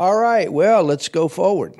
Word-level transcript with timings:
All 0.00 0.16
right, 0.18 0.50
well, 0.50 0.82
let's 0.82 1.12
go 1.12 1.28
forward 1.28 1.74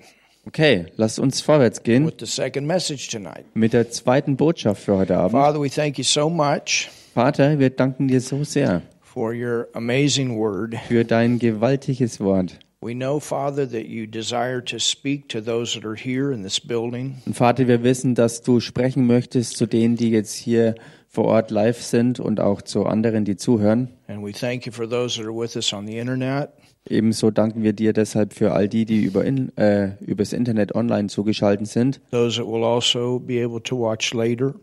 Okay, 0.46 0.84
lasst 0.98 1.18
uns 1.18 1.40
vorwärts 1.40 1.82
gehen 1.82 2.04
with 2.04 2.16
the 2.18 2.26
second 2.26 2.66
message 2.66 3.08
tonight. 3.08 3.46
mit 3.54 3.72
der 3.72 3.90
zweiten 3.90 4.36
Botschaft 4.36 4.82
für 4.82 4.98
heute 4.98 5.16
Abend. 5.16 5.32
Father, 5.32 5.58
we 5.58 5.70
thank 5.70 5.96
you 5.96 6.04
so 6.04 6.28
much 6.28 6.90
Vater, 7.14 7.58
wir 7.58 7.70
danken 7.70 8.08
dir 8.08 8.20
so 8.20 8.44
sehr 8.44 8.82
for 9.00 9.32
your 9.32 9.68
amazing 9.72 10.36
word. 10.38 10.74
für 10.86 11.06
dein 11.06 11.38
gewaltiges 11.38 12.20
Wort. 12.20 12.58
We 12.82 12.92
know, 12.94 13.20
Father, 13.20 13.66
that 13.70 13.86
you 13.86 14.06
desire 14.06 14.62
to 14.66 14.78
speak 14.78 15.30
to 15.30 15.40
those 15.40 15.72
that 15.80 15.86
are 15.86 15.96
here 15.96 16.30
in 16.30 16.42
this 16.42 16.60
building. 16.60 17.22
Und 17.24 17.36
Vater, 17.36 17.68
wir 17.68 17.82
wissen, 17.82 18.14
dass 18.14 18.42
du 18.42 18.60
sprechen 18.60 19.06
möchtest 19.06 19.56
zu 19.56 19.64
denen, 19.64 19.96
die 19.96 20.10
jetzt 20.10 20.34
hier 20.34 20.74
vor 21.08 21.24
Ort 21.24 21.50
live 21.50 21.82
sind 21.82 22.20
und 22.20 22.38
auch 22.38 22.60
zu 22.60 22.84
anderen, 22.84 23.24
die 23.24 23.36
zuhören. 23.36 23.88
And 24.08 24.22
we 24.22 24.32
thank 24.32 24.66
you 24.66 24.72
for 24.72 24.86
those 24.86 25.16
that 25.16 25.26
are 25.26 25.34
with 25.34 25.56
us 25.56 25.72
on 25.72 25.86
the 25.86 25.96
internet. 25.96 26.50
Ebenso 26.88 27.30
danken 27.30 27.62
wir 27.62 27.72
dir 27.72 27.92
deshalb 27.92 28.32
für 28.32 28.52
all 28.52 28.68
die, 28.68 28.84
die 28.84 29.02
über 29.04 29.24
in, 29.24 29.56
äh, 29.56 29.92
übers 30.00 30.32
Internet 30.32 30.74
online 30.74 31.08
zugeschaltet 31.08 31.68
sind 31.68 32.00
those 32.10 32.38
that 32.40 32.46
will 32.50 32.64
also 32.64 33.18
be 33.20 33.44
able 33.44 33.62
to 33.62 33.78
watch 33.78 34.12
later. 34.14 34.54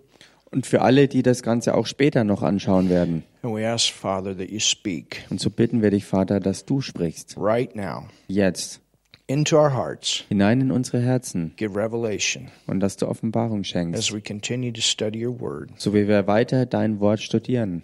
und 0.51 0.65
für 0.65 0.81
alle, 0.81 1.07
die 1.07 1.21
das 1.23 1.43
Ganze 1.43 1.75
auch 1.75 1.85
später 1.85 2.23
noch 2.23 2.41
anschauen 2.41 2.89
werden. 2.89 3.23
Ask, 3.43 3.93
Father, 3.93 4.35
that 4.37 4.49
you 4.49 4.59
speak 4.59 5.23
Und 5.29 5.39
so 5.39 5.49
bitten 5.49 5.81
wir 5.81 5.91
dich, 5.91 6.05
Vater, 6.05 6.39
dass 6.39 6.65
du 6.65 6.81
sprichst. 6.81 7.35
right 7.37 7.75
now 7.75 8.07
Jetzt 8.27 8.81
into 9.27 9.57
our 9.57 9.73
hearts. 9.73 10.23
hinein 10.29 10.59
in 10.61 10.71
unsere 10.71 10.99
Herzen 11.01 11.53
Give 11.55 11.75
revelation 11.75 12.47
und 12.65 12.79
dass 12.79 12.97
du 12.97 13.07
Offenbarung 13.07 13.61
as 13.61 13.67
schenkst, 13.67 14.13
we 14.13 14.21
continue 14.21 14.73
to 14.73 14.81
study 14.81 15.25
your 15.25 15.39
word 15.39 15.69
so 15.77 15.93
wie 15.93 16.07
wir 16.07 16.27
weiter 16.27 16.65
dein 16.65 16.99
Wort 16.99 17.21
studieren 17.21 17.83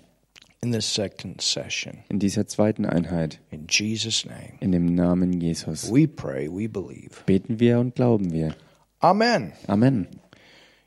in 0.63 0.71
this 0.71 0.91
second 0.91 1.41
session. 1.41 1.99
in 2.09 2.19
dieser 2.19 2.47
zweiten 2.47 2.85
Einheit. 2.85 3.39
In 3.51 3.67
Jesus' 3.69 4.25
name, 4.25 4.53
In 4.61 4.71
dem 4.71 4.85
Namen 4.95 5.39
Jesus 5.41 5.91
we 5.91 6.07
pray, 6.07 6.47
we 6.49 6.67
believe. 6.69 7.23
beten 7.25 7.59
wir 7.59 7.79
und 7.79 7.95
glauben 7.95 8.31
wir. 8.31 8.55
Amen. 8.99 9.51
Amen. 9.67 10.07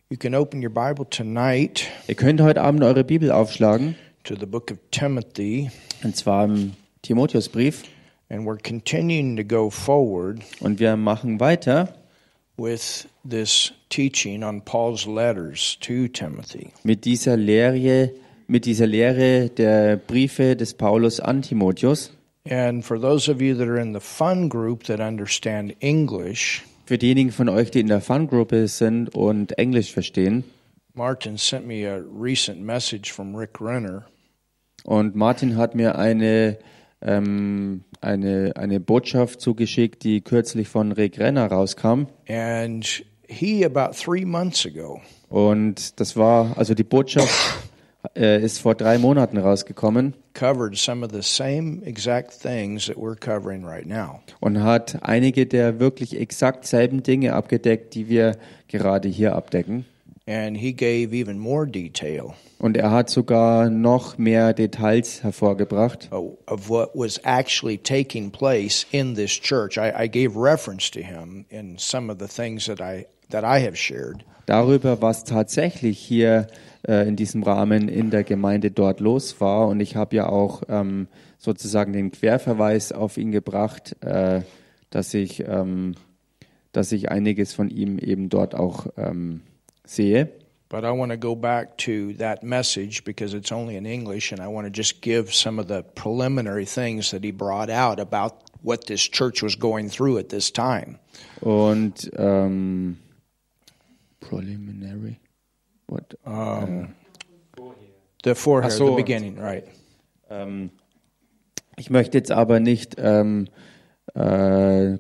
You 0.09 0.17
can 0.17 0.35
open 0.35 0.63
your 0.65 0.71
Bible 0.73 1.05
tonight 1.11 1.87
Ihr 2.09 2.15
könnt 2.15 2.41
heute 2.41 2.63
Abend 2.63 2.83
eure 2.83 3.05
Bibel 3.05 3.31
aufschlagen, 3.31 3.97
to 4.25 4.35
the 4.39 4.47
book 4.47 4.71
of 4.71 4.79
Timothy, 4.91 5.71
und 6.03 6.17
zwar 6.17 6.45
im 6.47 6.73
Timotheusbrief. 7.03 7.83
and 8.29 8.47
we're 8.47 8.59
continuing 8.63 9.37
to 9.37 9.45
go 9.45 9.69
forward 9.71 10.41
Und 10.61 10.81
wir 10.81 10.97
machen 10.97 11.39
weiter 11.41 11.95
with 12.57 13.07
this 13.29 13.73
teaching 13.91 14.43
on 14.43 14.63
Paul's 14.65 15.07
letters 15.07 15.77
to 15.81 16.09
Timothy. 16.09 16.69
mit 16.85 17.05
dieser 17.05 17.37
Lehre, 17.37 18.11
mit 18.47 18.65
dieser 18.65 18.87
Lehre 18.87 19.49
der 19.51 19.97
Briefe 19.97 20.57
des 20.57 20.75
Paulus 20.75 21.21
an 21.21 21.43
Timotheus. 21.43 22.13
And 22.49 22.85
for 22.85 23.01
those 23.01 23.31
of 23.31 23.41
you 23.41 23.55
that 23.57 23.67
are 23.69 23.81
in 23.81 23.93
the 23.93 24.01
fun 24.01 24.49
group 24.49 24.85
that 24.85 25.01
understand 25.01 25.75
English, 25.81 26.63
Für 26.85 26.99
diejenigen 26.99 27.33
von 27.33 27.49
euch, 27.49 27.73
die 27.73 27.81
in 27.81 27.89
der 27.89 28.01
Fun-Gruppe 28.01 28.69
sind 28.69 29.13
und 29.15 29.59
Englisch 29.59 29.93
verstehen. 29.93 30.45
Martin 30.95 31.37
sent 31.37 31.67
me 31.67 31.85
a 31.91 31.97
recent 32.17 32.63
message 32.63 33.13
from 33.13 33.35
Rick 33.35 33.61
Renner, 33.61 34.05
Und 34.85 35.17
Martin 35.17 35.57
hat 35.57 35.75
mir 35.75 35.99
eine, 35.99 36.57
ähm, 37.03 37.83
eine, 38.01 38.53
eine 38.55 38.79
Botschaft 38.79 39.41
zugeschickt, 39.41 40.05
die 40.05 40.21
kürzlich 40.21 40.69
von 40.69 40.93
Rick 40.93 41.19
Renner 41.19 41.49
rauskam. 41.49 42.07
and 42.29 43.05
he 43.29 43.65
about 43.65 43.93
three 43.97 44.25
months 44.25 44.65
ago 44.65 45.01
Und 45.29 45.99
das 45.99 46.17
war, 46.17 46.57
also 46.57 46.75
die 46.75 46.85
Botschaft 46.85 47.35
äh, 48.17 48.43
ist 48.43 48.59
vor 48.59 48.75
drei 48.75 48.99
Monaten 48.99 49.39
rausgekommen 49.39 50.15
covered 50.35 50.77
some 50.77 51.03
of 51.03 51.11
the 51.13 51.23
same 51.23 51.83
exact 51.85 52.33
things 52.33 52.87
that 52.87 52.97
we're 52.97 53.17
covering 53.17 53.65
right 53.65 53.87
now. 53.87 54.21
und 54.41 54.63
hat 54.63 54.99
einige 55.03 55.47
der 55.47 55.81
wirklich 55.81 56.19
exakt 56.19 56.67
selben 56.67 57.03
Dinge 57.03 57.33
abgedeckt, 57.33 57.95
die 57.95 58.09
wir 58.09 58.37
gerade 58.69 59.09
hier 59.09 59.35
abdecken. 59.35 59.87
And 60.29 60.57
he 60.57 60.73
gave 60.73 61.15
even 61.15 61.39
more 61.39 61.67
detail 61.67 62.35
Und 62.59 62.77
er 62.77 62.91
hat 62.91 63.11
sogar 63.11 63.71
noch 63.71 64.19
mehr 64.19 64.55
Details 64.55 65.23
hervorgebracht, 65.23 66.09
of 66.11 66.33
of 66.47 66.69
what 66.69 66.91
was 66.95 67.21
actually 67.25 67.79
taking 67.79 68.31
place 68.31 68.87
in 68.91 69.15
this 69.15 69.31
church. 69.31 69.77
I, 69.77 69.93
I 70.05 70.09
gave 70.09 70.37
reference 70.37 70.91
to 70.91 71.01
him 71.01 71.45
in 71.49 71.77
some 71.79 72.11
of 72.11 72.19
the 72.19 72.27
things 72.27 72.67
that 72.67 72.81
I 72.81 73.07
that 73.31 73.45
I 73.45 73.65
have 73.65 73.77
shared. 73.77 74.25
darüber, 74.47 75.03
was 75.03 75.25
tatsächlich 75.25 75.99
hier 75.99 76.47
äh, 76.87 77.07
in 77.07 77.17
diesem 77.17 77.43
Rahmen 77.43 77.89
in 77.89 78.11
der 78.11 78.25
Gemeinde 78.25 78.71
dort 78.71 79.01
los 79.01 79.41
war. 79.41 79.69
Und 79.69 79.81
ich 79.81 79.97
habe 79.97 80.17
ja 80.17 80.29
auch 80.29 80.63
ähm, 80.69 81.09
sozusagen 81.39 81.93
den 81.93 82.13
Querverweis 82.13 82.93
auf 82.93 83.19
ihn 83.19 83.33
gebracht, 83.33 83.97
äh, 84.03 84.43
dass 84.91 85.13
ich, 85.15 85.45
ähm, 85.47 85.95
dass 86.73 86.93
ich 86.93 87.11
einiges 87.11 87.53
von 87.53 87.69
ihm 87.69 87.99
eben 87.99 88.29
dort 88.29 88.55
auch 88.55 88.87
ähm, 88.97 89.43
sehe. 89.85 90.31
But 90.69 90.83
I 90.83 90.91
want 90.91 91.13
to 91.13 91.19
go 91.19 91.37
back 91.37 91.79
to 91.79 92.13
that 92.19 92.43
message 92.43 93.05
because 93.05 93.37
it's 93.37 93.53
only 93.53 93.77
in 93.77 93.87
English, 93.87 94.33
and 94.33 94.41
I 94.41 94.53
want 94.53 94.67
to 94.67 94.73
just 94.73 95.01
give 95.01 95.33
some 95.33 95.61
of 95.61 95.69
the 95.69 95.83
preliminary 95.95 96.67
things 96.67 97.11
that 97.11 97.23
he 97.23 97.31
brought 97.31 97.71
out 97.71 98.01
about 98.01 98.35
what 98.63 98.87
this 98.87 99.09
church 99.09 99.45
was 99.45 99.57
going 99.57 99.89
through 99.89 100.19
at 100.19 100.31
this 100.31 100.53
time. 100.53 100.99
Und 101.41 102.11
ähm, 102.17 102.97
preliminary, 104.21 105.21
what? 105.87 106.15
Um, 106.25 106.95
the 108.23 108.35
forehead, 108.35 108.73
so. 108.73 108.91
the 108.91 108.97
beginning, 108.97 109.39
right? 109.39 109.65
Ähm, 110.31 110.71
ich 111.77 111.91
möchte 111.91 112.19
jetzt 112.19 112.31
aber 112.31 112.61
nicht 112.61 112.97
ähm, 112.99 113.49
äh, 114.15 114.99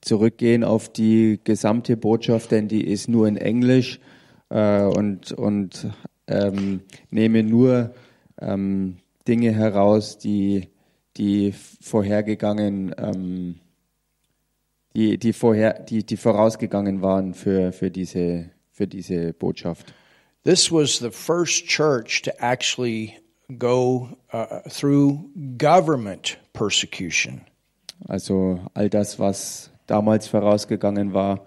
zurückgehen 0.00 0.64
auf 0.64 0.90
die 0.90 1.40
gesamte 1.44 1.96
Botschaft, 1.96 2.50
denn 2.50 2.68
die 2.68 2.86
ist 2.86 3.08
nur 3.08 3.28
in 3.28 3.36
Englisch 3.36 4.00
äh, 4.48 4.82
und, 4.82 5.32
und 5.32 5.88
ähm, 6.26 6.80
nehme 7.10 7.42
nur 7.42 7.94
ähm, 8.40 8.96
Dinge 9.28 9.52
heraus, 9.52 10.18
die, 10.18 10.68
die 11.16 11.52
vorhergegangen, 11.52 12.94
ähm, 12.96 13.56
die, 14.94 15.18
die, 15.18 15.32
vorher, 15.32 15.80
die, 15.80 16.04
die 16.04 16.16
vorausgegangen 16.16 17.02
waren 17.02 17.34
für, 17.34 17.72
für, 17.72 17.90
diese, 17.90 18.50
für 18.72 18.86
diese 18.86 19.32
Botschaft. 19.32 19.94
This 20.44 20.72
was 20.72 20.98
the 20.98 21.10
first 21.10 21.66
church 21.66 22.22
to 22.22 22.30
actually 22.38 23.18
go 23.58 24.08
uh, 24.32 24.60
through 24.68 25.30
government 25.58 26.38
persecution. 26.52 27.42
Also 28.08 28.60
all 28.74 28.88
das, 28.88 29.18
was 29.18 29.70
damals 29.86 30.28
vorausgegangen 30.28 31.12
war, 31.12 31.46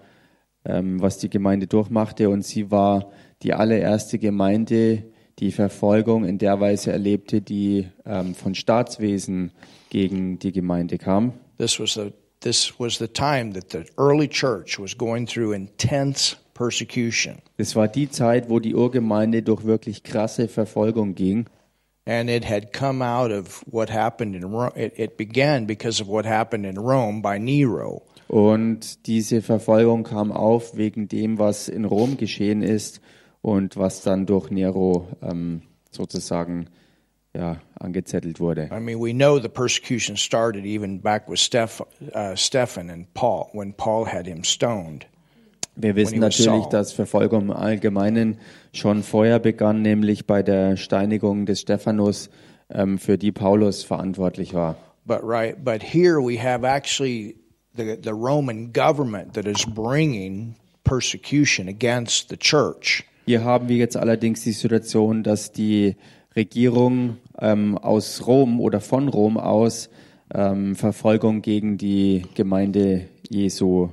ähm, 0.64 1.00
was 1.00 1.18
die 1.18 1.28
Gemeinde 1.28 1.66
durchmachte. 1.66 2.30
Und 2.30 2.44
sie 2.44 2.70
war 2.70 3.10
die 3.42 3.52
allererste 3.52 4.18
Gemeinde, 4.18 5.04
die 5.38 5.50
Verfolgung 5.50 6.24
in 6.24 6.38
der 6.38 6.60
Weise 6.60 6.92
erlebte, 6.92 7.40
die 7.40 7.88
ähm, 8.06 8.34
von 8.34 8.54
Staatswesen 8.54 9.50
gegen 9.90 10.38
die 10.38 10.52
Gemeinde 10.52 10.98
kam. 10.98 11.32
This 11.58 11.80
was 11.80 11.94
the 11.94 12.12
this 12.44 12.78
was 12.78 12.98
the 12.98 13.08
time 13.08 13.52
that 13.52 13.70
the 13.70 13.86
early 13.96 14.28
church 14.28 14.78
was 14.78 14.94
going 14.94 15.26
through 15.26 15.52
intense 15.52 16.36
persecution. 16.52 17.40
Es 17.58 17.74
war 17.74 17.88
die 17.88 18.08
Zeit, 18.08 18.48
wo 18.48 18.60
die 18.60 18.74
Urgemeinde 18.74 19.42
durch 19.42 19.64
wirklich 19.64 20.02
krasse 20.02 20.48
Verfolgung 20.48 21.14
ging. 21.14 21.46
And 22.06 22.28
it 22.28 22.44
had 22.44 22.72
come 22.72 23.02
out 23.02 23.32
of 23.32 23.64
what 23.66 23.88
happened 23.88 24.36
in 24.36 24.44
Rome. 24.44 24.72
It, 24.76 24.92
it 24.98 25.16
began 25.16 25.66
because 25.66 26.02
of 26.02 26.08
what 26.08 26.26
happened 26.26 26.66
in 26.66 26.76
Rome 26.76 27.22
by 27.22 27.38
Nero. 27.38 28.02
Und 28.28 29.06
diese 29.06 29.40
Verfolgung 29.40 30.02
kam 30.02 30.30
auf 30.30 30.76
wegen 30.76 31.08
dem, 31.08 31.38
was 31.38 31.68
in 31.68 31.84
Rom 31.84 32.16
geschehen 32.18 32.62
ist 32.62 33.00
und 33.40 33.76
was 33.76 34.02
dann 34.02 34.26
durch 34.26 34.50
Nero 34.50 35.08
ähm, 35.22 35.62
sozusagen 35.90 36.66
ja, 37.36 37.56
angezettelt 37.78 38.40
wurde. 38.40 38.70
I 38.72 38.80
mean, 38.80 39.00
we 39.00 39.12
know 39.12 39.38
the 39.38 39.48
persecution 39.48 40.16
started 40.16 40.64
even 40.64 41.00
back 41.00 41.28
with 41.28 41.40
Steph, 41.40 41.80
uh, 42.14 42.34
Stephen 42.36 42.90
and 42.90 43.12
Paul 43.14 43.48
when 43.52 43.72
Paul 43.72 44.06
had 44.06 44.26
him 44.26 44.44
stoned. 44.44 45.06
Wir 45.76 45.96
wissen 45.96 46.20
natürlich, 46.20 46.66
dass 46.66 46.92
Verfolgung 46.92 47.42
im 47.42 47.50
Allgemeinen 47.50 48.38
schon 48.72 49.02
vorher 49.02 49.40
begann, 49.40 49.82
nämlich 49.82 50.24
bei 50.24 50.42
der 50.42 50.76
Steinigung 50.76 51.46
des 51.46 51.62
Stephanus, 51.62 52.30
ähm, 52.70 52.98
für 52.98 53.18
die 53.18 53.32
Paulus 53.32 53.82
verantwortlich 53.82 54.54
war. 54.54 54.76
But 55.04 55.20
right, 55.22 55.56
but 55.62 55.82
here 55.82 56.20
we 56.20 56.40
have 56.40 56.64
actually 56.64 57.36
the 57.76 57.96
the 58.00 58.12
Roman 58.12 58.72
government 58.72 59.34
that 59.34 59.46
is 59.46 59.66
bringing 59.66 60.54
persecution 60.84 61.68
against 61.68 62.28
the 62.30 62.36
church. 62.36 63.04
Hier 63.26 63.42
haben 63.42 63.68
wir 63.68 63.76
jetzt 63.76 63.96
allerdings 63.96 64.44
die 64.44 64.52
Situation, 64.52 65.22
dass 65.22 65.50
die 65.50 65.96
Regierung 66.36 67.18
ähm, 67.38 67.78
aus 67.78 68.26
Rom 68.26 68.60
oder 68.60 68.80
von 68.80 69.08
Rom 69.08 69.36
aus 69.36 69.88
ähm, 70.32 70.74
Verfolgung 70.74 71.42
gegen 71.42 71.78
die 71.78 72.24
Gemeinde 72.34 73.08
Jesu 73.28 73.90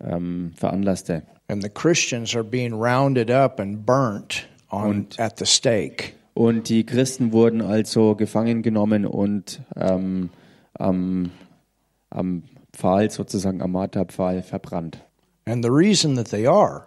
ähm, 0.00 0.52
veranlasste. 0.56 1.22
And 1.48 1.62
the 1.62 1.68
Christians 1.68 2.34
are 2.34 2.44
being 2.44 2.72
rounded 2.72 3.30
up 3.30 3.60
and 3.60 3.84
burnt 3.84 4.48
on 4.70 5.06
at 5.18 5.38
the 5.38 5.46
stake. 5.46 6.14
Und 6.34 6.68
die 6.70 6.84
Christen 6.86 7.32
wurden 7.32 7.60
also 7.60 8.14
gefangen 8.14 8.62
genommen 8.62 9.04
und 9.04 9.60
ähm, 9.76 10.30
am, 10.74 11.30
am 12.08 12.44
Pfahl, 12.72 13.10
sozusagen 13.10 13.60
am 13.60 13.72
Marterpfahl, 13.72 14.42
verbrannt. 14.42 14.98
And 15.44 15.62
the 15.62 15.70
reason 15.70 16.16
that 16.16 16.30
they 16.30 16.46
are, 16.46 16.86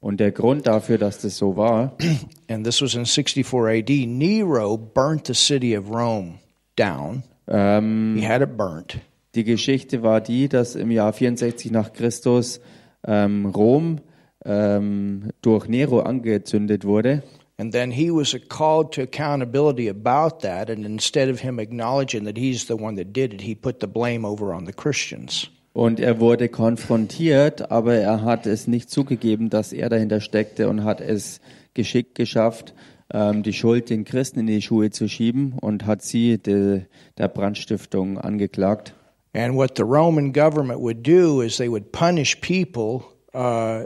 Und 0.00 0.20
der 0.20 0.30
Grund 0.32 0.66
dafür, 0.66 0.96
dass 0.98 1.20
das 1.20 1.36
so 1.36 1.56
war, 1.56 1.96
and 2.48 2.64
this 2.64 2.80
was 2.80 2.94
in 2.94 3.04
64 3.04 3.44
AD, 3.66 4.06
Nero 4.06 4.76
burnt 4.76 5.26
the 5.26 5.34
city 5.34 5.76
of 5.76 5.90
Rome 5.90 6.38
down. 6.76 7.22
ähm, 7.48 8.16
He 8.18 8.26
had 8.26 8.40
it 8.42 8.56
burnt. 8.56 8.98
die 9.34 9.44
Geschichte 9.44 10.02
war 10.02 10.20
die, 10.20 10.48
dass 10.48 10.76
im 10.76 10.90
Jahr 10.90 11.12
64 11.12 11.70
nach 11.72 11.92
Christus 11.92 12.60
ähm, 13.06 13.46
Rom 13.46 14.00
ähm, 14.44 15.30
durch 15.42 15.68
Nero 15.68 16.00
angezündet 16.00 16.84
wurde. 16.84 17.22
And 17.60 17.72
then 17.72 17.90
he 17.90 18.08
was 18.12 18.36
called 18.48 18.92
to 18.92 19.02
accountability 19.02 19.88
about 19.88 20.38
that. 20.42 20.70
And 20.70 20.86
instead 20.86 21.28
of 21.28 21.40
him 21.40 21.58
acknowledging 21.58 22.24
that 22.24 22.38
he's 22.38 22.68
the 22.68 22.74
one 22.74 22.94
that 22.96 23.12
did 23.12 23.34
it, 23.34 23.40
he 23.40 23.56
put 23.56 23.80
the 23.80 23.88
blame 23.88 24.24
over 24.24 24.54
on 24.54 24.64
the 24.64 24.72
Christians. 24.72 25.50
Und 25.78 26.00
er 26.00 26.18
wurde 26.18 26.48
konfrontiert, 26.48 27.70
aber 27.70 27.94
er 27.94 28.22
hat 28.22 28.46
es 28.46 28.66
nicht 28.66 28.90
zugegeben, 28.90 29.48
dass 29.48 29.72
er 29.72 29.88
dahinter 29.88 30.20
steckte 30.20 30.68
und 30.68 30.82
hat 30.82 31.00
es 31.00 31.40
geschickt 31.72 32.16
geschafft, 32.16 32.74
ähm, 33.14 33.44
die 33.44 33.52
Schuld 33.52 33.88
den 33.88 34.02
Christen 34.02 34.40
in 34.40 34.48
die 34.48 34.60
Schuhe 34.60 34.90
zu 34.90 35.08
schieben 35.08 35.52
und 35.52 35.86
hat 35.86 36.02
sie 36.02 36.38
de, 36.38 36.82
der 37.16 37.28
Brandstiftung 37.28 38.18
angeklagt. 38.18 38.92
And 39.34 39.54
what 39.54 39.76
the 39.76 39.84
Roman 39.84 40.32
government 40.32 40.80
would 40.80 41.06
do 41.06 41.42
is 41.42 41.58
they 41.58 41.70
would 41.70 41.92
punish 41.92 42.40
people 42.40 43.04
uh, 43.32 43.84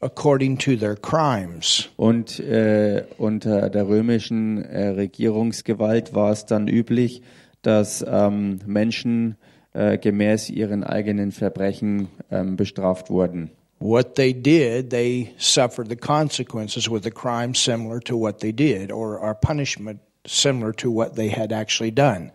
according 0.00 0.56
to 0.60 0.76
their 0.76 0.96
crimes. 0.96 1.90
Und 1.96 2.40
äh, 2.40 3.04
unter 3.18 3.68
der 3.68 3.86
römischen 3.86 4.64
äh, 4.64 4.86
Regierungsgewalt 4.86 6.14
war 6.14 6.32
es 6.32 6.46
dann 6.46 6.68
üblich, 6.68 7.20
dass 7.60 8.02
ähm, 8.08 8.60
Menschen 8.64 9.36
äh, 9.74 9.98
gemäß 9.98 10.50
ihren 10.50 10.84
eigenen 10.84 11.32
Verbrechen 11.32 12.08
ähm, 12.30 12.56
bestraft 12.56 13.10
wurden. 13.10 13.50
What 13.80 14.14
they 14.14 14.32
did, 14.32 14.90
they 14.90 15.30
suffered 15.36 15.88
the 15.88 15.96
consequences 15.96 16.90
with 16.90 17.04
a 17.06 17.10
crime 17.10 17.54
similar 17.54 18.00
to 18.00 18.18
what 18.18 18.40
they 18.40 18.52
did, 18.52 18.92
or, 18.92 19.20
or 19.20 19.34
punishment 19.34 20.00
similar 20.26 20.72
to 20.76 20.90
what 20.90 21.16
they 21.16 21.28
had 21.28 21.52
actually 21.52 21.92
done. 21.92 22.30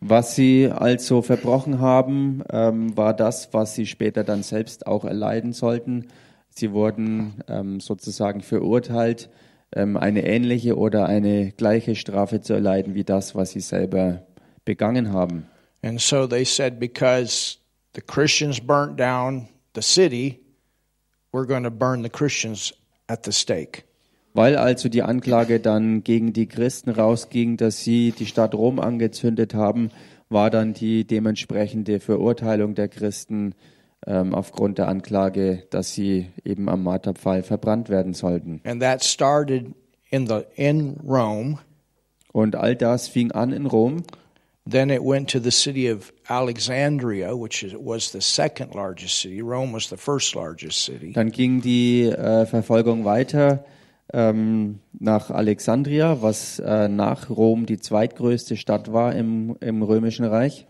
Was 0.00 0.36
sie 0.36 0.70
also 0.70 1.22
verbrochen 1.22 1.80
haben, 1.80 2.42
ähm, 2.52 2.96
war 2.96 3.14
das, 3.14 3.48
was 3.52 3.74
sie 3.74 3.86
später 3.86 4.24
dann 4.24 4.42
selbst 4.42 4.86
auch 4.86 5.04
erleiden 5.04 5.52
sollten. 5.52 6.06
Sie 6.50 6.72
wurden 6.72 7.42
ähm, 7.48 7.80
sozusagen 7.80 8.42
verurteilt, 8.42 9.28
ähm, 9.74 9.96
eine 9.96 10.24
ähnliche 10.24 10.76
oder 10.76 11.06
eine 11.06 11.50
gleiche 11.50 11.96
Strafe 11.96 12.40
zu 12.40 12.52
erleiden 12.52 12.94
wie 12.94 13.04
das, 13.04 13.34
was 13.34 13.50
sie 13.50 13.60
selber 13.60 14.22
begangen 14.64 15.12
haben. 15.12 15.46
And 15.82 16.00
so 16.00 16.26
they 16.26 16.44
said, 16.44 16.78
because 16.78 17.58
the 17.94 18.00
Christians 18.00 18.60
burnt 18.60 18.96
down 18.96 19.48
the 19.74 19.82
city, 19.82 20.40
we're 21.32 21.46
going 21.46 21.64
to 21.64 21.70
burn 21.70 22.02
the 22.02 22.10
Christians 22.10 22.72
at 23.08 23.24
the 23.24 23.32
stake. 23.32 23.84
Weil 24.34 24.56
also 24.56 24.90
die 24.90 25.02
Anklage 25.02 25.60
dann 25.60 26.04
gegen 26.04 26.34
die 26.34 26.46
Christen 26.46 26.90
rausging, 26.90 27.56
dass 27.56 27.82
sie 27.82 28.12
die 28.12 28.26
Stadt 28.26 28.54
Rom 28.54 28.78
angezündet 28.78 29.54
haben, 29.54 29.90
war 30.28 30.50
dann 30.50 30.74
die 30.74 31.06
dementsprechende 31.06 32.00
Verurteilung 32.00 32.74
der 32.74 32.88
Christen 32.88 33.54
ähm, 34.06 34.34
aufgrund 34.34 34.78
der 34.78 34.88
Anklage, 34.88 35.64
dass 35.70 35.94
sie 35.94 36.26
eben 36.44 36.68
am 36.68 36.82
Marterpfahl 36.82 37.42
verbrannt 37.42 37.88
werden 37.88 38.12
sollten. 38.12 38.60
And 38.64 38.82
that 38.82 39.02
started 39.02 39.74
in 40.10 40.26
the 40.26 40.42
in 40.54 40.96
Rome. 41.06 41.58
Und 42.32 42.56
all 42.56 42.76
das 42.76 43.08
fing 43.08 43.32
an 43.32 43.52
in 43.52 43.66
Rom. 43.66 44.02
Then 44.68 44.90
it 44.90 45.04
went 45.04 45.30
to 45.30 45.38
the 45.40 45.52
city 45.52 45.86
of 45.86 46.12
Alexandria, 46.28 47.36
which 47.36 47.64
was 47.78 48.10
the 48.10 48.20
second 48.20 48.74
largest 48.74 49.20
city. 49.20 49.40
Rome 49.40 49.72
was 49.72 49.88
the 49.88 49.96
first 49.96 50.34
largest 50.34 50.84
city. 50.84 51.12
Dann 51.12 51.30
ging 51.30 51.60
die 51.60 52.02
äh, 52.04 52.46
Verfolgung 52.46 53.04
weiter 53.04 53.64
ähm, 54.12 54.80
nach 54.98 55.30
Alexandria, 55.30 56.20
was 56.20 56.58
äh, 56.58 56.88
nach 56.88 57.30
Rom 57.30 57.66
die 57.66 57.78
zweitgrößte 57.78 58.56
Stadt 58.56 58.92
war 58.92 59.14
im, 59.14 59.56
im 59.60 59.82
Römischen 59.82 60.24
Reich. 60.24 60.66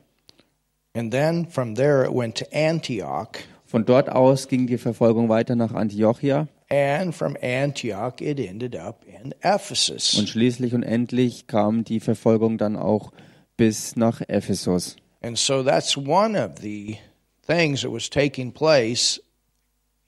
And 0.95 1.11
then 1.11 1.47
from 1.47 1.75
there 1.75 2.05
it 2.05 2.15
went 2.15 2.37
to 2.39 2.45
Antioch. 2.53 3.29
Von 3.65 3.85
dort 3.85 4.11
aus 4.11 4.49
ging 4.49 4.67
die 4.67 4.79
Verfolgung 4.79 5.29
weiter 5.29 5.57
nach 5.57 5.73
Antiochia 5.73 6.49
And 6.69 7.15
from 7.15 7.37
Antioch 7.43 8.21
it 8.21 8.41
ended 8.41 8.77
up 8.77 9.05
in 9.07 9.35
Ephesus. 9.41 10.19
und 10.19 10.29
schließlich 10.29 10.75
und 10.75 10.83
endlich 10.83 11.47
kam 11.47 11.85
die 11.85 12.01
Verfolgung 12.01 12.59
dann 12.59 12.77
auch 12.77 13.13
bis 13.57 13.97
nach 13.97 14.21
Ephesus. 14.29 14.97
And 15.23 15.39
so 15.39 15.63
that's 15.63 15.97
one 15.97 16.37
of 16.37 16.61
the 16.61 16.99
things 17.47 17.83
that 17.83 17.91
was 17.91 18.09
taking 18.09 18.53
place 18.53 19.19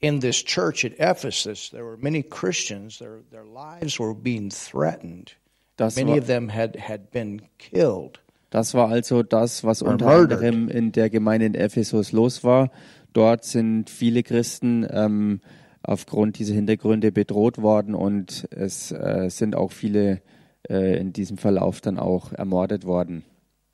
in 0.00 0.20
this 0.20 0.42
church 0.44 0.84
at 0.84 0.92
Ephesus. 0.98 1.70
There 1.70 1.84
were 1.84 1.96
many 1.96 2.22
Christians, 2.22 2.98
their, 2.98 3.20
their 3.30 3.44
lives 3.44 3.98
were 3.98 4.14
being 4.14 4.50
threatened. 4.50 5.32
Das 5.76 5.96
Many 5.96 6.12
war, 6.12 6.18
of 6.18 6.26
them 6.26 6.48
had, 6.48 6.76
had 6.76 7.10
been 7.10 7.40
killed. 7.58 8.18
das 8.50 8.74
war 8.74 8.88
also 8.88 9.22
das, 9.22 9.62
was 9.64 9.82
unter 9.82 10.06
murdered. 10.06 10.38
anderem 10.38 10.68
in 10.68 10.92
der 10.92 11.10
Gemeinde 11.10 11.46
in 11.46 11.54
Ephesus 11.54 12.12
los 12.12 12.42
war. 12.44 12.70
Dort 13.12 13.44
sind 13.44 13.90
viele 13.90 14.22
Christen 14.22 14.86
ähm, 14.90 15.40
aufgrund 15.82 16.38
dieser 16.38 16.54
Hintergründe 16.54 17.12
bedroht 17.12 17.58
worden 17.60 17.94
und 17.94 18.46
es 18.50 18.92
äh, 18.92 19.28
sind 19.30 19.56
auch 19.56 19.72
viele 19.72 20.20
äh, 20.68 20.98
in 20.98 21.12
diesem 21.12 21.38
Verlauf 21.38 21.80
dann 21.80 21.98
auch 21.98 22.32
ermordet 22.32 22.84
worden. 22.84 23.24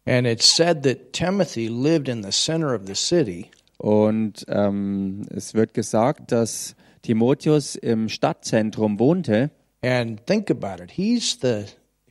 And 0.07 0.27
it's 0.27 0.47
said 0.55 0.83
that 0.85 1.13
Timothy 1.13 1.69
lived 1.69 2.09
in 2.09 2.23
the 2.23 2.33
center 2.33 2.75
of 2.75 2.87
the 2.87 2.95
city. 2.95 3.51
Und 3.79 4.45
ähm, 4.49 5.23
es 5.31 5.55
wird 5.55 5.75
gesagt, 5.75 6.31
dass 6.33 6.75
Timotheus 7.03 7.75
im 7.77 8.09
Stadtzentrum 8.09 8.99
wohnte. 8.99 9.51
And 9.83 10.25
think 10.27 10.51
about 10.51 10.83
it. 10.83 10.91
He's 10.91 11.39
the 11.41 11.65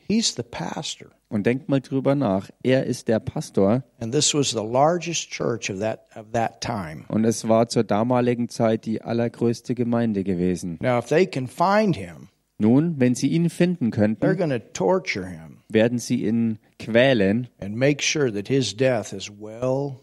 he's 0.07 0.35
the 0.35 0.43
pastor. 0.43 1.09
Und 1.29 1.47
denkt 1.47 1.67
mal 1.67 1.81
drüber 1.81 2.13
nach. 2.13 2.49
Er 2.61 2.85
ist 2.85 3.07
der 3.07 3.19
Pastor 3.19 3.83
And 3.99 4.13
this 4.13 4.35
was 4.35 4.51
the 4.51 4.57
largest 4.63 5.31
church 5.31 5.71
of 5.71 5.79
that 5.79 6.01
of 6.15 6.25
that 6.33 6.61
time. 6.61 7.05
und 7.07 7.25
es 7.25 7.47
war 7.47 7.69
zur 7.69 7.83
damaligen 7.83 8.49
Zeit 8.49 8.85
die 8.85 9.01
allergrößte 9.01 9.73
Gemeinde 9.73 10.23
gewesen. 10.23 10.77
Now 10.79 10.99
if 10.99 11.07
they 11.07 11.25
can 11.25 11.47
find 11.47 11.95
him, 11.95 12.29
Nun, 12.59 12.99
wenn 12.99 13.15
sie 13.15 13.29
ihn 13.29 13.49
finden 13.49 13.87
they're 13.87 13.91
könnten, 14.15 14.37
going 14.37 14.49
to 14.51 14.59
torture 14.73 15.25
him 15.27 15.52
werden 15.73 15.99
sie 15.99 16.23
ihn 16.25 16.59
quälen. 16.79 17.47
and 17.59 17.75
make 17.75 18.01
sure 18.03 18.31
that 18.31 18.47
his 18.47 18.75
death 18.75 19.13
is 19.13 19.29
well 19.29 19.99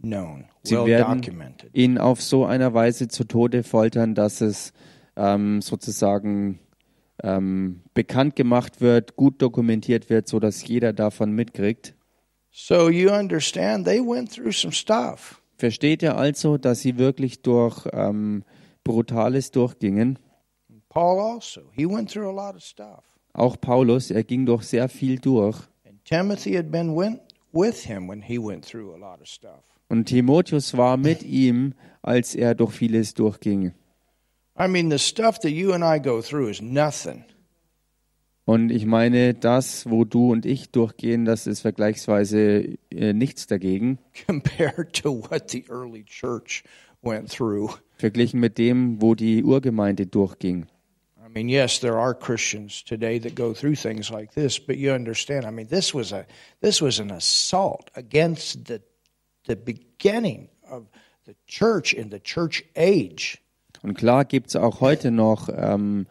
known, 0.00 0.46
Sie 0.64 0.74
well 0.76 0.86
werden 0.86 1.22
documented. 1.22 1.70
ihn 1.74 1.98
auf 1.98 2.20
so 2.20 2.44
einer 2.44 2.74
Weise 2.74 3.08
zu 3.08 3.24
Tode 3.24 3.62
foltern, 3.62 4.14
dass 4.14 4.40
es 4.40 4.72
ähm, 5.16 5.60
sozusagen 5.62 6.58
ähm, 7.22 7.82
bekannt 7.94 8.34
gemacht 8.36 8.80
wird, 8.80 9.16
gut 9.16 9.40
dokumentiert 9.42 10.10
wird, 10.10 10.26
so 10.28 10.40
dass 10.40 10.66
jeder 10.66 10.92
davon 10.92 11.32
mitkriegt. 11.32 11.94
So 12.50 12.88
you 12.90 13.10
understand 13.10 13.84
they 13.86 14.00
went 14.00 14.32
through 14.32 14.52
some 14.52 14.72
stuff. 14.72 15.40
Versteht 15.56 16.02
ihr 16.02 16.16
also, 16.16 16.58
dass 16.58 16.80
sie 16.80 16.98
wirklich 16.98 17.42
durch 17.42 17.86
ähm, 17.92 18.42
Brutales 18.84 19.52
durchgingen? 19.52 20.18
Paul 20.88 21.20
also, 21.20 21.60
he 21.72 21.86
went 21.88 22.10
through 22.10 22.28
a 22.28 22.32
lot 22.32 22.56
of 22.56 22.62
stuff. 22.62 23.04
Auch 23.32 23.60
Paulus, 23.60 24.10
er 24.10 24.24
ging 24.24 24.46
durch 24.46 24.64
sehr 24.64 24.88
viel 24.88 25.18
durch. 25.18 25.58
Und 29.88 30.06
Timotheus 30.06 30.76
war 30.76 30.96
mit 30.96 31.22
ihm, 31.22 31.74
als 32.02 32.34
er 32.34 32.54
durch 32.54 32.72
vieles 32.72 33.14
durchging. 33.14 33.72
I 34.58 34.68
mean, 34.68 34.90
the 34.90 34.98
stuff 34.98 35.38
that 35.40 35.50
you 35.50 35.72
and 35.72 35.82
I 35.82 35.98
go 35.98 36.20
through 36.20 36.50
is 36.50 36.60
nothing 36.60 37.24
Und 38.44 38.70
ich 38.70 38.86
meine, 38.86 39.34
das, 39.34 39.88
wo 39.88 40.04
du 40.04 40.32
und 40.32 40.44
ich 40.44 40.70
durchgehen, 40.70 41.24
das 41.24 41.46
ist 41.46 41.60
vergleichsweise 41.60 42.76
äh, 42.90 43.12
nichts 43.12 43.46
dagegen, 43.46 43.98
compared 44.26 44.92
to 44.92 45.22
what 45.30 45.50
the 45.50 45.64
early 45.70 46.04
church 46.04 46.64
went 47.02 47.30
through. 47.30 47.78
verglichen 47.96 48.40
mit 48.40 48.58
dem, 48.58 49.00
wo 49.00 49.14
die 49.14 49.44
Urgemeinde 49.44 50.06
durchging. 50.06 50.66
I 51.32 51.34
mean, 51.34 51.48
yes, 51.48 51.78
there 51.78 51.98
are 51.98 52.12
Christians 52.12 52.82
today 52.82 53.18
that 53.20 53.34
go 53.34 53.54
through 53.54 53.76
things 53.76 54.10
like 54.10 54.34
this, 54.34 54.58
but 54.58 54.76
you 54.76 54.92
understand. 54.92 55.46
I 55.46 55.50
mean, 55.50 55.66
this 55.68 55.94
was 55.94 56.12
a 56.12 56.26
this 56.60 56.82
was 56.82 57.00
an 57.00 57.10
assault 57.10 57.90
against 57.96 58.66
the 58.66 58.82
the 59.46 59.56
beginning 59.56 60.50
of 60.70 60.90
the 61.24 61.34
church 61.46 61.94
in 61.94 62.10
the 62.10 62.20
church 62.20 62.64
age. 62.76 63.38
Und 63.82 63.94
klar 63.94 64.26
gibt 64.26 64.48
es 64.48 64.56
auch 64.56 64.82
heute 64.82 65.10
noch 65.10 65.48
ähm, 65.48 66.06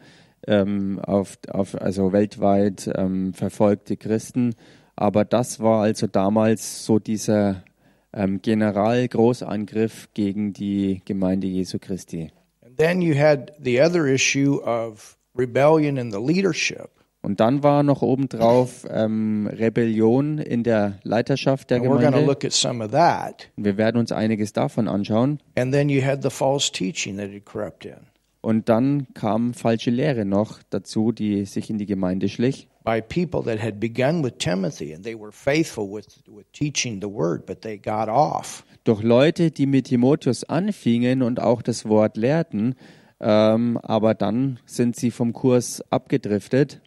ähm, 0.47 0.99
auf, 0.99 1.37
auf, 1.49 1.79
also 1.79 2.11
weltweit 2.13 2.89
ähm, 2.95 3.35
verfolgte 3.35 3.97
Christen, 3.97 4.55
aber 4.95 5.23
das 5.23 5.59
war 5.59 5.83
also 5.83 6.07
damals 6.07 6.83
so 6.83 6.97
dieser 6.97 7.63
ähm, 8.11 8.41
Generalgroßangriff 8.41 10.09
gegen 10.15 10.51
die 10.51 11.03
Gemeinde 11.05 11.45
Jesu 11.45 11.77
Christi. 11.79 12.31
And 12.71 12.77
then 12.77 13.01
you 13.01 13.15
had 13.15 13.51
the 13.59 13.81
other 13.81 14.07
issue 14.07 14.61
of 14.63 15.17
rebellion 15.35 15.97
in 15.97 16.11
the 16.11 16.19
leadership. 16.19 16.89
Und 17.23 17.39
dann 17.39 17.61
war 17.61 17.83
noch 17.83 18.01
obendrauf 18.01 18.87
ähm, 18.89 19.47
Rebellion 19.47 20.39
in 20.39 20.63
der 20.63 20.99
Leiterschaft 21.03 21.69
der 21.69 21.79
Gemeinde. 21.79 22.25
look 22.25 22.43
at 22.43 22.51
some 22.51 22.83
of 22.83 22.91
that. 22.91 23.49
Wir 23.57 23.77
werden 23.77 23.97
uns 23.97 24.11
einiges 24.11 24.53
davon 24.53 24.87
anschauen. 24.87 25.39
And 25.55 25.71
then 25.71 25.89
you 25.89 26.03
had 26.03 26.23
the 26.23 26.31
false 26.31 26.71
teaching 26.71 27.17
that 27.17 27.31
had 27.31 27.45
crept 27.45 27.85
in 27.85 28.07
Und 28.41 28.69
dann 28.69 29.05
kam 29.13 29.53
falsche 29.53 29.91
Lehre 29.91 30.25
noch 30.25 30.59
dazu, 30.71 31.11
die 31.11 31.45
sich 31.45 31.69
in 31.69 31.77
die 31.77 31.85
Gemeinde 31.85 32.27
schlich. 32.27 32.67
by 32.83 32.99
people 32.99 33.43
that 33.43 33.59
had 33.59 33.79
begun 33.79 34.23
with 34.23 34.39
Timothy 34.39 34.91
and 34.91 35.03
they 35.03 35.13
were 35.13 35.31
faithful 35.31 35.87
with, 35.87 36.07
with 36.27 36.51
teaching 36.51 36.99
the 36.99 37.07
word, 37.07 37.45
but 37.45 37.61
they 37.61 37.77
got 37.77 38.09
off. 38.09 38.65
Durch 38.83 39.03
Leute, 39.03 39.51
die 39.51 39.67
mit 39.67 39.85
Timotheus 39.85 40.43
anfingen 40.43 41.21
und 41.21 41.39
auch 41.39 41.61
das 41.61 41.85
Wort 41.88 42.17
lehrten, 42.17 42.73
ähm, 43.19 43.77
aber 43.77 44.15
dann 44.15 44.59
sind 44.65 44.95
sie 44.95 45.11
vom 45.11 45.33
Kurs 45.33 45.83
abgedriftet. 45.91 46.81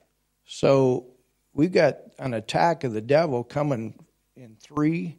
So 0.44 1.14
we 1.52 1.70
got 1.70 1.94
an 2.18 2.34
attack 2.34 2.82
of 2.84 2.92
the 2.92 3.00
devil 3.00 3.44
coming 3.44 3.94
in 4.34 4.58
three, 4.58 5.14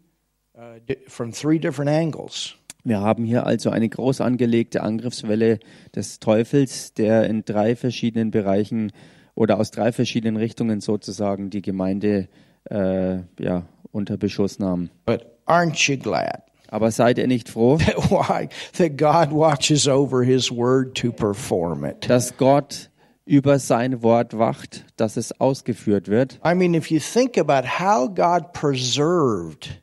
uh, 0.58 0.80
from 1.08 1.32
three 1.32 1.60
different 1.60 1.90
angles. 1.90 2.56
Wir 2.84 3.00
haben 3.00 3.24
hier 3.24 3.46
also 3.46 3.70
eine 3.70 3.88
groß 3.88 4.20
angelegte 4.20 4.84
Angriffswelle 4.84 5.60
des 5.96 6.20
Teufels, 6.20 6.94
der 6.94 7.28
in 7.28 7.46
drei 7.46 7.76
verschiedenen 7.76 8.32
Bereichen 8.32 8.92
oder 9.34 9.60
aus 9.60 9.72
drei 9.72 9.92
verschiedenen 9.94 10.36
Richtungen 10.36 10.82
sozusagen 10.82 11.50
die 11.50 11.62
Gemeinde 11.62 12.28
äh, 12.66 13.20
ja, 13.40 13.64
unter 13.92 14.18
Beschuss 14.18 14.60
nahm. 14.60 14.90
But 15.06 15.26
aren't 15.48 15.90
you 15.90 15.98
glad 15.98 16.44
Aber 16.68 16.92
seid 16.92 17.18
ihr 17.18 17.28
nicht 17.28 17.50
froh, 17.50 17.78
that 17.78 17.96
why 18.10 18.50
that 18.78 18.98
God 18.98 19.32
watches 19.32 19.88
over 19.88 20.24
His 20.24 20.52
word 20.52 20.96
to 20.96 21.12
perform 21.12 21.84
it? 21.86 22.08
dass 22.08 22.36
Gott 22.38 22.90
über 23.26 23.60
sein 23.60 24.04
Wort 24.04 24.38
wacht, 24.38 24.86
dass 24.98 25.18
es 25.18 25.40
ausgeführt 25.40 26.08
wird? 26.08 26.40
I 26.46 26.54
mean, 26.54 26.74
if 26.74 26.92
you 26.92 27.00
think 27.00 27.38
about 27.38 27.66
how 27.80 28.08
God 28.08 28.54
preserved 28.54 29.82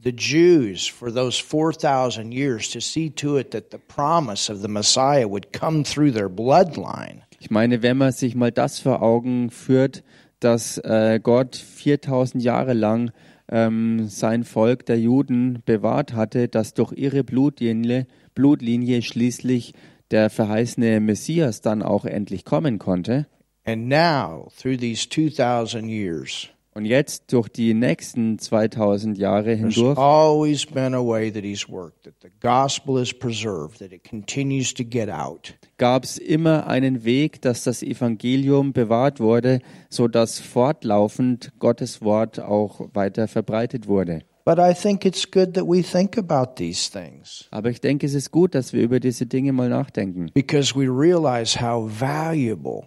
the 0.00 0.12
Jews 0.12 0.86
for 0.86 1.12
those 1.12 1.36
4,000 1.36 2.32
years 2.32 2.70
to 2.70 2.80
see 2.80 3.10
to 3.10 3.38
it 3.38 3.50
that 3.50 3.70
the 3.72 3.78
promise 3.78 4.48
of 4.48 4.62
the 4.62 4.68
Messiah 4.68 5.26
would 5.26 5.52
come 5.52 5.82
through 5.82 6.12
their 6.12 6.28
bloodline, 6.28 7.22
Ich 7.38 7.50
meine, 7.50 7.82
wenn 7.82 7.98
man 7.98 8.12
sich 8.12 8.34
mal 8.34 8.50
das 8.50 8.80
vor 8.80 9.02
Augen 9.02 9.50
führt, 9.50 10.02
dass 10.40 10.78
äh, 10.78 11.20
Gott 11.22 11.56
4000 11.56 12.42
Jahre 12.42 12.72
lang 12.72 13.10
ähm, 13.50 14.08
sein 14.08 14.44
Volk 14.44 14.86
der 14.86 14.98
Juden 14.98 15.62
bewahrt 15.64 16.12
hatte, 16.12 16.48
dass 16.48 16.74
durch 16.74 16.92
ihre 16.92 17.24
Blutlinie, 17.24 18.06
Blutlinie 18.34 19.02
schließlich 19.02 19.74
der 20.10 20.30
verheißene 20.30 21.00
Messias 21.00 21.60
dann 21.60 21.82
auch 21.82 22.04
endlich 22.04 22.44
kommen 22.44 22.78
konnte. 22.78 23.26
and 23.66 23.88
now 23.88 24.48
through 24.56 24.76
these 24.76 25.08
2,000 25.08 25.88
years, 25.88 26.48
Und 26.76 26.84
jetzt 26.84 27.32
durch 27.32 27.48
die 27.48 27.72
nächsten 27.72 28.38
2000 28.38 29.16
Jahre 29.16 29.54
hindurch 29.54 29.96
always 29.96 30.66
been 30.66 30.92
a 30.92 31.00
way 31.00 31.32
that 31.32 31.42
He's 31.42 31.66
worked, 31.70 32.02
that 32.02 32.16
the 32.20 32.28
gospel 32.42 33.00
is 33.00 33.14
preserved, 33.14 33.78
that 33.78 33.92
it 33.92 34.04
continues 34.04 34.74
to 34.74 34.84
get 34.84 35.08
out. 35.08 35.54
gab 35.78 36.04
es 36.04 36.18
immer 36.18 36.66
einen 36.66 37.02
Weg, 37.06 37.40
dass 37.40 37.64
das 37.64 37.82
Evangelium 37.82 38.74
bewahrt 38.74 39.20
wurde, 39.20 39.60
so 39.88 40.06
dass 40.06 40.38
fortlaufend 40.38 41.50
Gottes 41.60 42.02
Wort 42.02 42.40
auch 42.40 42.90
weiter 42.92 43.26
verbreitet 43.26 43.88
wurde. 43.88 44.20
But 44.44 44.58
I 44.58 44.74
think 44.74 45.06
it's 45.06 45.30
good 45.30 45.54
that 45.54 45.64
we 45.66 45.82
think 45.82 46.18
about 46.18 46.56
these 46.56 46.92
things 46.92 47.48
Aber 47.52 47.70
ich 47.70 47.80
denke, 47.80 48.04
es 48.04 48.12
ist 48.12 48.30
gut, 48.30 48.54
dass 48.54 48.74
wir 48.74 48.82
über 48.82 49.00
diese 49.00 49.24
Dinge 49.24 49.54
mal 49.54 49.70
nachdenken, 49.70 50.30
because 50.34 50.74
we 50.74 50.84
realize 50.84 51.58
how 51.58 51.90
valuable 51.90 52.82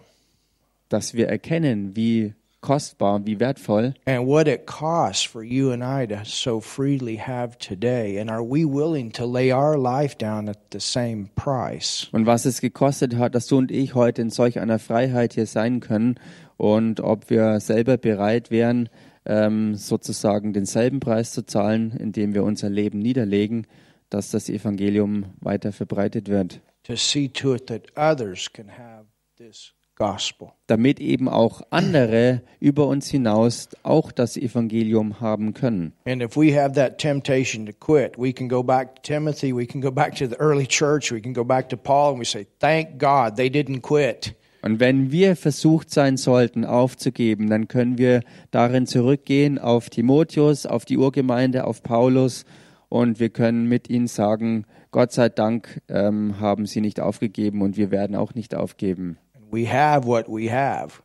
dass 0.90 1.14
wir 1.14 1.28
erkennen, 1.28 1.96
wie 1.96 2.34
kostbar, 2.60 3.24
wie 3.26 3.40
wertvoll 3.40 3.94
and 4.06 4.26
what 4.26 4.46
it 4.46 4.66
costs 4.66 5.22
for 5.22 5.42
you 5.42 5.70
and 5.70 5.82
I 5.82 6.06
to 6.06 6.24
so 6.24 6.60
freely 6.60 7.18
have 7.18 7.58
today. 7.58 8.18
And 8.20 8.30
are 8.30 8.42
we 8.42 8.64
willing 8.64 9.12
to 9.12 9.26
lay 9.26 9.52
our 9.52 9.76
life 9.76 10.16
down 10.16 10.48
at 10.48 10.58
the 10.72 10.80
same 10.80 11.28
price? 11.34 12.08
und 12.12 12.26
was 12.26 12.44
es 12.44 12.60
gekostet 12.60 13.16
hat, 13.16 13.34
dass 13.34 13.46
du 13.46 13.58
und 13.58 13.70
ich 13.70 13.94
heute 13.94 14.22
in 14.22 14.30
solch 14.30 14.60
einer 14.60 14.78
Freiheit 14.78 15.34
hier 15.34 15.46
sein 15.46 15.80
können 15.80 16.16
und 16.56 17.00
ob 17.00 17.30
wir 17.30 17.60
selber 17.60 17.96
bereit 17.96 18.50
wären, 18.50 18.88
ähm, 19.24 19.74
sozusagen 19.74 20.52
denselben 20.52 21.00
Preis 21.00 21.32
zu 21.32 21.44
zahlen, 21.44 21.92
indem 21.92 22.34
wir 22.34 22.44
unser 22.44 22.68
Leben 22.68 22.98
niederlegen, 22.98 23.66
dass 24.08 24.30
das 24.30 24.48
Evangelium 24.48 25.26
weiter 25.40 25.72
verbreitet 25.72 26.28
wird. 26.28 26.60
To 26.84 26.96
see 26.96 27.28
to 27.28 27.54
it 27.54 27.66
that 27.66 27.86
others 27.96 28.50
can 28.52 28.68
have 28.68 29.06
this 29.36 29.72
gospel. 30.00 30.48
damit 30.66 30.98
eben 31.00 31.28
auch 31.28 31.62
andere 31.70 32.42
über 32.58 32.86
uns 32.86 33.08
hinaus 33.08 33.68
auch 33.82 34.12
das 34.12 34.36
Evangelium 34.36 35.20
haben 35.20 35.52
können. 35.52 35.92
And 36.06 36.22
if 36.22 36.36
we 36.36 36.58
have 36.58 36.74
that 36.74 36.98
temptation 36.98 37.66
to 37.66 37.72
quit, 37.72 38.16
we 38.16 38.32
can 38.32 38.48
go 38.48 38.62
back 38.62 38.96
to 38.96 39.02
Timothy, 39.02 39.54
we 39.54 39.66
can 39.66 39.80
go 39.80 39.90
back 39.90 40.14
to 40.16 40.26
the 40.26 40.36
early 40.38 40.66
church, 40.66 41.12
we 41.12 41.20
can 41.20 41.34
go 41.34 41.44
back 41.44 41.68
to 41.68 41.76
Paul, 41.76 42.12
and 42.12 42.20
we 42.20 42.24
say, 42.24 42.46
Thank 42.60 42.98
God 42.98 43.36
they 43.36 43.48
didn't 43.48 43.82
quit. 43.82 44.34
Und 44.62 44.78
wenn 44.78 45.10
wir 45.10 45.36
versucht 45.36 45.90
sein 45.90 46.16
sollten, 46.16 46.64
aufzugeben, 46.64 47.48
dann 47.48 47.66
können 47.66 47.98
wir 47.98 48.20
darin 48.50 48.86
zurückgehen 48.86 49.58
auf 49.58 49.90
Timotheus, 49.90 50.66
auf 50.66 50.84
die 50.84 50.98
Urgemeinde, 50.98 51.64
auf 51.64 51.82
Paulus 51.82 52.44
und 52.88 53.20
wir 53.20 53.30
können 53.30 53.68
mit 53.68 53.88
ihnen 53.88 54.06
sagen, 54.06 54.66
Gott 54.90 55.12
sei 55.12 55.28
Dank 55.28 55.80
ähm, 55.88 56.40
haben 56.40 56.66
sie 56.66 56.80
nicht 56.80 57.00
aufgegeben 57.00 57.62
und 57.62 57.76
wir 57.76 57.90
werden 57.90 58.16
auch 58.16 58.34
nicht 58.34 58.54
aufgeben. 58.54 59.18
We 59.50 59.66
have 59.66 60.06
what 60.06 60.28
we 60.28 60.50
have 60.50 61.02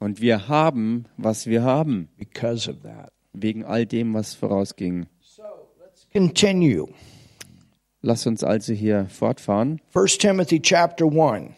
Und 0.00 0.20
wir 0.20 0.48
haben, 0.48 1.06
was 1.16 1.46
wir 1.46 1.62
haben, 1.62 2.08
because 2.18 2.68
of 2.68 2.82
that. 2.82 3.12
wegen 3.32 3.64
all 3.64 3.84
dem, 3.86 4.12
was 4.14 4.34
vorausging. 4.34 5.06
Continue. 6.12 6.86
Lass 8.02 8.26
uns 8.26 8.44
also 8.44 8.72
hier 8.72 9.06
fortfahren. 9.08 9.80
1 9.92 10.18
Timothy 10.18 10.60
chapter 10.60 11.06
1, 11.06 11.54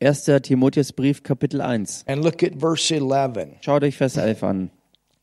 1. 0.00 0.24
Timotheusbrief, 0.42 1.22
Kapitel 1.22 1.60
1. 1.60 2.04
and 2.06 2.22
look 2.24 2.42
at 2.42 2.54
verse 2.54 2.90
11. 2.90 3.56
Schaut 3.60 3.82
euch 3.84 3.96
Vers 3.96 4.16
11 4.16 4.42
an. 4.48 4.70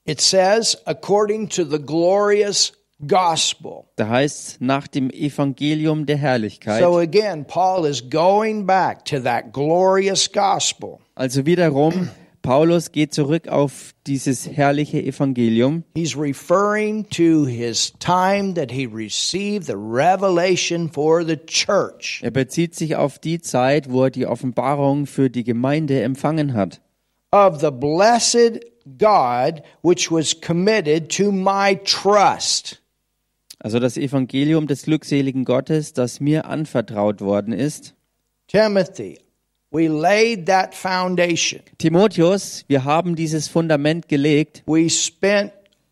It 0.06 0.22
says, 0.22 0.78
according 0.86 1.50
to 1.50 1.66
the 1.66 1.80
glorious 1.80 2.72
gospel. 3.06 3.84
Da 3.96 4.10
heißt 4.10 4.62
nach 4.62 4.88
dem 4.88 5.10
Evangelium 5.10 6.06
der 6.06 6.18
Herrlichkeit. 6.18 6.82
So 6.82 6.98
again, 6.98 7.46
Paul 7.46 7.86
is 7.86 8.10
going 8.10 8.66
back 8.66 9.06
to 9.06 9.20
that 9.20 9.52
glorious 9.52 10.32
gospel. 10.32 11.00
Also 11.16 11.46
wiederum, 11.46 12.10
Paulus 12.42 12.92
geht 12.92 13.14
zurück 13.14 13.48
auf 13.48 13.94
dieses 14.06 14.48
herrliche 14.50 15.04
Evangelium. 15.04 15.84
He's 15.96 16.18
referring 16.18 17.08
to 17.10 17.46
his 17.46 17.94
time 18.00 18.54
that 18.54 18.72
he 18.72 18.86
received 18.86 19.66
the 19.68 19.76
revelation 19.76 20.90
for 20.90 21.26
the 21.26 21.38
church. 21.38 22.22
Er 22.24 22.32
bezieht 22.32 22.74
sich 22.74 22.96
auf 22.96 23.20
die 23.20 23.42
Zeit, 23.42 23.92
wo 23.92 24.06
er 24.06 24.12
die 24.12 24.26
Offenbarung 24.26 25.06
für 25.08 25.30
die 25.30 25.44
Gemeinde 25.44 26.02
empfangen 26.02 26.54
hat. 26.54 26.82
of 27.34 27.60
the 27.60 27.72
blessed 27.72 28.64
God 28.98 29.62
which 29.82 30.10
was 30.10 30.34
committed 30.34 31.10
to 31.12 31.32
my 31.32 31.76
trust. 31.76 32.78
Also 33.60 33.80
das 33.80 33.98
Evangelium 33.98 34.68
des 34.68 34.84
glückseligen 34.84 35.44
Gottes, 35.44 35.94
das 35.94 36.20
mir 36.20 36.46
anvertraut 36.46 37.22
worden 37.22 37.54
ist. 37.54 37.96
Timothy, 38.48 39.18
we 39.72 39.88
laid 39.88 40.46
that 40.46 40.76
foundation. 40.76 41.62
Timotheus, 41.78 42.64
wir 42.68 42.84
haben 42.84 43.16
dieses 43.16 43.48
Fundament 43.48 44.08
gelegt. 44.08 44.64
We 44.68 44.90
spent 44.90 45.52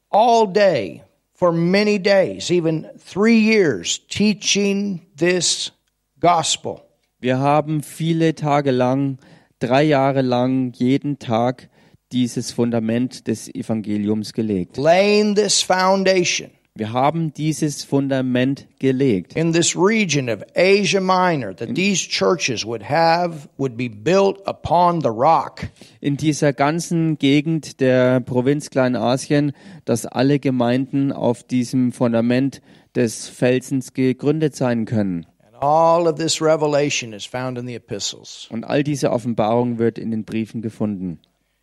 all 0.10 0.48
day, 0.48 1.02
for 1.34 1.52
many 1.52 2.00
days, 2.00 2.52
even 2.52 2.86
three 2.98 3.40
years, 3.40 4.00
teaching 4.08 5.02
this 5.18 5.74
gospel. 6.20 6.82
Wir 7.20 7.40
haben 7.40 7.82
viele 7.82 8.36
Tage 8.36 8.70
lang, 8.70 9.18
drei 9.60 9.84
Jahre 9.84 10.22
lang, 10.22 10.72
jeden 10.74 11.18
Tag 11.18 11.70
dieses 12.12 12.52
Fundament 12.52 13.28
des 13.28 13.54
Evangeliums 13.54 14.34
gelegt. 14.34 14.78
Laying 14.78 15.34
this 15.34 15.62
foundation 15.64 16.52
Wir 16.78 16.92
haben 16.92 17.34
dieses 17.34 17.86
Fundament 17.86 18.68
gelegt. 18.80 19.38
in 19.38 19.54
this 19.54 19.78
region 19.78 20.30
of 20.30 20.44
Asia 20.58 21.00
Minor 21.00 21.56
that 21.56 21.74
these 21.74 22.06
churches 22.06 22.66
would 22.66 22.84
have, 22.90 23.48
would 23.58 23.78
be 23.78 23.88
built 23.88 24.42
upon 24.46 25.00
the 25.00 25.08
rock. 25.08 25.70
In 26.02 26.18
dieser 26.18 26.52
ganzen 26.52 27.18
Gegend 27.18 27.80
der 27.80 28.20
Provinz 28.20 28.70
Kleinasien, 28.70 29.54
dass 29.86 30.06
alle 30.06 30.38
Gemeinden 30.40 31.14
auf 31.14 31.44
diesem 31.44 31.94
Fundament 31.94 32.62
des 32.94 33.30
Felsens 33.30 33.94
gegründet 33.94 34.58
sein 34.58 34.84
können. 34.84 35.26
And 35.46 35.56
all 35.62 36.10
of 36.10 36.16
this 36.16 36.42
revelation 36.42 37.14
is 37.14 37.26
found 37.26 37.58
in 37.58 37.66
the 37.66 37.76
epistles. 37.76 38.50
Und 38.50 38.66
all 38.66 38.84
diese 38.84 39.14
Offenbarung 39.14 39.80
wird 39.80 39.98
in 39.98 40.12
den 40.12 40.26
Briefen 40.26 40.62
gefunden. 40.62 41.22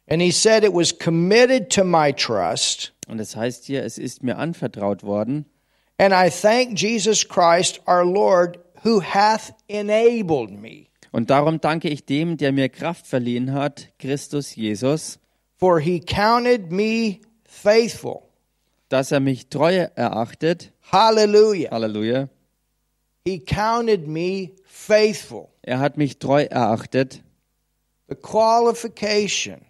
And 0.08 0.22
he 0.22 0.30
said, 0.30 0.64
It 0.64 0.72
was 0.72 0.98
committed 0.98 1.68
to 1.70 1.84
my 1.84 2.12
trust, 2.12 2.92
Und 3.12 3.18
das 3.18 3.36
heißt 3.36 3.66
hier, 3.66 3.84
es 3.84 3.98
ist 3.98 4.22
mir 4.22 4.38
anvertraut 4.38 5.02
worden. 5.02 5.44
and 5.98 6.14
I 6.14 6.30
thank 6.30 6.78
Jesus 6.80 7.28
Christ 7.28 7.82
our 7.86 8.06
Lord, 8.06 8.58
who 8.84 9.02
hath 9.02 9.52
enabled 9.68 10.50
me. 10.50 10.86
Und 11.10 11.28
darum 11.28 11.60
danke 11.60 11.90
ich 11.90 12.06
dem, 12.06 12.38
der 12.38 12.52
mir 12.52 12.70
Kraft 12.70 13.06
verliehen 13.06 13.52
hat, 13.52 13.88
Christus 13.98 14.56
Jesus, 14.56 15.18
For 15.58 15.78
he 15.78 16.00
counted 16.00 16.72
me 16.72 17.18
faithful. 17.44 18.22
dass 18.88 19.12
er 19.12 19.20
mich 19.20 19.48
treu 19.50 19.88
erachtet. 19.94 20.72
Hallelujah. 20.90 21.70
Halleluja. 21.70 22.30
He 23.26 23.38
counted 23.44 24.08
me 24.08 24.52
faithful. 24.64 25.48
Er 25.60 25.80
hat 25.80 25.98
mich 25.98 26.18
treu 26.18 26.44
erachtet. 26.44 27.22
The 28.08 28.14
qualification 28.16 29.60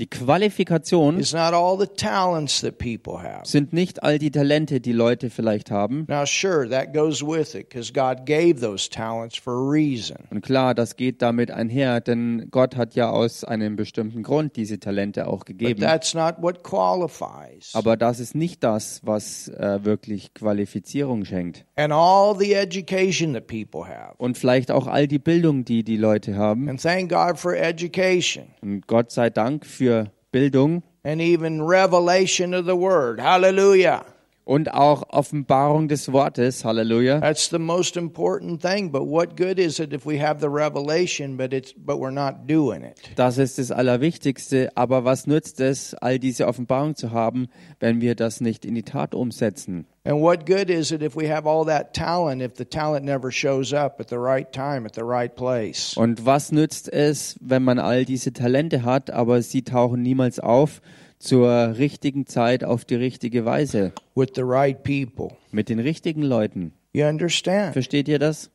Die 0.00 0.08
Qualifikation 0.10 1.20
is 1.20 1.32
not 1.32 1.52
all 1.54 1.78
the 1.78 1.86
talents 1.86 2.60
that 2.62 2.78
people 2.78 3.22
have. 3.22 3.42
sind 3.44 3.72
nicht 3.72 4.02
all 4.02 4.18
die 4.18 4.32
Talente, 4.32 4.80
die 4.80 4.92
Leute 4.92 5.30
vielleicht 5.30 5.70
haben. 5.70 6.04
Now, 6.08 6.24
sure, 6.26 6.68
that 6.68 6.92
goes 6.92 7.22
with 7.22 7.54
it 7.54 7.68
because 7.68 7.92
God 7.92 8.26
gave 8.26 8.60
those 8.60 8.90
talents 8.90 9.36
for 9.38 9.52
a 9.52 9.70
reason. 9.70 10.16
Und 10.30 10.42
klar, 10.42 10.74
das 10.74 10.96
geht 10.96 11.22
damit 11.22 11.52
einher, 11.52 12.00
denn 12.00 12.48
Gott 12.50 12.74
hat 12.76 12.96
ja 12.96 13.08
aus 13.10 13.44
einem 13.44 13.76
bestimmten 13.76 14.24
Grund 14.24 14.56
diese 14.56 14.80
Talente 14.80 15.28
auch 15.28 15.44
gegeben. 15.44 15.80
that's 15.80 16.12
not 16.12 16.34
what 16.40 16.64
qualifies. 16.64 17.70
Aber 17.74 17.96
das 17.96 18.18
ist 18.18 18.34
nicht 18.34 18.64
das, 18.64 19.00
was 19.04 19.46
äh, 19.46 19.84
wirklich 19.84 20.34
Qualifizierung 20.34 21.24
schenkt. 21.24 21.64
And 21.76 21.92
all 21.92 22.36
the 22.36 22.54
education 22.54 23.34
that 23.34 23.46
people 23.46 23.86
have. 23.86 24.14
Und 24.18 24.36
vielleicht 24.38 24.72
auch 24.72 24.88
all 24.88 25.06
die 25.06 25.20
Bildung, 25.20 25.64
die 25.64 25.84
die 25.84 25.96
Leute 25.96 26.36
haben. 26.36 26.68
And 26.68 26.82
thank 26.82 27.10
God 27.10 27.38
for 27.38 27.54
education 27.54 28.46
Und 28.60 28.88
Gott 28.88 29.12
sei 29.12 29.30
Dank 29.30 29.64
für 29.64 29.83
Bildung 30.32 30.82
and 31.04 31.20
even 31.20 31.62
revelation 31.62 32.54
of 32.54 32.64
the 32.64 32.76
word. 32.76 33.20
Hallelujah. 33.20 34.04
Und 34.44 34.72
auch 34.74 35.08
Offenbarung 35.08 35.88
des 35.88 36.12
Wortes. 36.12 36.64
Halleluja. 36.64 37.20
That's 37.20 37.48
the 37.48 37.58
most 37.58 37.96
important 37.96 38.60
thing. 38.60 38.92
But 38.92 39.02
what 39.02 39.36
good 39.36 39.58
is 39.58 39.78
it 39.78 39.92
if 39.92 40.06
we 40.06 40.20
have 40.22 40.40
the 40.40 40.48
revelation, 40.48 41.36
but 41.36 41.52
it's 41.52 41.72
but 41.76 41.96
we're 41.98 42.12
not 42.12 42.46
doing 42.46 42.82
it? 42.82 42.98
Das 43.16 43.38
ist 43.38 43.58
das 43.58 43.70
Allerwichtigste. 43.70 44.70
Aber 44.74 45.04
was 45.04 45.26
nützt 45.26 45.60
es, 45.60 45.94
all 45.94 46.18
diese 46.18 46.46
Offenbarung 46.46 46.94
zu 46.94 47.12
haben, 47.12 47.48
wenn 47.80 48.00
wir 48.00 48.14
das 48.14 48.40
nicht 48.40 48.64
in 48.64 48.74
die 48.74 48.82
Tat 48.82 49.14
umsetzen? 49.14 49.86
And 50.06 50.20
what 50.20 50.44
good 50.44 50.68
is 50.68 50.90
it 50.90 51.00
if 51.00 51.16
we 51.16 51.34
have 51.34 51.48
all 51.48 51.64
that 51.64 51.94
talent 51.94 52.42
if 52.42 52.52
the 52.58 52.66
talent 52.66 53.06
never 53.06 53.32
shows 53.32 53.72
up 53.72 53.98
at 54.00 54.10
the 54.10 54.18
right 54.18 54.52
time, 54.52 54.84
at 54.84 54.94
the 54.94 55.02
right 55.02 55.34
place? 55.34 55.96
Und 55.96 56.26
was 56.26 56.52
nützt 56.52 56.92
es, 56.92 57.38
wenn 57.40 57.64
man 57.64 57.78
all 57.78 58.04
diese 58.04 58.34
Talente 58.34 58.84
hat, 58.84 59.10
aber 59.10 59.40
sie 59.40 59.62
tauchen 59.62 60.02
niemals 60.02 60.38
auf 60.38 60.82
zur 61.18 61.76
richtigen 61.78 62.26
Zeit 62.26 62.64
auf 62.64 62.84
die 62.84 62.94
richtige 62.96 63.44
Weise 63.44 63.92
With 64.14 64.30
the 64.34 64.42
right 64.42 64.82
people. 64.82 65.36
mit 65.50 65.68
den 65.68 65.78
richtigen 65.78 66.22
Leuten? 66.22 66.72
You 66.92 67.06
understand? 67.06 67.72
Versteht 67.72 68.08
ihr 68.08 68.18
das? 68.18 68.50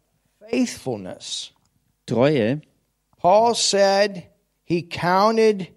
Faithfulness. 0.50 1.54
Treue. 2.06 2.62
Paul 3.18 3.54
said 3.56 4.24
he 4.66 4.82
counted 4.88 5.68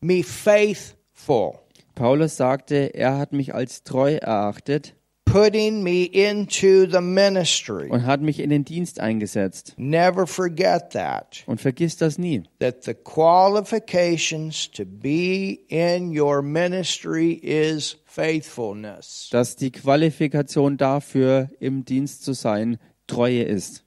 me 0.00 0.22
faithful, 0.22 1.58
Paulus 1.94 2.36
sagte, 2.36 2.94
er 2.94 3.18
hat 3.18 3.32
mich 3.32 3.54
als 3.54 3.82
treu 3.82 4.14
erachtet 4.14 4.94
putting 5.30 5.82
me 5.82 6.04
into 6.04 6.86
the 6.90 7.00
ministry. 7.00 7.88
und 7.88 8.04
hat 8.06 8.20
mich 8.20 8.40
in 8.40 8.50
den 8.50 8.64
Dienst 8.64 9.00
eingesetzt. 9.00 9.74
Never 9.76 10.26
forget 10.26 10.90
that. 10.90 11.42
Und 11.46 11.60
vergiss 11.60 11.96
das 11.96 12.18
nie. 12.18 12.42
That 12.58 12.84
the 12.84 12.94
qualifications 12.94 14.70
to 14.72 14.84
be 14.84 15.60
in 15.68 16.18
your 16.18 16.42
ministry 16.42 17.32
is 17.32 17.96
faithfulness. 18.04 19.28
Dass 19.30 19.56
die 19.56 19.70
Qualifikation 19.70 20.76
dafür, 20.76 21.50
im 21.60 21.84
Dienst 21.84 22.24
zu 22.24 22.32
sein, 22.32 22.78
Treue 23.06 23.42
ist. 23.42 23.84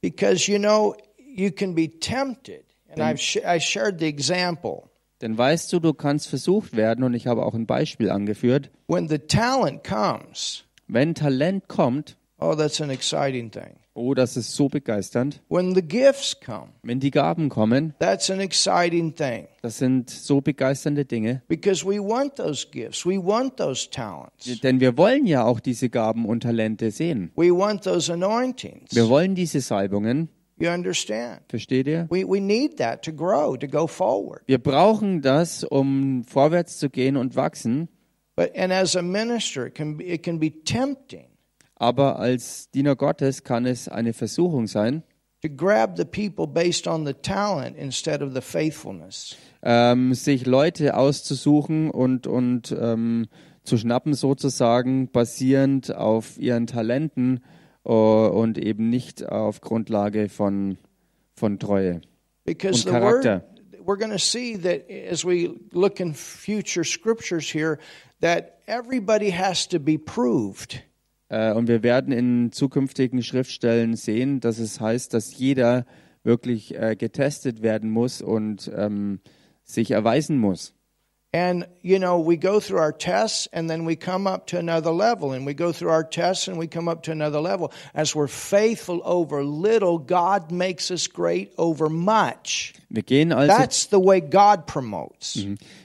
Because 0.00 0.50
you 0.50 0.58
know, 0.58 0.94
you 1.18 1.50
can 1.50 1.74
be 1.74 1.88
tempted. 1.88 2.64
And 2.88 3.00
I've 3.00 3.18
sh- 3.18 3.44
I 3.44 3.58
shared 3.60 3.98
the 3.98 4.06
example. 4.06 4.90
Denn 5.22 5.36
weißt 5.38 5.72
du, 5.72 5.80
du 5.80 5.94
kannst 5.94 6.28
versucht 6.28 6.76
werden, 6.76 7.02
und 7.04 7.14
ich 7.14 7.26
habe 7.26 7.44
auch 7.46 7.54
ein 7.54 7.66
Beispiel 7.66 8.10
angeführt, 8.10 8.70
When 8.88 9.08
the 9.08 9.18
talent 9.18 9.82
comes, 9.82 10.64
wenn 10.88 11.14
Talent 11.14 11.68
kommt, 11.68 12.16
oh, 12.38 12.54
that's 12.54 12.80
an 12.80 12.90
exciting 12.90 13.50
thing. 13.50 13.76
oh, 13.94 14.12
das 14.12 14.36
ist 14.36 14.52
so 14.54 14.68
begeisternd. 14.68 15.40
When 15.48 15.74
the 15.74 15.80
gifts 15.82 16.38
come, 16.38 16.68
Wenn 16.82 17.00
die 17.00 17.10
Gaben 17.10 17.48
kommen, 17.48 17.94
that's 17.98 18.30
an 18.30 18.40
exciting 18.40 19.14
thing. 19.14 19.48
das 19.62 19.78
sind 19.78 20.10
so 20.10 20.42
begeisternde 20.42 21.06
Dinge. 21.06 21.40
Because 21.48 21.84
we 21.86 21.98
want 21.98 22.36
those 22.36 22.66
gifts, 22.70 23.06
we 23.06 23.16
want 23.16 23.56
those 23.56 23.88
talents, 23.90 24.60
Denn 24.60 24.80
wir 24.80 24.98
wollen 24.98 25.24
ja 25.26 25.44
auch 25.44 25.60
diese 25.60 25.88
Gaben 25.88 26.26
und 26.26 26.42
Talente 26.42 26.90
sehen. 26.90 27.32
we 27.36 27.50
want 27.50 27.82
those 27.84 28.12
anointings. 28.12 28.94
Wir 28.94 29.08
wollen 29.08 29.34
diese 29.34 29.62
Salbungen. 29.62 30.28
You 30.58 30.70
understand? 30.70 31.42
Versteht 31.48 31.86
ihr? 31.86 32.06
We, 32.10 32.24
we 32.26 32.40
need 32.40 32.78
that 32.78 33.02
to 33.04 33.12
grow, 33.12 33.56
to 33.56 33.66
go 33.68 33.86
forward. 33.86 34.42
Wir 34.46 34.58
brauchen 34.58 35.20
das, 35.20 35.64
um 35.64 36.24
vorwärts 36.24 36.78
zu 36.78 36.88
gehen 36.88 37.16
und 37.16 37.36
wachsen. 37.36 37.88
But 38.36 38.56
and 38.56 38.72
as 38.72 38.96
a 38.96 39.02
minister, 39.02 39.66
it 39.66 39.74
can 39.74 39.96
be, 39.96 40.04
it 40.04 40.22
can 40.22 40.38
be 40.38 40.50
tempting 40.64 41.26
Aber 41.74 42.18
als 42.18 42.70
Diener 42.70 42.96
Gottes 42.96 43.44
kann 43.44 43.66
es 43.66 43.86
eine 43.88 44.14
Versuchung 44.14 44.66
sein, 44.66 45.02
to 45.42 45.48
grab 45.50 45.98
the 45.98 46.04
people 46.06 46.46
based 46.46 46.86
on 46.86 47.04
the 47.06 47.12
talent 47.12 47.76
instead 47.76 48.22
of 48.22 48.32
the 48.34 48.40
faithfulness. 48.40 49.36
ähm, 49.62 50.14
sich 50.14 50.46
Leute 50.46 50.96
auszusuchen 50.96 51.90
und, 51.90 52.26
und 52.26 52.74
ähm, 52.78 53.26
zu 53.62 53.76
schnappen 53.76 54.14
sozusagen, 54.14 55.10
basierend 55.10 55.94
auf 55.94 56.38
ihren 56.38 56.66
Talenten 56.66 57.40
äh, 57.86 57.88
und 57.88 58.58
eben 58.58 58.90
nicht 58.90 59.26
auf 59.28 59.60
Grundlage 59.60 60.28
von, 60.28 60.76
von 61.34 61.58
Treue. 61.58 62.00
Because 62.44 62.86
Und 62.88 62.94
the 62.94 63.00
word, 63.00 63.22
Charakter. 63.22 63.44
we're 63.84 63.96
going 63.96 64.10
to 64.10 64.18
see 64.18 64.56
that 64.56 64.90
as 64.90 65.24
we 65.24 65.54
look 65.72 66.00
in 66.00 66.14
future 66.14 66.84
scriptures 66.84 67.52
here, 67.52 67.78
that 68.20 68.60
everybody 68.66 69.30
has 69.30 69.66
to 69.68 69.78
be 69.78 69.98
proved. 69.98 70.82
Äh, 71.28 71.52
und 71.52 71.68
wir 71.68 71.82
werden 71.82 72.12
in 72.12 72.52
zukünftigen 72.52 73.22
Schriftstellen 73.22 73.96
sehen, 73.96 74.40
dass 74.40 74.58
es 74.58 74.80
heißt, 74.80 75.14
dass 75.14 75.36
jeder 75.36 75.86
wirklich 76.22 76.74
äh, 76.74 76.96
getestet 76.96 77.62
werden 77.62 77.90
muss 77.90 78.20
und 78.20 78.70
ähm, 78.76 79.20
sich 79.64 79.92
erweisen 79.92 80.38
muss. 80.38 80.75
And, 81.36 81.66
you 81.82 81.98
know, 81.98 82.18
we 82.18 82.38
go 82.38 82.60
through 82.60 82.78
our 82.78 82.92
tests 82.92 83.46
and 83.52 83.68
then 83.68 83.84
we 83.84 83.94
come 83.94 84.26
up 84.26 84.46
to 84.46 84.58
another 84.58 84.90
level. 84.90 85.32
And 85.32 85.44
we 85.44 85.52
go 85.52 85.70
through 85.70 85.90
our 85.90 86.02
tests 86.02 86.48
and 86.48 86.56
we 86.56 86.66
come 86.66 86.88
up 86.88 87.02
to 87.02 87.12
another 87.12 87.42
level. 87.42 87.72
As 87.92 88.14
we're 88.16 88.26
faithful 88.26 89.02
over 89.04 89.44
little, 89.44 89.98
God 89.98 90.50
makes 90.50 90.90
us 90.90 91.06
great 91.06 91.52
over 91.58 91.90
much. 91.90 92.72
Wir 92.88 93.02
gehen 93.02 93.34
also, 93.34 93.48
That's 93.48 93.88
the 93.90 94.00
way 94.00 94.22
God 94.22 94.66
promotes. 94.66 95.36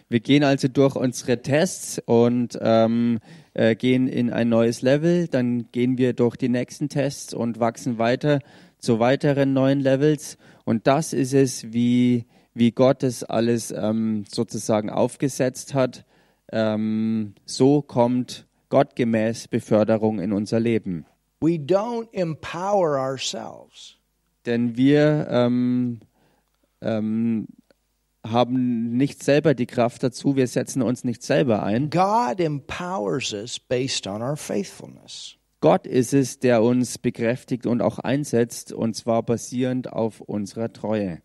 wir 0.08 0.20
gehen 0.22 0.46
also 0.46 0.70
durch 0.70 0.96
unsere 0.96 1.42
Tests 1.42 2.02
und 2.06 2.58
ähm, 2.62 3.20
äh, 3.54 3.76
gehen 3.76 4.08
in 4.08 4.32
ein 4.32 4.48
neues 4.48 4.82
Level. 4.82 5.28
Dann 5.28 5.70
gehen 5.74 5.98
wir 5.98 6.14
durch 6.14 6.38
die 6.38 6.48
nächsten 6.48 6.88
Tests 6.88 7.34
und 7.34 7.60
wachsen 7.60 7.98
weiter 7.98 8.40
zu 8.80 9.02
weiteren 9.02 9.52
neuen 9.52 9.82
Levels. 9.82 10.38
Und 10.64 10.88
das 10.88 11.12
ist 11.12 11.34
es, 11.34 11.74
wie, 11.74 12.24
wie 12.54 12.72
Gott 12.72 13.04
es 13.04 13.24
alles 13.24 13.72
ähm, 13.72 14.26
sozusagen 14.30 14.90
aufgesetzt 14.90 15.74
hat. 15.74 16.06
Ähm, 16.52 17.36
so 17.46 17.82
kommt 17.82 18.46
gottgemäß 18.70 19.48
Beförderung 19.48 20.20
in 20.20 20.34
unser 20.34 20.60
Leben. 20.60 21.06
We 21.42 21.58
don't 21.58 22.08
empower 22.14 23.00
ourselves. 23.00 23.98
Denn 24.46 24.76
wir 24.76 25.28
ähm, 25.30 26.00
ähm, 26.82 27.48
haben 28.26 28.96
nicht 28.98 29.24
selber 29.24 29.54
die 29.54 29.66
Kraft 29.66 30.04
dazu, 30.04 30.36
wir 30.36 30.48
setzen 30.48 30.82
uns 30.82 31.04
nicht 31.04 31.24
selber 31.24 31.64
ein. 31.64 31.90
God 31.90 32.40
empowers 32.40 33.34
us 33.34 33.60
based 33.60 34.08
on 34.08 34.22
our 34.22 34.38
faithfulness. 34.38 35.38
Gott 35.62 35.86
ist 35.86 36.12
es, 36.16 36.40
der 36.40 36.64
uns 36.64 36.98
bekräftigt 36.98 37.68
und 37.68 37.82
auch 37.82 38.00
einsetzt, 38.00 38.74
und 38.74 38.96
zwar 38.96 39.22
basierend 39.22 39.94
auf 39.94 40.20
unserer 40.20 40.74
Treue. 40.74 41.22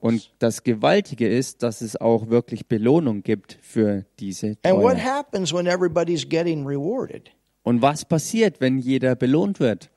Und 0.00 0.32
das 0.38 0.62
Gewaltige 0.62 1.28
ist, 1.28 1.62
dass 1.64 1.80
es 1.80 2.00
auch 2.00 2.30
wirklich 2.30 2.68
Belohnung 2.68 3.22
gibt 3.24 3.58
für 3.60 4.06
diese 4.20 4.56
And 4.62 4.76
what 4.76 4.92
Treue. 4.92 5.04
happens 5.04 5.52
when 5.52 5.66
everybody's 5.66 6.28
getting 6.28 6.64
rewarded? 6.64 7.32
Und 7.64 7.82
was 7.82 8.04
passiert, 8.04 8.60
wenn 8.60 8.78
jeder 8.78 9.16
belohnt 9.16 9.58
wird? 9.58 9.90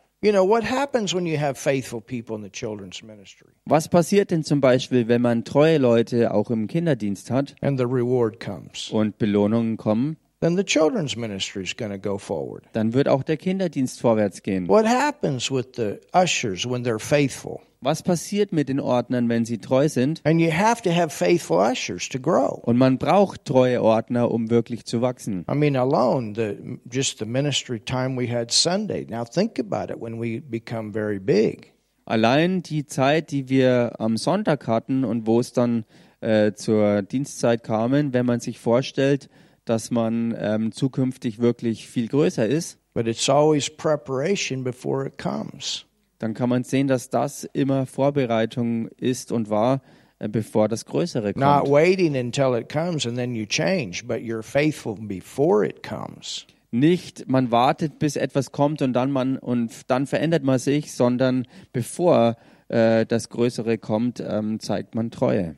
Was 3.66 3.90
passiert 3.90 4.32
denn 4.32 4.44
zum 4.44 4.62
Beispiel, 4.62 5.08
wenn 5.08 5.22
man 5.22 5.44
treue 5.44 5.78
Leute 5.78 6.34
auch 6.34 6.50
im 6.50 6.68
Kinderdienst 6.68 7.30
hat 7.30 7.56
and 7.62 7.78
the 7.78 7.86
reward 7.86 8.40
comes? 8.40 8.90
und 8.90 9.20
Belohnungen 9.20 9.78
kommen? 9.78 10.18
Then 10.44 10.58
the 10.58 10.66
children's 10.66 11.16
ministry 11.16 11.64
is 11.64 11.74
going 11.74 11.92
to 11.92 11.98
go 11.98 12.18
forward. 12.18 12.66
Dann 12.74 12.94
wird 12.94 13.08
auch 13.08 13.24
der 13.24 13.38
Kinderdienst 13.38 14.02
vorwärts 14.02 14.44
gehen. 14.44 14.68
What 14.68 14.86
happens 14.86 15.50
with 15.50 15.68
the 15.78 16.02
ushers 16.14 16.66
when 16.66 16.84
they're 16.84 17.00
faithful? 17.00 17.62
Was 17.80 18.04
passiert 18.04 18.52
mit 18.52 18.68
den 18.68 18.82
Ordnern, 18.82 19.30
wenn 19.30 19.46
sie 19.46 19.60
treu 19.60 19.88
sind? 19.88 20.20
And 20.26 20.42
you 20.42 20.52
have 20.52 20.82
to 20.82 20.94
have 20.94 21.12
faithful 21.12 21.60
ushers 21.60 22.10
to 22.10 22.20
grow. 22.20 22.62
Und 22.66 22.78
man 22.78 22.98
braucht 22.98 23.46
treue 23.46 23.82
Ordner, 23.82 24.32
um 24.32 24.50
wirklich 24.50 24.84
zu 24.84 25.02
wachsen. 25.02 25.46
I 25.50 25.56
mean, 25.56 25.78
alone, 25.78 26.34
the, 26.36 26.78
just 26.92 27.20
the 27.20 27.26
ministry 27.26 27.80
time 27.80 28.20
we 28.20 28.30
had 28.30 28.52
Sunday. 28.52 29.08
Now 29.10 29.24
think 29.24 29.58
about 29.58 29.94
it 29.94 30.02
when 30.02 30.20
we 30.22 30.42
become 30.42 30.92
very 30.92 31.20
big. 31.20 31.72
Allein 32.04 32.64
die 32.64 32.86
Zeit, 32.86 33.32
die 33.32 33.48
wir 33.48 33.94
am 33.98 34.18
Sonntag 34.18 34.68
hatten 34.68 35.06
und 35.06 35.26
wo 35.26 35.40
es 35.40 35.54
dann 35.54 35.86
äh, 36.20 36.52
zur 36.52 37.02
Dienstzeit 37.02 37.64
kamen, 37.64 38.12
wenn 38.12 38.26
man 38.26 38.42
sich 38.42 38.60
vorstellt, 38.60 39.30
dass 39.66 39.92
man 39.92 40.36
ähm, 40.38 40.72
zukünftig 40.72 41.40
wirklich 41.40 41.88
viel 41.88 42.08
größer 42.08 42.48
ist, 42.48 42.78
But 42.94 43.08
it's 43.08 43.28
always 43.30 43.70
preparation 43.70 44.64
before 44.64 45.06
it 45.08 45.18
comes. 45.18 45.86
dann 46.20 46.34
kann 46.36 46.50
man 46.50 46.64
sehen, 46.64 46.88
dass 46.88 47.10
das 47.10 47.44
immer 47.44 47.86
Vorbereitung 47.86 48.88
ist 48.98 49.32
und 49.32 49.50
war, 49.50 49.82
äh, 50.20 50.30
bevor 50.30 50.68
das 50.70 50.86
Größere 50.86 51.34
Not 51.36 51.64
kommt. 51.64 51.72
waiting 51.72 52.16
until 52.16 52.56
it 52.56 52.70
comes 52.72 53.06
and 53.08 53.16
then 53.18 53.36
you 53.36 53.46
change, 53.46 54.04
but 54.06 54.18
you're 54.18 54.44
faithful 54.44 54.96
before 54.96 55.66
it 55.66 55.82
comes. 55.82 56.46
Nicht, 56.72 57.28
man 57.28 57.52
wartet, 57.52 58.00
bis 58.00 58.16
etwas 58.16 58.52
kommt 58.52 58.82
und 58.82 58.94
dann 58.94 59.12
man 59.12 59.38
und 59.38 59.90
dann 59.92 60.08
verändert 60.08 60.44
man 60.44 60.58
sich, 60.60 60.92
sondern 60.94 61.48
bevor 61.72 62.36
äh, 62.68 63.06
das 63.06 63.30
Größere 63.30 63.78
kommt, 63.78 64.20
ähm, 64.20 64.60
zeigt 64.60 64.96
man 64.96 65.12
Treue. 65.12 65.56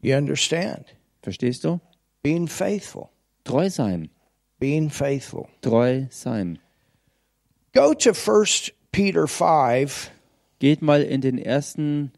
You 0.00 0.16
understand? 0.16 0.94
Verstehst 1.22 1.64
du? 1.64 1.80
Being 2.26 2.48
faithful. 2.48 3.12
Treu 3.44 3.68
sein, 3.68 4.10
Being 4.58 4.90
faithful. 4.90 5.48
treu 5.62 6.08
sein. 6.10 6.58
Go 7.72 7.94
to 7.94 8.12
1 8.12 8.72
Peter 8.90 9.28
5 9.28 10.10
Geht 10.58 10.82
mal 10.82 11.02
in 11.02 11.20
den 11.20 11.38
ersten 11.38 12.10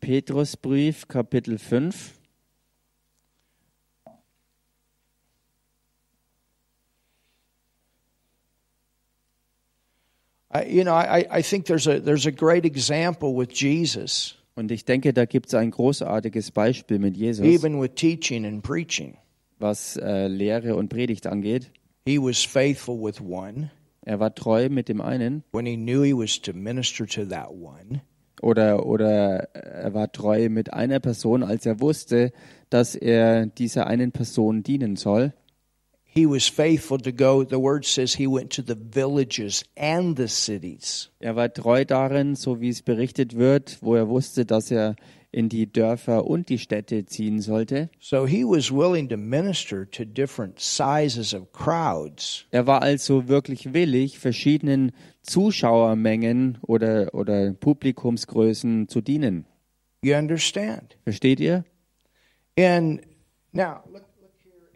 Petrusbrief, 0.00 1.08
Kapitel 1.08 1.58
5. 1.58 2.14
I, 10.52 10.62
you 10.66 10.84
know, 10.84 10.94
I, 10.94 11.26
I 11.28 11.42
think 11.42 11.66
there's 11.66 11.88
a 11.88 11.98
there's 11.98 12.26
a 12.26 12.30
great 12.30 12.64
example 12.64 13.34
with 13.34 13.52
Jesus, 13.52 14.37
Und 14.58 14.72
ich 14.72 14.84
denke, 14.84 15.12
da 15.12 15.24
gibt 15.24 15.46
es 15.46 15.54
ein 15.54 15.70
großartiges 15.70 16.50
Beispiel 16.50 16.98
mit 16.98 17.16
Jesus, 17.16 17.46
even 17.46 17.80
with 17.80 17.90
teaching 17.94 18.44
and 18.44 18.60
preaching. 18.60 19.16
was 19.60 19.96
äh, 19.96 20.26
Lehre 20.26 20.74
und 20.74 20.88
Predigt 20.88 21.28
angeht. 21.28 21.70
He 22.08 22.18
was 22.18 22.42
faithful 22.42 23.00
with 23.00 23.20
one 23.20 23.70
Er 24.02 24.18
war 24.18 24.34
treu 24.34 24.68
mit 24.68 24.88
dem 24.88 25.00
einen 25.00 25.44
when 25.52 25.64
he 25.64 25.76
knew 25.76 26.02
he 26.02 26.12
was 26.12 26.40
to 26.42 26.52
minister 26.52 27.06
to 27.06 27.24
that 27.26 27.50
one. 27.52 28.02
oder, 28.42 28.84
oder 28.84 29.44
er 29.54 29.94
war 29.94 30.10
treu 30.10 30.48
mit 30.48 30.72
einer 30.72 30.98
Person, 30.98 31.44
als 31.44 31.64
er 31.64 31.80
wusste, 31.80 32.32
dass 32.68 32.96
er 32.96 33.46
dieser 33.46 33.86
einen 33.86 34.10
Person 34.10 34.64
dienen 34.64 34.96
soll. 34.96 35.34
He 36.18 36.26
was 36.26 36.48
faithful 36.48 36.98
to 36.98 37.12
go. 37.12 37.44
The 37.44 37.60
word 37.60 37.84
says 37.84 38.16
he 38.16 38.26
went 38.26 38.50
to 38.50 38.62
the 38.62 38.74
villages 38.74 39.62
and 39.76 40.16
the 40.16 40.26
cities. 40.26 41.10
Er 41.20 41.36
war 41.36 41.48
treu 41.48 41.84
darin, 41.84 42.34
so 42.34 42.60
wie 42.60 42.70
es 42.70 42.82
berichtet 42.82 43.36
wird, 43.36 43.78
wo 43.82 43.94
er 43.94 44.08
wusste, 44.08 44.44
dass 44.44 44.72
er 44.72 44.96
in 45.30 45.48
die 45.48 45.72
Dörfer 45.72 46.26
und 46.26 46.48
die 46.48 46.58
Städte 46.58 47.06
ziehen 47.06 47.40
sollte. 47.40 47.88
So 48.00 48.26
he 48.26 48.42
was 48.42 48.72
willing 48.72 49.08
to 49.10 49.16
minister 49.16 49.88
to 49.88 50.04
different 50.04 50.58
sizes 50.58 51.32
of 51.32 51.52
crowds. 51.52 52.46
Er 52.50 52.66
war 52.66 52.82
also 52.82 53.28
wirklich 53.28 53.72
willig, 53.72 54.18
verschiedenen 54.18 54.90
Zuschauermengen 55.22 56.58
oder, 56.62 57.14
oder 57.14 57.52
Publikumsgrößen 57.52 58.88
zu 58.88 59.00
dienen. 59.02 59.46
You 60.02 60.16
understand? 60.16 60.96
Versteht 61.04 61.38
ihr? 61.38 61.64
And 62.58 63.02
now 63.52 63.84
look, 63.92 64.07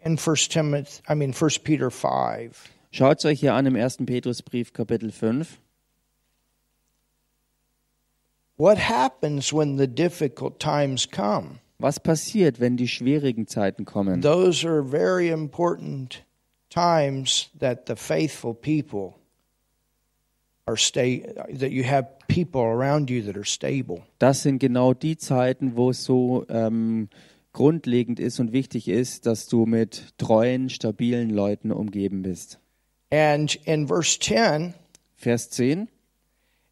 in 0.05 0.17
First 0.17 0.51
Timothy. 0.51 1.01
I 1.07 1.15
mean 1.15 1.33
First 1.33 1.63
Peter 1.63 1.89
five. 1.89 2.69
Schaut 2.91 3.19
es 3.19 3.25
euch 3.25 3.39
hier 3.39 3.53
an 3.55 3.65
im 3.65 3.75
1. 3.75 4.05
Petrusbrief, 4.05 4.71
Kapitel 4.71 5.11
5. 5.11 5.59
What 8.55 8.77
happens 8.77 9.51
when 9.51 9.77
the 9.77 9.87
difficult 9.87 10.59
times 10.59 11.07
come? 11.07 11.59
Was 11.79 11.99
passiert, 11.99 12.59
wenn 12.59 12.77
die 12.77 12.87
schwierigen 12.87 13.47
Zeiten 13.47 13.83
kommen? 13.83 14.21
Those 14.21 14.63
are 14.63 14.83
very 14.83 15.29
important 15.29 16.23
times 16.69 17.49
that 17.59 17.87
the 17.87 17.95
faithful 17.95 18.53
people 18.53 19.15
are 20.67 20.77
stay 20.77 21.25
that 21.51 21.71
you 21.71 21.83
have 21.83 22.07
people 22.27 22.61
around 22.61 23.09
you 23.09 23.21
that 23.23 23.35
are 23.35 23.43
stable. 23.43 24.03
Das 24.19 24.43
sind 24.43 24.59
genau 24.59 24.93
die 24.93 25.17
Zeiten, 25.17 25.75
wo 25.75 25.91
so 25.91 26.45
ähm, 26.47 27.09
grundlegend 27.53 28.19
ist 28.19 28.39
und 28.39 28.51
wichtig 28.51 28.87
ist, 28.87 29.25
dass 29.25 29.47
du 29.47 29.65
mit 29.65 30.17
treuen, 30.17 30.69
stabilen 30.69 31.29
Leuten 31.29 31.71
umgeben 31.71 32.23
bist. 32.23 32.59
And 33.11 33.55
in 33.65 33.87
verse 33.87 34.19
10, 34.19 34.73
Vers 35.15 35.49
10. 35.51 35.87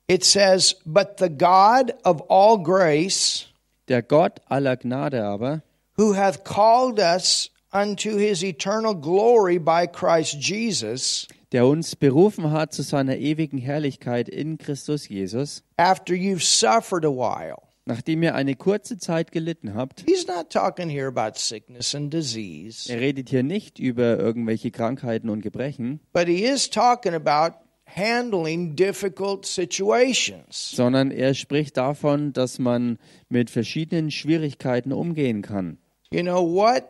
it 0.07 0.25
says, 0.25 0.75
But 0.85 1.19
the 1.19 1.29
God 1.29 1.93
of 2.03 2.21
all 2.29 2.57
grace, 2.61 3.45
Der 3.87 4.01
Gott 4.01 4.41
aller 4.49 4.75
Gnade 4.75 5.23
aber, 5.23 5.61
who 5.97 6.13
hath 6.15 6.43
called 6.43 6.99
us 6.99 7.51
unto 7.71 8.17
his 8.17 8.43
eternal 8.43 8.95
glory 8.95 9.59
by 9.59 9.85
Christ 9.87 10.35
Jesus, 10.41 11.27
der 11.51 11.65
uns 11.67 11.95
berufen 11.95 12.51
hat 12.51 12.73
zu 12.73 12.81
seiner 12.81 13.17
ewigen 13.17 13.57
Herrlichkeit 13.59 14.27
in 14.29 14.57
Christus 14.57 15.07
Jesus, 15.09 15.63
after 15.77 16.13
you've 16.15 16.43
suffered 16.43 17.05
a 17.05 17.11
while. 17.11 17.61
Nachdem 17.85 18.23
ihr 18.23 18.35
eine 18.35 18.55
kurze 18.55 18.97
Zeit 18.97 19.31
gelitten 19.31 19.73
habt, 19.75 20.03
He's 20.07 20.27
not 20.27 20.49
talking 20.51 20.89
here 20.89 21.07
about 21.07 21.37
sickness 21.39 21.93
and 21.95 22.13
disease, 22.13 22.91
er 22.91 22.99
redet 22.99 23.29
hier 23.29 23.43
nicht 23.43 23.79
über 23.79 24.17
irgendwelche 24.19 24.71
Krankheiten 24.71 25.29
und 25.29 25.41
Gebrechen, 25.41 25.99
but 26.13 26.27
he 26.27 26.43
is 26.45 26.69
talking 26.69 27.13
about 27.13 27.57
handling 27.85 28.75
difficult 28.75 29.45
situations. 29.45 30.71
sondern 30.75 31.11
er 31.11 31.33
spricht 31.33 31.77
davon, 31.77 32.33
dass 32.33 32.59
man 32.59 32.97
mit 33.29 33.49
verschiedenen 33.49 34.11
Schwierigkeiten 34.11 34.93
umgehen 34.93 35.41
kann. 35.41 35.77
You 36.11 36.21
know, 36.23 36.41
what 36.41 36.83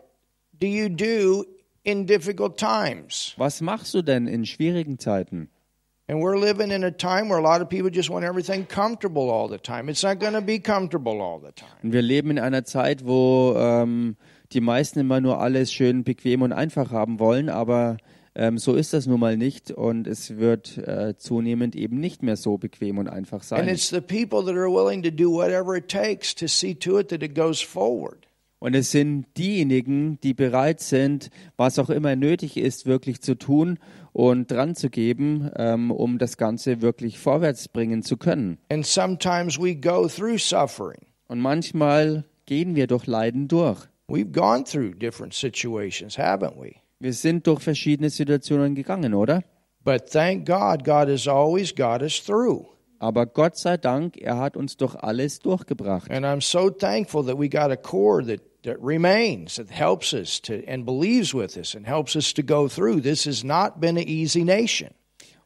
do 0.59 0.67
you 0.67 0.89
do 0.89 1.45
in 1.83 2.05
difficult 2.05 2.57
times? 2.57 3.33
Was 3.37 3.61
machst 3.61 3.93
du 3.93 4.01
denn 4.03 4.27
in 4.27 4.45
schwierigen 4.45 4.99
Zeiten? 4.99 5.49
And 6.07 6.19
we're 6.21 6.37
living 6.37 6.71
in 6.71 6.83
a 6.83 6.91
time 6.91 7.29
where 7.29 7.37
a 7.39 7.41
lot 7.43 7.61
of 7.61 7.69
people 7.69 7.89
just 7.89 8.09
want 8.09 8.25
everything 8.25 8.67
comfortable 8.67 9.29
all 9.29 9.47
the 9.47 9.59
time. 9.59 9.89
It's 9.89 10.03
not 10.03 10.19
going 10.19 10.33
to 10.33 10.41
be 10.41 10.59
comfortable 10.59 11.21
all 11.21 11.39
the 11.39 11.51
time. 11.53 11.69
Und 11.83 11.93
wir 11.93 12.01
leben 12.01 12.31
in 12.31 12.39
einer 12.39 12.65
Zeit, 12.65 13.05
wo 13.05 13.53
ähm, 13.57 14.17
die 14.51 14.61
meisten 14.61 14.99
immer 14.99 15.21
nur 15.21 15.39
alles 15.39 15.71
schön 15.71 16.03
bequem 16.03 16.41
und 16.41 16.51
einfach 16.51 16.91
haben 16.91 17.19
wollen, 17.19 17.47
aber 17.49 17.97
ähm, 18.35 18.57
so 18.57 18.75
ist 18.75 18.93
das 18.93 19.07
nun 19.07 19.19
mal 19.19 19.37
nicht 19.37 19.71
und 19.71 20.07
es 20.07 20.37
wird 20.37 20.77
äh, 20.79 21.15
zunehmend 21.17 21.75
eben 21.75 21.99
nicht 21.99 22.23
mehr 22.23 22.35
so 22.35 22.57
bequem 22.57 22.97
und 22.97 23.07
einfach 23.07 23.39
And 23.39 23.45
sein. 23.45 23.67
it's 23.69 23.89
the 23.89 24.01
people 24.01 24.43
that 24.45 24.55
are 24.55 24.69
willing 24.71 25.03
to 25.03 25.11
do 25.11 25.31
whatever 25.31 25.75
it 25.75 25.87
takes 25.89 26.33
to 26.35 26.47
see 26.47 26.73
to 26.75 26.99
it 26.99 27.09
that 27.09 27.23
it 27.23 27.35
goes 27.35 27.61
forward. 27.61 28.27
Und 28.59 28.75
es 28.75 28.91
sind 28.91 29.25
diejenigen, 29.37 30.19
die 30.21 30.35
bereit 30.35 30.81
sind, 30.81 31.31
was 31.57 31.79
auch 31.79 31.89
immer 31.89 32.15
nötig 32.15 32.57
ist, 32.57 32.85
wirklich 32.85 33.19
zu 33.21 33.35
tun 33.35 33.79
und 34.13 34.51
dran 34.51 34.75
zu 34.75 34.89
geben, 34.89 35.49
ähm, 35.55 35.91
um 35.91 36.17
das 36.17 36.37
Ganze 36.37 36.81
wirklich 36.81 37.19
vorwärts 37.19 37.67
bringen 37.67 38.03
zu 38.03 38.17
können. 38.17 38.57
And 38.69 38.85
sometimes 38.85 39.59
we 39.59 39.75
go 39.75 40.07
through 40.07 40.39
suffering. 40.39 41.01
Und 41.27 41.39
manchmal 41.39 42.25
gehen 42.45 42.75
wir 42.75 42.87
durch 42.87 43.07
Leiden 43.07 43.47
durch. 43.47 43.87
We've 44.07 44.31
gone 44.31 44.65
through 44.65 44.95
different 44.95 45.33
situations, 45.33 46.17
haven't 46.17 46.61
we? 46.61 46.75
Wir 46.99 47.13
sind 47.13 47.47
durch 47.47 47.61
verschiedene 47.61 48.09
Situationen 48.09 48.75
gegangen, 48.75 49.13
oder? 49.13 49.43
But 49.83 50.11
thank 50.11 50.45
God, 50.45 50.83
God 50.83 51.07
has 51.07 51.27
always 51.27 51.73
got 51.73 52.01
us 52.01 52.21
through. 52.23 52.67
Aber 52.99 53.25
Gott 53.25 53.57
sei 53.57 53.77
Dank, 53.77 54.17
er 54.17 54.37
hat 54.37 54.55
uns 54.55 54.77
doch 54.77 54.95
alles 54.95 55.39
durchgebracht. 55.39 56.11
And 56.11 56.23
I'm 56.23 56.41
so 56.41 56.69
thankful 56.69 57.25
that 57.25 57.39
we 57.39 57.49
got 57.49 57.71
a 57.71 57.75
core 57.75 58.23
that, 58.25 58.41
that 58.63 58.79
remains, 58.81 59.55
that 59.55 59.69
helps 59.69 60.13
us 60.13 60.39
to 60.41 60.63
and 60.67 60.85
believes 60.85 61.33
with 61.33 61.57
us 61.57 61.75
and 61.75 61.85
helps 61.85 62.15
us 62.15 62.33
to 62.33 62.43
go 62.43 62.67
through. 62.67 63.01
This 63.01 63.25
has 63.25 63.43
not 63.43 63.79
been 63.79 63.97
an 63.97 64.07
easy 64.07 64.43
nation. 64.43 64.93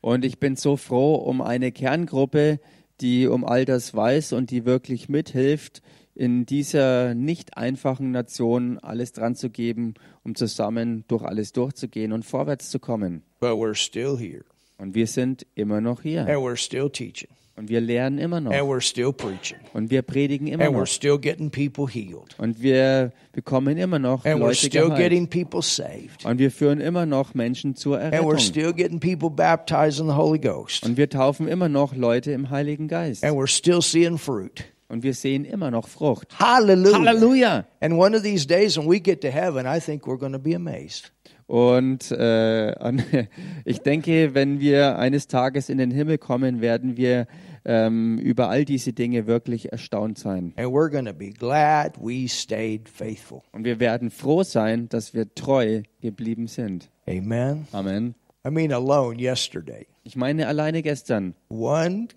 Und 0.01 0.23
ich 0.23 0.39
bin 0.39 0.55
so 0.55 0.77
froh 0.77 1.15
um 1.15 1.41
eine 1.41 1.71
Kerngruppe, 1.71 2.59
die 3.01 3.27
um 3.27 3.43
all 3.43 3.65
das 3.65 3.93
weiß 3.95 4.33
und 4.33 4.51
die 4.51 4.65
wirklich 4.65 5.09
mithilft, 5.09 5.81
in 6.13 6.45
dieser 6.45 7.13
nicht 7.13 7.57
einfachen 7.57 8.11
Nation 8.11 8.79
alles 8.79 9.11
dran 9.11 9.35
zu 9.35 9.49
geben, 9.49 9.95
um 10.23 10.35
zusammen 10.35 11.03
durch 11.07 11.23
alles 11.23 11.51
durchzugehen 11.51 12.13
und 12.13 12.23
vorwärts 12.23 12.69
zu 12.69 12.79
kommen. 12.79 13.23
But 13.39 13.57
we're 13.57 13.75
still 13.75 14.17
here. 14.17 14.45
Und 14.77 14.95
wir 14.95 15.07
sind 15.07 15.45
immer 15.55 15.81
noch 15.81 16.01
hier. 16.03 16.21
And 16.21 16.37
we're 16.37 16.55
still 16.55 16.89
teaching. 16.89 17.29
Und 17.57 17.69
wir 17.69 17.79
lernen 17.79 18.19
immer 18.19 18.41
noch. 18.41 18.51
And 18.51 18.63
we're 18.63 18.81
still 18.81 19.13
preaching. 19.13 19.59
Und 19.73 19.89
wir 19.89 20.01
predigen 20.01 20.47
immer 20.47 20.65
And 20.65 20.75
we're 20.75 20.79
noch. 20.81 20.87
still 20.87 21.17
getting 21.17 21.49
people 21.49 21.87
healed. 21.87 22.35
Und 22.37 22.61
wir 22.61 23.13
bekommen 23.31 23.77
immer 23.77 23.97
noch 23.97 24.25
And 24.25 24.35
we're 24.41 24.47
Leute 24.47 24.55
still 24.65 24.89
geheilt. 24.89 24.97
getting 24.97 25.27
people 25.29 25.61
saved. 25.61 26.25
Und 26.25 26.37
wir 26.39 26.51
führen 26.51 26.81
immer 26.81 27.05
noch 27.05 27.33
Menschen 27.33 27.75
zur 27.75 27.97
And 27.99 28.13
we're 28.13 28.17
Errettung. 28.17 28.39
still 28.39 28.73
getting 28.73 28.99
people 28.99 29.29
baptized 29.29 30.01
in 30.01 30.07
the 30.07 30.15
Holy 30.15 30.39
Ghost. 30.39 30.83
Und 30.85 30.97
wir 30.97 31.09
taufen 31.09 31.47
immer 31.47 31.69
noch 31.69 31.95
Leute 31.95 32.31
im 32.33 32.49
Heiligen 32.49 32.89
Geist. 32.89 33.23
And 33.23 33.37
we're 33.37 33.47
still 33.47 33.81
seeing 33.81 34.17
fruit. 34.17 34.65
Und 34.87 35.03
wir 35.03 35.13
sehen 35.15 35.45
immer 35.45 35.71
noch 35.71 35.87
Frucht. 35.87 36.37
Hallelujah. 36.37 36.99
Halleluja! 36.99 37.65
And 37.79 37.93
one 37.97 38.15
of 38.15 38.21
these 38.21 38.45
days 38.45 38.77
when 38.77 38.87
we 38.87 38.99
get 38.99 39.21
to 39.21 39.29
heaven, 39.31 39.65
I 39.65 39.79
think 39.79 40.05
we're 40.05 40.19
going 40.19 40.33
to 40.33 40.39
be 40.39 40.53
amazed. 40.53 41.09
Und 41.47 42.11
äh, 42.11 42.73
an- 42.79 43.03
ich 43.65 43.79
denke, 43.81 44.33
wenn 44.33 44.59
wir 44.59 44.97
eines 44.97 45.27
Tages 45.27 45.69
in 45.69 45.77
den 45.77 45.91
Himmel 45.91 46.17
kommen, 46.17 46.59
werden 46.61 46.97
wir 46.97 47.27
ähm, 47.65 48.17
über 48.19 48.49
all 48.49 48.65
diese 48.65 48.93
Dinge 48.93 49.27
wirklich 49.27 49.71
erstaunt 49.71 50.17
sein. 50.17 50.53
And 50.57 50.69
we're 50.69 50.89
going 50.89 51.05
to 51.05 51.13
be 51.13 51.29
glad 51.31 51.97
we 51.99 52.27
stayed 52.27 52.89
faithful. 52.89 53.41
Und 53.51 53.63
wir 53.63 53.79
werden 53.79 54.09
froh 54.11 54.43
sein, 54.43 54.89
dass 54.89 55.13
wir 55.13 55.33
treu 55.35 55.83
geblieben 56.01 56.47
sind. 56.47 56.89
Amen. 57.07 57.67
Amen. 57.71 58.15
I 58.47 58.51
mean, 58.51 58.71
alone 58.71 59.19
yesterday, 59.19 59.87
Ich 60.03 60.15
meine 60.15 60.47
alleine 60.47 60.83
gestern, 60.83 61.33
one 61.49 62.07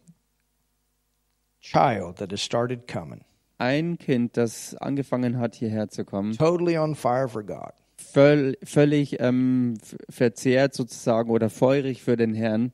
child 1.60 2.16
that 2.16 2.30
has 2.32 2.40
started 2.42 2.86
coming, 2.86 3.22
ein 3.58 3.98
Kind, 3.98 4.36
das 4.36 4.74
angefangen 4.76 5.38
hat, 5.38 5.54
hierher 5.54 5.88
zu 5.88 6.04
kommen, 6.04 6.36
totally 6.36 6.76
on 6.78 6.94
fire 6.94 7.28
for 7.28 7.42
God. 7.42 7.72
Völ 8.00 8.56
völlig 8.62 9.20
ähm, 9.20 9.78
verzehrt 10.08 10.74
sozusagen 10.74 11.30
oder 11.30 11.50
feurig 11.50 12.02
für 12.02 12.16
den 12.16 12.34
Herrn, 12.34 12.72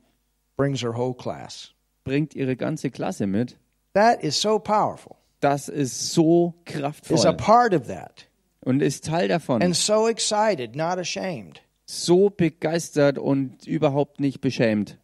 brings 0.57 0.83
her 0.83 0.97
whole 0.97 1.15
class. 1.15 1.71
bringt 2.05 2.35
ihre 2.35 2.57
ganze 2.57 2.91
Klasse 2.91 3.27
mit. 3.27 3.57
That 3.95 4.23
is 4.23 4.41
so 4.41 4.59
powerful. 4.59 5.17
Das 5.41 5.69
ist 5.69 6.13
so 6.13 6.55
Is 6.67 6.73
a 6.77 6.79
kraftvoll 6.79 7.37
part 7.37 7.75
of 7.75 7.87
that. 7.87 8.29
und 8.65 8.81
ist 8.81 9.05
Teil 9.05 9.29
davon. 9.29 9.63
And 9.63 9.77
so 9.77 10.09
excited, 10.09 10.75
not 10.75 10.99
ashamed. 10.99 11.61
so 11.87 12.31
begeistert 12.31 13.19
und 13.19 13.67
überhaupt 13.67 14.21
nicht 14.21 14.41
beschämt. 14.41 14.99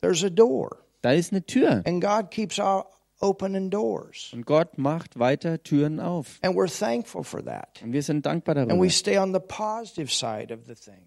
There's 0.00 0.24
a 0.24 0.30
door, 0.30 0.78
Da 1.02 1.12
ist 1.12 1.32
eine 1.32 1.44
Tür 1.46 1.82
and 1.86 2.02
God 2.02 2.30
keeps 2.30 2.58
opening 3.20 3.70
doors. 3.70 4.30
und 4.32 4.44
Gott 4.46 4.78
macht 4.78 5.18
weiter 5.18 5.62
Türen 5.62 6.00
auf. 6.00 6.38
And 6.42 6.56
we're 6.56 6.68
thankful 6.78 7.24
for 7.24 7.44
that. 7.44 7.80
Und 7.82 7.92
wir 7.92 8.02
sind 8.02 8.26
dankbar 8.26 8.56
And 8.56 8.70
darüber. 8.70 8.84
we 8.84 8.90
stay 8.90 9.18
on 9.18 9.32
the 9.32 9.40
positive 9.40 10.10
side 10.10 10.52
of 10.52 10.60
the 10.66 10.74
thing. 10.74 11.02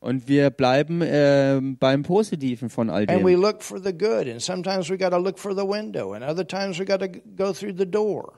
Und 0.00 0.28
wir 0.28 0.48
bleiben 0.48 1.02
ähm, 1.04 1.76
beim 1.76 2.02
Positiven 2.02 2.70
von 2.70 2.88
all 2.88 3.02
And 3.10 3.22
we 3.22 3.32
dem. 3.32 3.40
look 3.40 3.62
for 3.62 3.78
the 3.78 3.92
good. 3.92 4.26
And 4.28 4.40
sometimes 4.40 4.88
we 4.88 4.96
got 4.96 5.10
to 5.10 5.18
look 5.18 5.38
for 5.38 5.54
the 5.54 5.66
window, 5.66 6.12
and 6.14 6.24
other 6.24 6.46
times 6.46 6.78
we 6.80 6.86
got 6.86 7.00
to 7.00 7.08
go 7.36 7.52
through 7.52 7.74
the 7.76 7.84
door. 7.90 8.32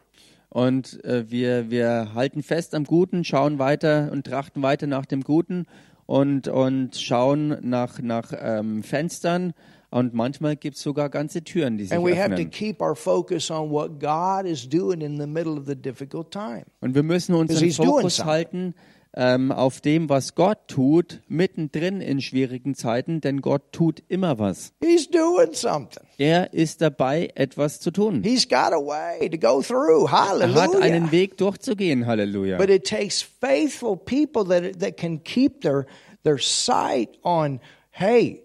Und 0.48 1.02
äh, 1.04 1.30
wir, 1.30 1.70
wir 1.70 2.10
halten 2.14 2.42
fest 2.42 2.74
am 2.74 2.84
Guten, 2.84 3.24
schauen 3.24 3.58
weiter 3.58 4.10
und 4.12 4.26
trachten 4.26 4.62
weiter 4.62 4.86
nach 4.86 5.06
dem 5.06 5.22
Guten 5.22 5.66
und, 6.04 6.48
und 6.48 6.96
schauen 6.96 7.56
nach, 7.62 8.00
nach 8.00 8.32
ähm, 8.36 8.82
Fenstern. 8.82 9.54
Und 9.92 10.14
manchmal 10.14 10.56
gibt 10.56 10.76
es 10.76 10.82
sogar 10.82 11.10
ganze 11.10 11.44
Türen, 11.44 11.76
die 11.76 11.84
sich 11.84 11.92
And 11.92 12.02
we 12.02 12.16
have 12.16 12.30
to 12.30 12.36
öffnen. 12.36 12.50
keep 12.50 12.80
our 12.80 12.96
focus 12.96 13.50
on 13.50 13.70
what 13.70 14.00
God 14.00 14.46
is 14.46 14.66
doing 14.66 15.02
in 15.02 15.20
the 15.20 15.26
middle 15.26 15.58
of 15.58 15.66
the 15.66 15.76
difficult 15.76 16.30
time. 16.30 16.64
Und 16.80 16.94
wir 16.94 17.02
müssen 17.02 17.34
unseren 17.34 17.60
Because 17.60 17.64
he's 17.64 17.76
doing 17.76 17.90
Fokus 18.00 18.16
something. 18.16 18.32
halten 18.32 18.74
ähm, 19.14 19.52
auf 19.52 19.82
dem, 19.82 20.08
was 20.08 20.34
Gott 20.34 20.66
tut, 20.68 21.20
mittendrin 21.28 22.00
in 22.00 22.22
schwierigen 22.22 22.74
Zeiten, 22.74 23.20
denn 23.20 23.42
Gott 23.42 23.70
tut 23.72 24.02
immer 24.08 24.38
was. 24.38 24.72
He's 24.82 25.10
doing 25.10 25.52
something. 25.52 26.02
Er 26.16 26.54
ist 26.54 26.80
dabei, 26.80 27.28
etwas 27.34 27.78
zu 27.80 27.90
tun. 27.90 28.22
He's 28.24 28.48
got 28.48 28.72
a 28.72 28.80
way 28.80 29.28
to 29.28 29.36
go 29.36 29.60
through. 29.60 30.06
Er 30.10 30.54
hat 30.54 30.74
einen. 30.80 31.12
Weg 31.12 31.36
durchzugehen, 31.36 32.06
Halleluja. 32.06 32.56
But 32.56 32.70
it 32.70 32.84
takes 32.84 33.20
faithful 33.20 33.98
people 33.98 34.44
that, 34.46 34.80
that 34.80 34.96
can 34.96 35.22
keep 35.22 35.60
their, 35.60 35.84
their 36.24 36.38
sight 36.38 37.10
on, 37.22 37.60
hey, 37.90 38.42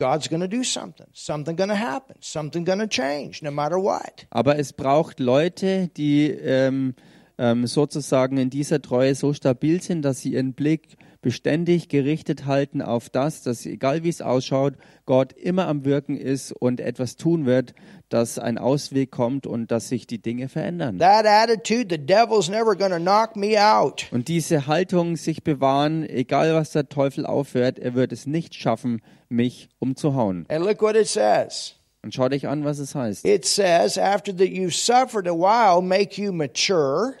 God's 0.00 0.30
going 0.30 0.40
to 0.40 0.48
do 0.48 0.64
something. 0.64 1.06
Something 1.12 1.56
going 1.56 1.68
to 1.68 1.78
happen. 1.78 2.16
Something 2.20 2.64
going 2.64 2.78
to 2.78 2.88
change, 2.88 3.42
no 3.42 3.50
matter 3.50 3.76
what. 3.76 4.26
Aber 4.30 4.58
es 4.58 4.72
braucht 4.72 5.20
Leute, 5.20 5.88
die 5.88 6.30
ähm, 6.30 6.94
ähm, 7.36 7.66
sozusagen 7.66 8.38
in 8.38 8.48
dieser 8.48 8.80
Treue 8.80 9.14
so 9.14 9.34
stabil 9.34 9.82
sind, 9.82 10.02
dass 10.02 10.20
sie 10.20 10.32
ihren 10.32 10.54
Blick 10.54 10.96
beständig 11.22 11.88
gerichtet 11.88 12.46
halten 12.46 12.80
auf 12.80 13.10
das, 13.10 13.42
dass 13.42 13.66
egal 13.66 14.04
wie 14.04 14.08
es 14.08 14.22
ausschaut, 14.22 14.74
Gott 15.04 15.34
immer 15.34 15.68
am 15.68 15.84
Wirken 15.84 16.16
ist 16.16 16.52
und 16.52 16.80
etwas 16.80 17.16
tun 17.16 17.44
wird, 17.44 17.74
dass 18.08 18.38
ein 18.38 18.56
Ausweg 18.56 19.10
kommt 19.10 19.46
und 19.46 19.70
dass 19.70 19.88
sich 19.88 20.06
die 20.06 20.20
Dinge 20.22 20.48
verändern. 20.48 20.98
That 20.98 21.26
attitude, 21.26 21.88
the 21.90 21.98
devil's 21.98 22.48
never 22.48 22.76
to 22.76 22.96
knock 22.96 23.36
me 23.36 23.62
out. 23.62 24.06
Und 24.12 24.28
diese 24.28 24.66
Haltung 24.66 25.16
sich 25.16 25.44
bewahren, 25.44 26.08
egal 26.08 26.54
was 26.54 26.72
der 26.72 26.88
Teufel 26.88 27.26
aufhört, 27.26 27.78
er 27.78 27.94
wird 27.94 28.12
es 28.12 28.26
nicht 28.26 28.54
schaffen, 28.54 29.02
mich 29.30 29.70
umzuhauen. 29.78 30.44
And 30.48 30.64
look 30.64 30.82
what 30.82 30.96
it 30.96 31.08
says. 31.08 31.76
Und 32.02 32.14
schau 32.14 32.28
dich 32.28 32.48
an, 32.48 32.64
was 32.64 32.78
es 32.78 32.94
heißt. 32.94 33.24
It 33.24 33.44
says, 33.44 33.98
after 33.98 34.34
that 34.36 34.48
you've 34.48 34.74
suffered 34.74 35.26
a 35.26 35.34
while, 35.34 35.82
make 35.82 36.20
you 36.20 36.32
mature. 36.32 37.14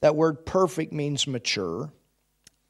That 0.00 0.14
word 0.14 0.44
perfect 0.44 0.92
means 0.92 1.26
mature 1.26 1.92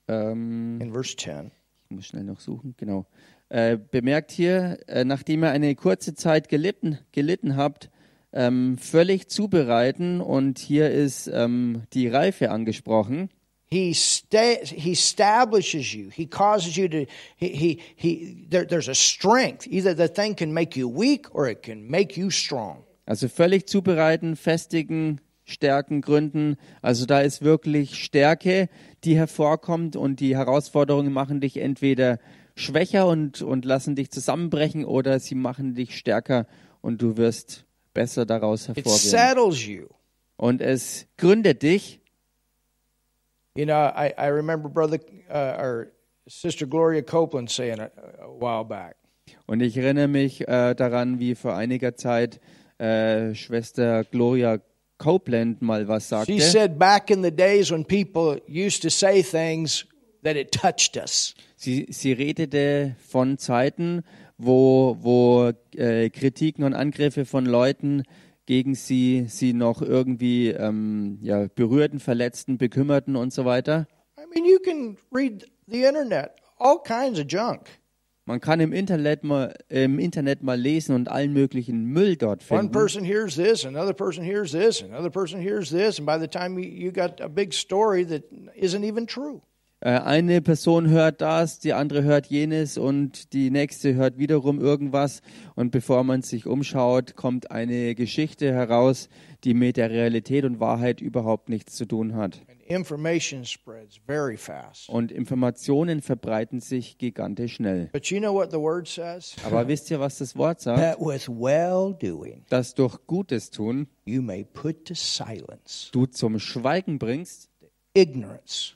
Ähm, 0.08 0.80
in 0.80 0.92
verse 0.92 1.14
10. 1.16 1.50
ich 1.84 1.90
muss 1.96 2.06
schnell 2.06 2.24
noch 2.24 2.40
suchen, 2.40 2.74
genau. 2.76 3.06
Äh, 3.50 3.78
bemerkt 3.78 4.30
hier, 4.30 4.78
äh, 4.86 5.04
nachdem 5.04 5.44
ihr 5.44 5.50
eine 5.50 5.74
kurze 5.74 6.14
Zeit 6.14 6.48
gelitten, 6.48 6.98
gelitten 7.12 7.56
habt, 7.56 7.90
ähm, 8.32 8.76
völlig 8.76 9.28
zubereiten 9.28 10.20
und 10.20 10.58
hier 10.58 10.90
ist 10.90 11.28
ähm, 11.32 11.82
die 11.94 12.08
Reife 12.08 12.50
angesprochen. 12.50 13.30
He 13.70 13.92
sta- 13.92 14.64
he 14.64 14.92
establishes 14.92 15.92
you. 15.92 16.10
He 16.10 16.26
causes 16.26 16.76
you 16.76 16.88
to. 16.88 17.06
He 17.36 17.48
he, 17.48 17.80
he 17.96 18.46
there, 18.50 18.66
there's 18.66 18.88
a 18.88 18.94
strength. 18.94 19.66
Either 19.66 19.94
the 19.94 20.08
thing 20.08 20.34
can 20.34 20.52
make 20.52 20.78
you 20.78 20.88
weak 20.88 21.34
or 21.34 21.48
it 21.48 21.62
can 21.62 21.88
make 21.88 22.18
you 22.18 22.30
strong. 22.30 22.84
Also 23.04 23.28
völlig 23.28 23.66
zubereiten, 23.68 24.36
festigen, 24.36 25.20
stärken, 25.44 26.00
gründen. 26.00 26.56
Also 26.82 27.06
da 27.06 27.20
ist 27.20 27.42
wirklich 27.42 28.02
Stärke, 28.02 28.68
die 29.04 29.16
hervorkommt 29.16 29.96
und 29.96 30.20
die 30.20 30.36
Herausforderungen 30.36 31.12
machen 31.12 31.40
dich 31.40 31.58
entweder 31.58 32.18
schwächer 32.54 33.06
und, 33.06 33.42
und 33.42 33.64
lassen 33.64 33.96
dich 33.96 34.10
zusammenbrechen 34.10 34.84
oder 34.84 35.20
sie 35.20 35.34
machen 35.34 35.74
dich 35.74 35.96
stärker 35.96 36.46
und 36.80 37.00
du 37.02 37.16
wirst 37.16 37.64
besser 37.94 38.26
daraus 38.26 38.68
It 38.68 38.76
hervorgehen. 38.76 39.86
Und 40.36 40.60
es 40.60 41.06
gründet 41.16 41.62
dich. 41.62 42.00
You 43.58 43.66
know, 43.66 43.92
I, 43.92 44.14
I 44.16 44.26
remember 44.28 44.68
brother 44.68 45.00
uh, 45.28 45.56
or 45.58 45.88
sister 46.28 46.64
Gloria 46.64 47.02
Copeland 47.02 47.50
saying 47.50 47.80
a, 47.80 47.90
a 48.22 48.30
while 48.30 48.62
back. 48.62 48.94
Und 49.48 49.60
ich 49.62 49.76
erinnere 49.76 50.06
mich 50.06 50.46
äh, 50.46 50.74
daran, 50.76 51.18
wie 51.18 51.34
vor 51.34 51.56
einiger 51.56 51.96
Zeit 51.96 52.38
äh, 52.78 53.34
Schwester 53.34 54.04
Gloria 54.04 54.60
Copeland 54.98 55.60
mal 55.60 55.88
was 55.88 56.08
sagte. 56.08 56.32
She 56.32 56.38
said 56.38 56.78
back 56.78 57.10
in 57.10 57.24
the 57.24 57.32
days 57.32 57.72
when 57.72 57.84
people 57.84 58.40
used 58.46 58.80
to 58.82 58.90
say 58.90 59.24
things 59.24 59.84
that 60.22 60.36
it 60.36 60.52
touched 60.52 60.96
us. 60.96 61.34
Sie, 61.56 61.88
sie 61.90 62.12
redete 62.12 62.94
von 63.08 63.38
Zeiten, 63.38 64.04
wo, 64.36 64.96
wo 65.00 65.50
äh, 65.76 66.10
Kritiken 66.10 66.62
und 66.62 66.74
Angriffe 66.74 67.24
von 67.24 67.44
Leuten 67.44 68.04
gegen 68.48 68.74
sie 68.74 69.26
sie 69.28 69.52
noch 69.52 69.82
irgendwie 69.82 70.48
ähm, 70.48 71.18
ja, 71.20 71.48
berührten, 71.54 72.00
verletzten, 72.00 72.56
bekümmerten 72.56 73.14
und 73.14 73.30
so 73.30 73.44
weiter. 73.44 73.86
I 74.18 74.22
mean, 74.34 74.46
you 74.46 74.58
can 74.58 74.96
read 75.12 75.44
the 75.66 75.84
internet, 75.84 76.30
all 76.58 76.78
kinds 76.82 77.20
of 77.20 77.26
junk. 77.28 77.68
Man 78.24 78.40
kann 78.40 78.60
im 78.60 78.72
Internet 78.72 79.22
mal, 79.22 79.54
im 79.68 79.98
Internet 79.98 80.42
mal 80.42 80.58
lesen 80.58 80.94
und 80.94 81.10
allen 81.10 81.34
möglichen 81.34 81.84
Müll 81.84 82.16
dort 82.16 82.40
One 82.50 82.60
finden. 82.60 82.72
person 82.72 83.04
hears 83.04 83.36
this, 83.36 83.66
another 83.66 83.92
person 83.92 84.24
hears 84.24 84.52
this, 84.52 84.82
another 84.82 85.10
person 85.10 85.42
hears 85.42 85.68
this, 85.68 85.98
and 85.98 86.06
by 86.06 86.18
the 86.18 86.28
time 86.28 86.58
you, 86.58 86.70
you 86.70 86.90
got 86.90 87.20
a 87.20 87.28
big 87.28 87.52
story 87.52 88.02
that 88.06 88.24
isn't 88.54 88.82
even 88.82 89.06
true. 89.06 89.42
Äh, 89.80 89.90
eine 89.90 90.40
Person 90.42 90.88
hört 90.88 91.20
das, 91.20 91.60
die 91.60 91.72
andere 91.72 92.02
hört 92.02 92.26
jenes 92.26 92.78
und 92.78 93.32
die 93.32 93.50
nächste 93.50 93.94
hört 93.94 94.18
wiederum 94.18 94.60
irgendwas. 94.60 95.22
Und 95.54 95.70
bevor 95.70 96.02
man 96.02 96.22
sich 96.22 96.46
umschaut, 96.46 97.14
kommt 97.14 97.52
eine 97.52 97.94
Geschichte 97.94 98.52
heraus, 98.52 99.08
die 99.44 99.54
mit 99.54 99.76
der 99.76 99.90
Realität 99.90 100.44
und 100.44 100.58
Wahrheit 100.58 101.00
überhaupt 101.00 101.48
nichts 101.48 101.76
zu 101.76 101.86
tun 101.86 102.16
hat. 102.16 102.40
And 102.48 102.60
information 102.66 103.44
spreads 103.44 104.00
very 104.04 104.36
fast. 104.36 104.88
Und 104.88 105.12
Informationen 105.12 106.02
verbreiten 106.02 106.60
sich 106.60 106.98
gigantisch 106.98 107.54
schnell. 107.54 107.88
But 107.92 108.06
you 108.06 108.18
know 108.18 108.34
what 108.34 108.50
the 108.50 108.58
word 108.58 108.88
says? 108.88 109.36
Aber 109.46 109.68
wisst 109.68 109.92
ihr, 109.92 110.00
was 110.00 110.18
das 110.18 110.36
Wort 110.36 110.60
sagt? 110.60 110.80
That 110.80 110.98
with 110.98 111.28
well 111.28 111.94
doing 112.00 112.44
Dass 112.48 112.74
durch 112.74 112.98
Gutes 113.06 113.50
tun 113.50 113.86
you 114.04 114.22
may 114.22 114.44
put 114.44 114.86
to 114.86 114.94
silence 114.94 115.90
du 115.92 116.06
zum 116.06 116.40
Schweigen 116.40 116.98
bringst. 116.98 117.48
ignorance 117.94 118.74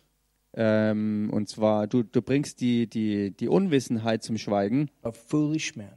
Ähm, 0.55 1.31
und 1.33 1.49
zwar, 1.49 1.87
du, 1.87 2.03
du 2.03 2.21
bringst 2.21 2.61
die, 2.61 2.87
die, 2.87 3.31
die 3.31 3.49
Unwissenheit 3.49 4.23
zum 4.23 4.37
Schweigen, 4.37 4.91
of 5.03 5.17
foolish 5.17 5.77
men. 5.77 5.89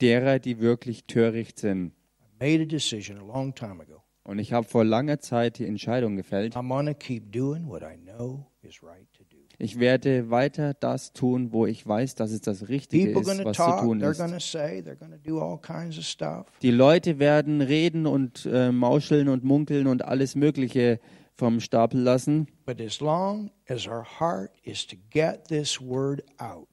derer, 0.00 0.38
die 0.38 0.58
wirklich 0.60 1.04
töricht 1.04 1.58
sind. 1.58 1.92
I 2.40 2.44
made 2.44 2.62
a 2.62 2.66
decision 2.66 3.18
a 3.18 3.22
long 3.24 3.54
time 3.54 3.80
ago. 3.80 4.02
Und 4.24 4.38
ich 4.38 4.52
habe 4.52 4.66
vor 4.66 4.84
langer 4.84 5.20
Zeit 5.20 5.58
die 5.58 5.66
Entscheidung 5.66 6.16
gefällt, 6.16 6.56
I'm 6.56 6.68
going 6.68 6.86
to 6.86 6.94
keep 6.94 7.30
doing 7.30 7.68
what 7.68 7.82
I 7.82 7.96
know 7.96 8.46
is 8.62 8.82
right 8.82 9.06
to 9.12 9.22
do. 9.30 9.36
ich 9.58 9.78
werde 9.78 10.30
weiter 10.30 10.74
das 10.74 11.12
tun, 11.12 11.52
wo 11.52 11.66
ich 11.66 11.86
weiß, 11.86 12.16
dass 12.16 12.32
es 12.32 12.40
das 12.40 12.68
Richtige 12.68 13.12
People 13.12 13.32
ist, 13.32 13.44
was 13.44 13.56
zu 13.56 13.62
talk, 13.62 13.80
tun 13.80 14.02
they're 14.02 14.36
ist. 14.36 14.50
say, 14.50 14.80
they're 14.80 14.96
going 14.96 15.12
to 15.12 15.18
do 15.18 15.40
all 15.40 15.58
kinds 15.58 15.98
of 15.98 16.04
stuff. 16.04 16.46
Die 16.62 16.70
Leute 16.70 17.18
werden 17.18 17.60
reden 17.60 18.06
und 18.06 18.48
äh, 18.50 18.72
mauscheln 18.72 19.28
und 19.28 19.44
munkeln 19.44 19.86
und 19.86 20.04
alles 20.04 20.34
Mögliche 20.34 20.98
vom 21.36 21.60
Stapel 21.60 22.00
lassen. 22.00 22.46
But 22.64 22.80
as 22.80 23.00
long 23.00 23.50
as 23.68 23.86
our 23.86 24.04
heart 24.04 24.52
is 24.62 24.86
to 24.86 24.96
get 25.10 25.48
this 25.48 25.80
word 25.80 26.22
out, 26.38 26.68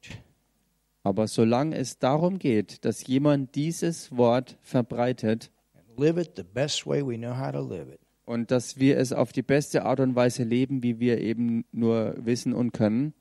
Aber 1.04 1.28
solange 1.28 1.76
es 1.76 1.97
darum 1.97 2.38
geht, 2.38 2.86
dass 2.86 3.08
jemand 3.08 3.56
dieses 3.56 4.15
Wort 4.15 4.58
verbreitet 4.62 5.52
and 5.74 6.00
live 6.00 6.19
it 6.19 6.34
the 6.36 6.43
best 6.43 6.86
way 6.86 7.02
we 7.02 7.17
know 7.17 7.36
how 7.36 7.52
to 7.52 7.62
live 7.62 7.91
it, 7.91 8.00
und 8.26 8.52
dass 8.52 8.78
wir 8.78 8.97
es 8.97 9.12
auf 9.12 9.32
die 9.32 9.41
beste 9.41 9.84
Art 9.84 10.00
und 10.00 10.15
Weise 10.15 10.43
leben, 10.43 10.84
wie 10.84 11.00
wir 11.00 11.19
eben 11.19 11.65
nur 11.71 12.15
wissen 12.24 12.54
und 12.54 12.71
können, 12.71 13.13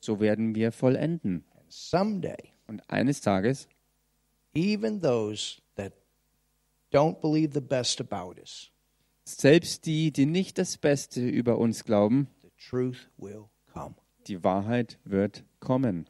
so 0.00 0.20
werden 0.20 0.54
wir 0.54 0.70
vollenden. 0.70 1.44
And 1.56 1.72
someday, 1.72 2.52
Und 2.68 2.82
eines 2.88 3.20
Tages, 3.20 3.66
even 4.54 5.00
those 5.00 5.60
that 5.76 5.92
don't 6.92 7.20
believe 7.20 7.52
the 7.54 7.60
best 7.60 8.00
about 8.00 8.38
us, 8.38 8.69
selbst 9.38 9.86
die, 9.86 10.12
die 10.12 10.26
nicht 10.26 10.58
das 10.58 10.78
Beste 10.78 11.26
über 11.26 11.58
uns 11.58 11.84
glauben, 11.84 12.28
die 14.26 14.44
Wahrheit 14.44 14.98
wird 15.04 15.44
kommen. 15.60 16.08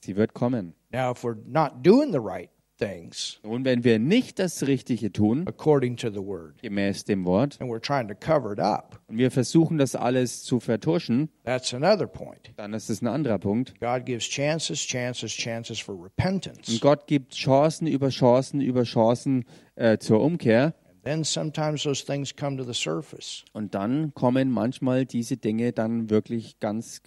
Sie 0.00 0.16
wird 0.16 0.34
kommen. 0.34 0.74
Now, 0.92 1.10
if 1.10 1.24
we're 1.24 1.36
not 1.46 1.82
doing 1.82 2.12
the 2.12 2.20
right 2.20 2.50
things 2.78 3.38
Und 3.42 3.64
wenn 3.64 3.84
wir 3.84 3.98
nicht 3.98 4.38
das 4.38 4.66
Richtige 4.66 5.12
tun, 5.12 5.44
according 5.46 5.96
to 5.96 6.10
the 6.10 6.22
word, 6.22 6.60
gemäß 6.62 7.04
dem 7.04 7.24
Wort, 7.24 7.58
and 7.60 7.70
we're 7.70 7.80
trying 7.80 8.08
to 8.08 8.14
cover 8.14 8.52
it 8.52 8.60
up, 8.60 9.00
und 9.08 9.18
wir 9.18 9.30
versuchen 9.30 9.78
das 9.78 9.94
alles 9.94 10.42
zu 10.42 10.60
vertuschen, 10.60 11.30
that's 11.44 11.72
another 11.74 12.06
point. 12.06 12.52
dann 12.56 12.74
ist 12.74 12.90
es 12.90 13.02
ein 13.02 13.08
anderer 13.08 13.38
Punkt. 13.38 13.78
God 13.80 14.04
gives 14.04 14.24
chances, 14.24 14.78
chances, 14.78 15.32
chances 15.32 15.78
for 15.78 15.94
repentance. 15.94 16.70
Und 16.70 16.80
Gott 16.80 17.06
gibt 17.06 17.34
Chancen 17.34 17.86
über 17.86 18.10
Chancen 18.10 18.60
über 18.60 18.84
Chancen 18.84 19.44
äh, 19.76 19.98
zur 19.98 20.20
Umkehr. 20.22 20.74
Then 21.06 21.22
sometimes 21.22 21.84
those 21.84 22.04
things 22.04 22.34
come 22.34 22.56
to 22.56 22.64
the 22.64 22.74
surface. 22.74 23.44
Und 23.52 23.74
dann 23.76 24.12
kommen 24.14 24.50
manchmal 24.50 25.06
diese 25.06 25.36
Dinge 25.36 25.72
dann 25.72 26.10
wirklich 26.10 26.58
ganz, 26.58 27.00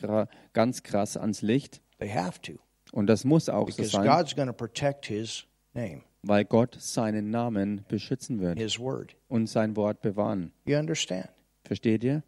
ganz 0.53 0.83
krass 0.83 1.17
ans 1.17 1.41
Licht. 1.41 1.81
They 1.99 2.09
have 2.09 2.39
to, 2.43 2.53
Und 2.93 3.07
das 3.07 3.25
muss 3.25 3.49
auch 3.49 3.69
so 3.69 3.75
because 3.75 3.91
sein, 3.91 4.07
God's 4.07 4.33
going 4.33 4.47
to 4.47 4.53
protect 4.53 5.05
His 5.07 5.43
name, 5.73 6.01
weil 6.23 6.45
Gott 6.45 6.77
seinen 6.79 7.29
Namen 7.29 7.83
beschützen 7.89 8.39
wird 8.39 8.57
His 8.57 8.79
word. 8.79 9.17
und 9.27 9.47
sein 9.47 9.75
Wort 9.75 10.01
bewahren. 10.01 10.53
You 10.65 10.77
understand? 10.77 11.27
Versteht 11.65 12.03
ihr? 12.05 12.23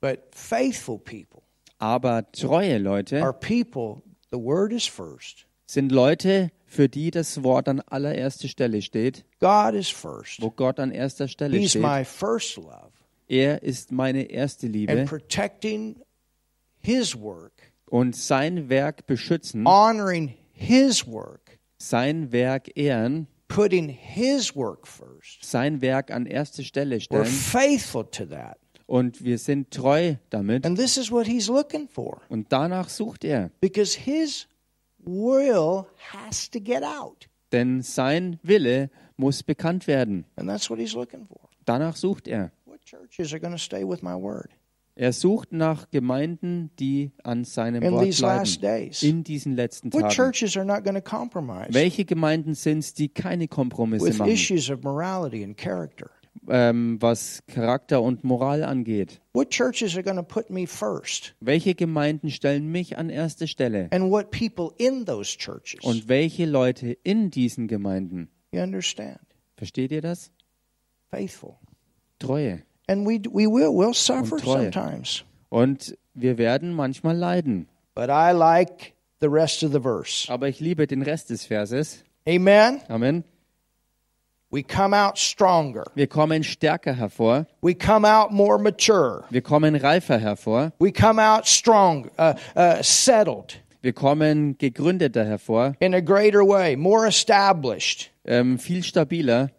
But 0.00 0.18
faithful 0.32 0.98
people 0.98 1.42
Aber 1.78 2.30
treue 2.32 2.78
Leute 2.78 3.22
are 3.22 3.32
people, 3.32 4.02
the 4.32 4.38
word 4.38 4.72
is 4.72 4.86
first, 4.86 5.46
sind 5.66 5.92
Leute, 5.92 6.50
für 6.70 6.88
die 6.88 7.10
das 7.10 7.42
Wort 7.42 7.68
an 7.68 7.80
allererster 7.80 8.46
Stelle 8.48 8.80
steht, 8.80 9.24
God 9.40 9.74
is 9.74 9.88
first. 9.88 10.40
wo 10.40 10.50
Gott 10.50 10.78
an 10.78 10.92
erster 10.92 11.26
Stelle 11.26 11.58
He's 11.58 11.70
steht. 11.70 11.82
my 11.82 12.04
first 12.04 12.56
love. 12.56 12.92
Er 13.28 13.62
ist 13.62 13.90
meine 13.92 14.22
erste 14.30 14.66
And 14.66 14.74
Liebe 14.76 15.04
protecting 15.04 16.00
His 16.78 17.14
work, 17.20 17.72
und 17.90 18.14
sein 18.14 18.68
Werk 18.68 19.06
beschützen, 19.08 19.66
honoring 19.66 20.32
His 20.52 21.06
work, 21.06 21.58
sein 21.76 22.30
Werk 22.32 22.76
ehren, 22.76 23.26
putting 23.48 23.88
His 23.88 24.54
work 24.54 24.86
first. 24.86 25.44
sein 25.44 25.80
Werk 25.80 26.12
an 26.12 26.24
erste 26.26 26.62
Stelle 26.62 26.96
We're 26.96 27.00
stellen 27.00 27.24
faithful 27.26 28.04
to 28.12 28.26
that. 28.26 28.58
und 28.86 29.24
wir 29.24 29.38
sind 29.38 29.72
treu 29.72 30.14
damit 30.30 30.64
And 30.64 30.78
this 30.78 30.96
is 30.96 31.10
what 31.10 31.26
He's 31.26 31.48
looking 31.48 31.88
for 31.88 32.20
und 32.28 32.52
danach 32.52 32.88
sucht 32.88 33.24
er, 33.24 33.50
because 33.60 33.98
His 33.98 34.46
will 35.04 35.86
has 36.12 36.50
to 36.50 36.60
get 36.60 36.82
out. 36.82 37.28
denn 37.52 37.82
sein 37.82 38.38
Wille 38.42 38.90
muss 39.16 39.42
bekannt 39.42 39.86
werden. 39.86 40.24
And 40.36 40.48
that's 40.48 40.70
what 40.70 40.78
He's 40.78 40.94
looking 40.94 41.26
for. 41.26 41.48
Danach 41.64 41.96
sucht 41.96 42.26
er. 42.28 42.52
What 42.64 42.84
churches 42.84 43.32
are 43.32 43.40
going 43.40 43.52
to 43.52 43.58
stay 43.58 43.84
with 43.84 44.02
my 44.02 44.14
word 44.14 44.50
Er 44.96 45.12
sucht 45.12 45.52
nach 45.52 45.88
Gemeinden, 45.90 46.70
die 46.78 47.12
an 47.22 47.44
seinem 47.44 47.82
in 47.82 47.92
Wort 47.92 48.04
these 48.04 48.20
last 48.22 48.60
bleiben 48.60 48.86
days? 48.88 49.02
in 49.02 49.24
diesen 49.24 49.54
letzten 49.56 49.92
What 49.92 50.02
Tagen. 50.02 50.14
churches 50.14 50.56
are 50.56 50.64
not 50.66 50.82
going 50.84 50.94
to 50.96 51.00
compromise 51.00 51.68
Welche 51.72 52.04
Gemeinden 52.04 52.54
sind 52.54 52.80
es, 52.80 52.92
die 52.94 53.08
keine 53.08 53.48
Kompromisse 53.48 54.12
machen, 54.14 54.30
ähm, 56.48 57.00
was 57.00 57.42
Charakter 57.46 58.02
und 58.02 58.24
Moral 58.24 58.62
angeht? 58.64 59.20
What 59.32 59.50
churches 59.50 59.94
are 59.94 60.02
going 60.02 60.16
to 60.16 60.22
put 60.22 60.50
me 60.50 60.66
first? 60.66 61.34
Welche 61.40 61.74
Gemeinden 61.74 62.30
stellen 62.30 62.70
mich 62.70 62.98
an 62.98 63.10
erste 63.10 63.46
Stelle? 63.48 63.88
And 63.90 64.10
what 64.10 64.30
people 64.30 64.72
in 64.78 65.06
those 65.06 65.36
churches? 65.36 65.80
Und 65.82 66.08
welche 66.08 66.46
Leute 66.46 66.96
in 67.02 67.30
diesen 67.30 67.68
Gemeinden? 67.68 68.28
You 68.52 68.62
understand? 68.62 69.20
Versteht 69.56 69.92
ihr 69.92 70.00
das? 70.00 70.30
Faithful. 71.10 71.56
Treue. 72.18 72.62
And 72.88 73.06
we 73.06 73.20
we 73.30 73.46
will 73.46 73.70
we'll 73.70 73.94
suffer 73.94 74.36
Und 74.36 74.44
sometimes. 74.44 75.24
Und 75.48 75.96
wir 76.14 76.38
werden 76.38 76.72
manchmal 76.72 77.16
leiden. 77.16 77.68
But 77.94 78.08
I 78.08 78.32
like 78.32 78.94
the 79.20 79.28
rest 79.28 79.62
of 79.62 79.72
the 79.72 79.80
verse. 79.80 80.30
Aber 80.32 80.48
ich 80.48 80.60
liebe 80.60 80.86
den 80.86 81.02
Rest 81.02 81.30
des 81.30 81.44
Verses. 81.46 82.04
Amen. 82.26 82.80
Amen. 82.88 83.24
We 84.52 84.64
come 84.64 84.92
out 84.92 85.16
stronger. 85.16 85.84
Wir 85.94 86.08
kommen 86.08 86.42
stärker 86.42 86.94
hervor. 86.94 87.46
We 87.62 87.74
come 87.74 88.04
out 88.04 88.32
more 88.32 88.58
mature. 88.58 89.24
Wir 89.30 89.42
kommen 89.42 89.76
reifer 89.76 90.18
hervor. 90.18 90.72
We 90.80 90.90
come 90.90 91.20
out 91.20 91.46
strong, 91.46 92.10
uh, 92.18 92.34
uh, 92.56 92.82
settled 92.82 93.60
Wir 93.82 93.92
kommen 93.92 94.58
gegründeter 94.58 95.24
hervor. 95.24 95.74
in 95.80 95.94
a 95.94 96.00
greater 96.00 96.44
way, 96.44 96.74
more 96.76 97.06
established. 97.06 98.10
Ähm, 98.26 98.58
viel 98.58 98.82
stabiler. 98.82 99.50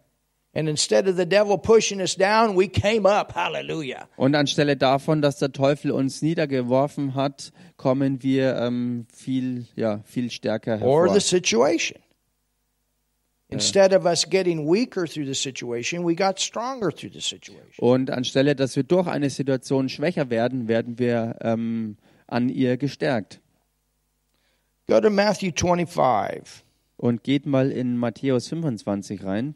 And 0.54 0.68
instead 0.68 1.08
of 1.08 1.16
the 1.16 1.24
devil 1.24 1.56
pushing 1.56 2.02
us 2.02 2.14
down, 2.14 2.54
we 2.54 2.68
came 2.68 3.06
up. 3.06 3.34
Hallelujah. 3.34 4.06
Und 4.16 4.36
anstelle 4.36 4.76
davon, 4.76 5.22
dass 5.22 5.38
der 5.38 5.52
Teufel 5.52 5.90
uns 5.90 6.20
niedergeworfen 6.20 7.14
hat, 7.14 7.52
kommen 7.78 8.22
wir 8.22 8.56
ähm, 8.56 9.06
viel, 9.10 9.64
ja, 9.74 10.00
viel 10.04 10.30
stärker 10.30 10.72
hervor. 10.76 11.08
the 11.14 11.20
situation. 11.20 11.22
Instead 11.22 11.22
of 11.22 11.22
us 11.22 11.22
getting 11.22 11.22
weaker 11.22 11.22
through 11.22 11.22
the 11.22 11.22
situation, 11.22 11.98
Und 17.78 18.10
anstelle, 18.10 18.54
dass 18.56 18.76
wir 18.76 18.82
durch 18.82 19.06
eine 19.06 19.30
Situation 19.30 19.88
schwächer 19.88 20.30
werden, 20.30 20.68
werden 20.68 20.98
wir 20.98 21.36
ähm, 21.40 21.96
an 22.26 22.48
ihr 22.48 22.76
gestärkt. 22.76 23.40
Go 24.88 25.00
to 25.00 25.10
Matthew 25.10 25.52
25. 25.56 26.64
Und 26.96 27.24
geht 27.24 27.46
mal 27.46 27.70
in 27.70 27.96
Matthäus 27.96 28.48
25 28.48 29.24
rein. 29.24 29.54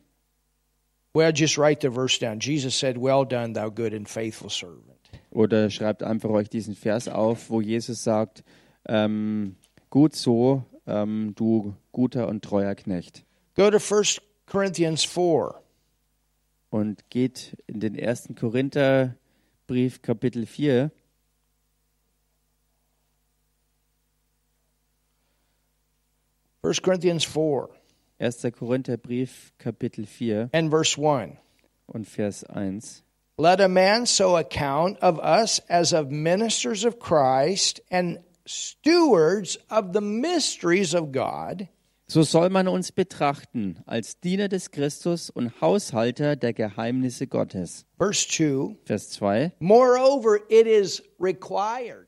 Well, 1.15 1.33
just 1.35 1.57
write 1.57 1.81
the 1.81 1.93
verse 1.93 2.19
down. 2.19 2.41
Jesus 2.41 2.79
said, 2.79 2.99
Well 2.99 3.25
done, 3.25 3.55
thou 3.55 3.71
good 3.71 3.95
and 3.95 4.09
faithful 4.09 4.51
servant. 4.51 4.97
Oder 5.31 5.69
schreibt 5.69 6.03
einfach 6.03 6.31
euch 6.31 6.49
diesen 6.49 6.75
Vers 6.75 7.09
auf, 7.09 7.51
wo 7.51 7.61
Jesus 7.61 8.03
sagt, 8.03 8.43
ähm, 8.89 9.57
gut 9.91 10.15
so, 10.15 10.65
ähm, 10.87 11.35
du 11.37 11.75
guter 11.93 12.29
und 12.29 12.43
treuer 12.43 12.75
Knecht. 12.75 13.26
Go 13.57 13.71
to 13.71 13.79
1 13.79 14.05
Corinthians 14.47 15.05
4. 15.05 15.55
Und 16.71 17.09
geht 17.09 17.57
in 17.67 17.81
den 17.81 17.97
ersten 17.97 18.35
Korintherbrief 18.35 20.03
Kapitel 20.03 20.45
4 20.45 20.91
1 26.63 26.83
Corinthians 26.83 27.25
4 27.25 27.71
1. 28.19 28.43
Korintherbrief 28.53 29.53
Kapitel 29.59 30.05
4 30.05 30.51
and 30.53 30.71
verse 30.71 30.99
1. 30.99 31.39
und 31.87 32.07
Vers 32.07 32.45
1. 32.45 33.03
Let 33.39 33.61
a 33.61 33.69
man 33.69 34.07
so 34.07 34.37
account 34.37 34.99
of 35.01 35.19
us 35.21 35.61
as 35.69 35.93
of 35.93 36.11
ministers 36.11 36.85
of 36.85 36.99
Christ 36.99 37.81
and 37.91 38.19
stewards 38.47 39.57
of 39.71 39.93
the 39.93 40.01
mysteries 40.01 40.95
of 40.95 41.13
God. 41.13 41.69
So 42.09 42.23
soll 42.23 42.51
man 42.51 42.69
uns 42.69 42.93
betrachten 42.93 43.79
als 43.85 44.21
Diener 44.21 44.49
des 44.49 44.71
Christus 44.71 45.29
und 45.29 45.61
Haushalter 45.61 46.37
der 46.37 46.53
Geheimnisse 46.53 47.27
Gottes. 47.27 47.85
Verse 47.99 48.29
2 48.29 48.77
Vers 48.85 49.11
2. 49.11 49.53
Moreover, 49.59 50.37
it 50.49 50.67
is 50.69 51.03
required. 51.19 52.07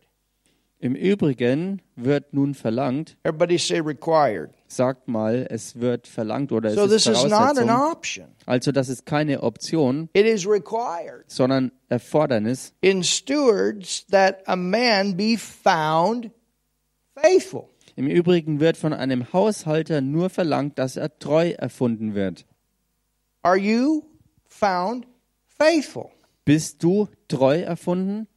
Im 0.80 0.94
Übrigen 0.94 1.82
wird 1.96 2.32
nun 2.32 2.54
verlangt, 2.54 3.16
Everybody 3.24 3.58
say 3.58 3.80
required. 3.80 4.50
sagt 4.68 5.08
mal, 5.08 5.44
es 5.50 5.74
wird 5.80 6.06
verlangt 6.06 6.52
oder 6.52 6.68
es 6.68 6.76
So 6.76 6.84
ist 6.84 6.90
this 6.92 7.06
is 7.08 7.24
not 7.24 7.32
an 7.32 7.56
Voraussetzung. 7.56 7.90
option, 7.90 8.26
Also 8.46 8.70
das 8.70 8.88
ist 8.88 9.04
keine 9.04 9.42
Option, 9.42 10.08
it 10.12 10.24
is 10.24 10.46
required. 10.46 11.24
sondern 11.26 11.72
Erfordernis, 11.88 12.72
In 12.80 13.02
stewards, 13.02 14.06
that 14.12 14.42
a 14.46 14.54
man 14.54 15.16
be 15.16 15.36
found 15.36 16.30
faithful. 17.20 17.68
Im 17.98 18.06
Übrigen 18.06 18.60
wird 18.60 18.76
von 18.76 18.92
einem 18.92 19.32
Haushalter 19.32 20.00
nur 20.00 20.30
verlangt, 20.30 20.78
dass 20.78 20.96
er 20.96 21.18
treu 21.18 21.50
erfunden 21.58 22.14
wird. 22.14 22.46
Are 23.42 23.56
you 23.56 24.04
found 24.46 25.04
faithful? 25.58 26.12
Bist 26.44 26.84
du 26.84 27.08
treu 27.26 27.58
erfunden? 27.58 28.28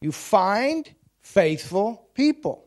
You 0.00 0.10
find 0.10 0.92
faithful 1.20 2.00
people. 2.14 2.64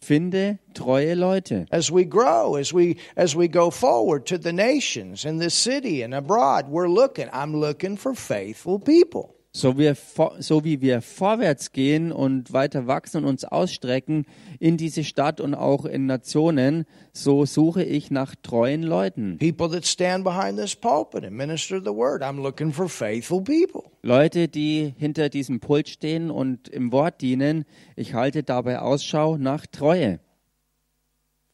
Finde 0.00 0.58
treue 0.72 1.12
Leute. 1.12 1.66
As 1.70 1.92
we 1.92 2.06
grow, 2.06 2.56
as 2.56 2.72
we 2.72 2.96
as 3.14 3.36
we 3.36 3.46
go 3.46 3.70
forward 3.70 4.24
to 4.24 4.38
the 4.38 4.54
nations 4.54 5.26
in 5.26 5.38
this 5.38 5.52
city 5.52 6.02
and 6.02 6.14
abroad, 6.14 6.70
we're 6.70 6.88
looking. 6.88 7.28
I'm 7.30 7.54
looking 7.54 7.98
for 7.98 8.14
faithful 8.14 8.78
people. 8.78 9.34
So, 9.52 9.76
wir, 9.76 9.96
so 10.38 10.62
wie 10.62 10.80
wir 10.80 11.02
vorwärts 11.02 11.72
gehen 11.72 12.12
und 12.12 12.52
weiter 12.52 12.86
wachsen 12.86 13.18
und 13.18 13.24
uns 13.24 13.44
ausstrecken 13.44 14.24
in 14.60 14.76
diese 14.76 15.02
Stadt 15.02 15.40
und 15.40 15.54
auch 15.56 15.86
in 15.86 16.06
Nationen, 16.06 16.84
so 17.12 17.44
suche 17.44 17.82
ich 17.82 18.12
nach 18.12 18.36
treuen 18.36 18.84
Leuten. 18.84 19.38
People 19.38 19.68
that 19.70 19.84
stand 19.84 20.22
behind 20.22 20.56
this 20.56 20.76
pulpit 20.76 21.24
and 21.24 21.36
minister 21.36 21.80
the 21.80 21.90
word. 21.90 22.22
I'm 22.22 22.40
looking 22.40 22.72
for 22.72 22.88
faithful 22.88 23.42
people. 23.42 23.90
Leute, 24.02 24.46
die 24.46 24.94
hinter 24.96 25.28
diesem 25.28 25.58
Pult 25.58 25.88
stehen 25.88 26.30
und 26.30 26.68
im 26.68 26.92
Wort 26.92 27.20
dienen. 27.20 27.64
Ich 27.96 28.14
halte 28.14 28.44
dabei 28.44 28.78
Ausschau 28.78 29.36
nach 29.36 29.66
Treue, 29.66 30.20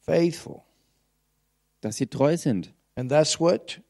Faithful. 0.01 0.61
dass 1.81 1.97
sie 1.97 2.07
treu 2.07 2.37
sind. 2.37 2.73
And 2.95 3.09
that's 3.09 3.39
what 3.39 3.81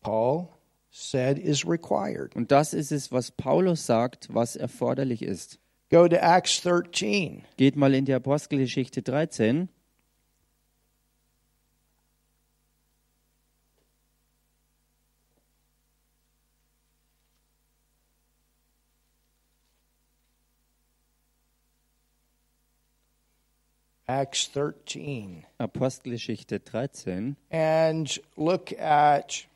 Paul 0.00 0.48
said 0.90 1.38
is 1.38 1.64
required. 1.64 2.34
Und 2.34 2.50
das 2.50 2.74
ist 2.74 2.92
es, 2.92 3.12
was 3.12 3.30
Paulus 3.30 3.86
sagt, 3.86 4.28
was 4.32 4.56
erforderlich 4.56 5.22
ist. 5.22 5.58
Go 5.90 6.06
to 6.06 6.16
Acts 6.16 6.62
13. 6.62 7.44
Geht 7.56 7.76
mal 7.76 7.94
in 7.94 8.04
die 8.04 8.14
Apostelgeschichte 8.14 9.02
13. 9.02 9.68
Acts 24.06 24.50
13. 24.52 25.46
Apostelgeschichte 25.58 26.58
13. 26.58 27.36
And 27.48 28.20
look 28.36 28.72
at 28.72 29.46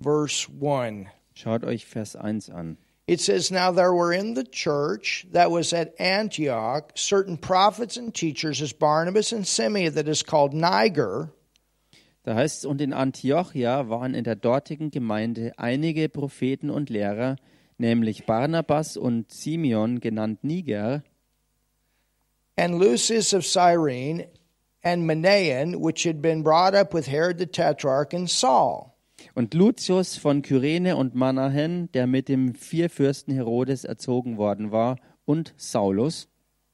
verse 0.00 0.48
1. 0.48 1.08
Schaut 1.34 1.64
euch 1.64 1.86
Vers 1.86 2.14
1 2.14 2.50
an. 2.54 2.76
It 3.06 3.20
says, 3.20 3.50
Now 3.50 3.72
there 3.72 3.92
were 3.92 4.12
in 4.12 4.34
the 4.34 4.44
church 4.44 5.26
that 5.32 5.50
was 5.50 5.72
at 5.72 5.94
Antioch 5.98 6.92
certain 6.94 7.36
prophets 7.36 7.96
and 7.96 8.14
teachers, 8.14 8.62
as 8.62 8.72
Barnabas 8.72 9.32
and 9.32 9.46
Simeon, 9.46 9.94
that 9.94 10.06
is 10.06 10.22
called 10.22 10.54
Niger, 10.54 11.32
Da 12.22 12.34
heißt 12.34 12.58
es, 12.58 12.64
und 12.66 12.80
in 12.82 12.92
Antiochia 12.92 13.88
waren 13.88 14.14
in 14.14 14.24
der 14.24 14.36
dortigen 14.36 14.90
Gemeinde 14.90 15.52
einige 15.56 16.08
Propheten 16.08 16.68
und 16.70 16.90
Lehrer, 16.90 17.36
nämlich 17.78 18.26
Barnabas 18.26 18.96
und 18.98 19.32
Simeon, 19.32 20.00
genannt 20.00 20.44
Niger, 20.44 21.02
and 22.56 22.78
Lucius 22.78 23.32
of 23.32 23.46
Cyrene, 23.46 24.26
and 24.82 25.04
Manaen, 25.04 25.80
which 25.80 26.04
had 26.04 26.20
been 26.20 26.42
brought 26.42 26.74
up 26.74 26.92
with 26.92 27.06
Herod 27.06 27.38
the 27.38 27.46
Tetrarch 27.46 28.12
and 28.12 28.28
Saul. 28.28 28.94
Und 29.34 29.54
Lucius 29.54 30.16
von 30.16 30.42
Kyrene 30.42 30.96
und 30.96 31.14
Manahen, 31.14 31.90
der 31.92 32.06
mit 32.06 32.28
dem 32.28 32.54
Vierfürsten 32.54 33.34
Herodes 33.34 33.84
erzogen 33.84 34.36
worden 34.36 34.72
war, 34.72 34.96
und 35.24 35.54
Saulus. 35.56 36.28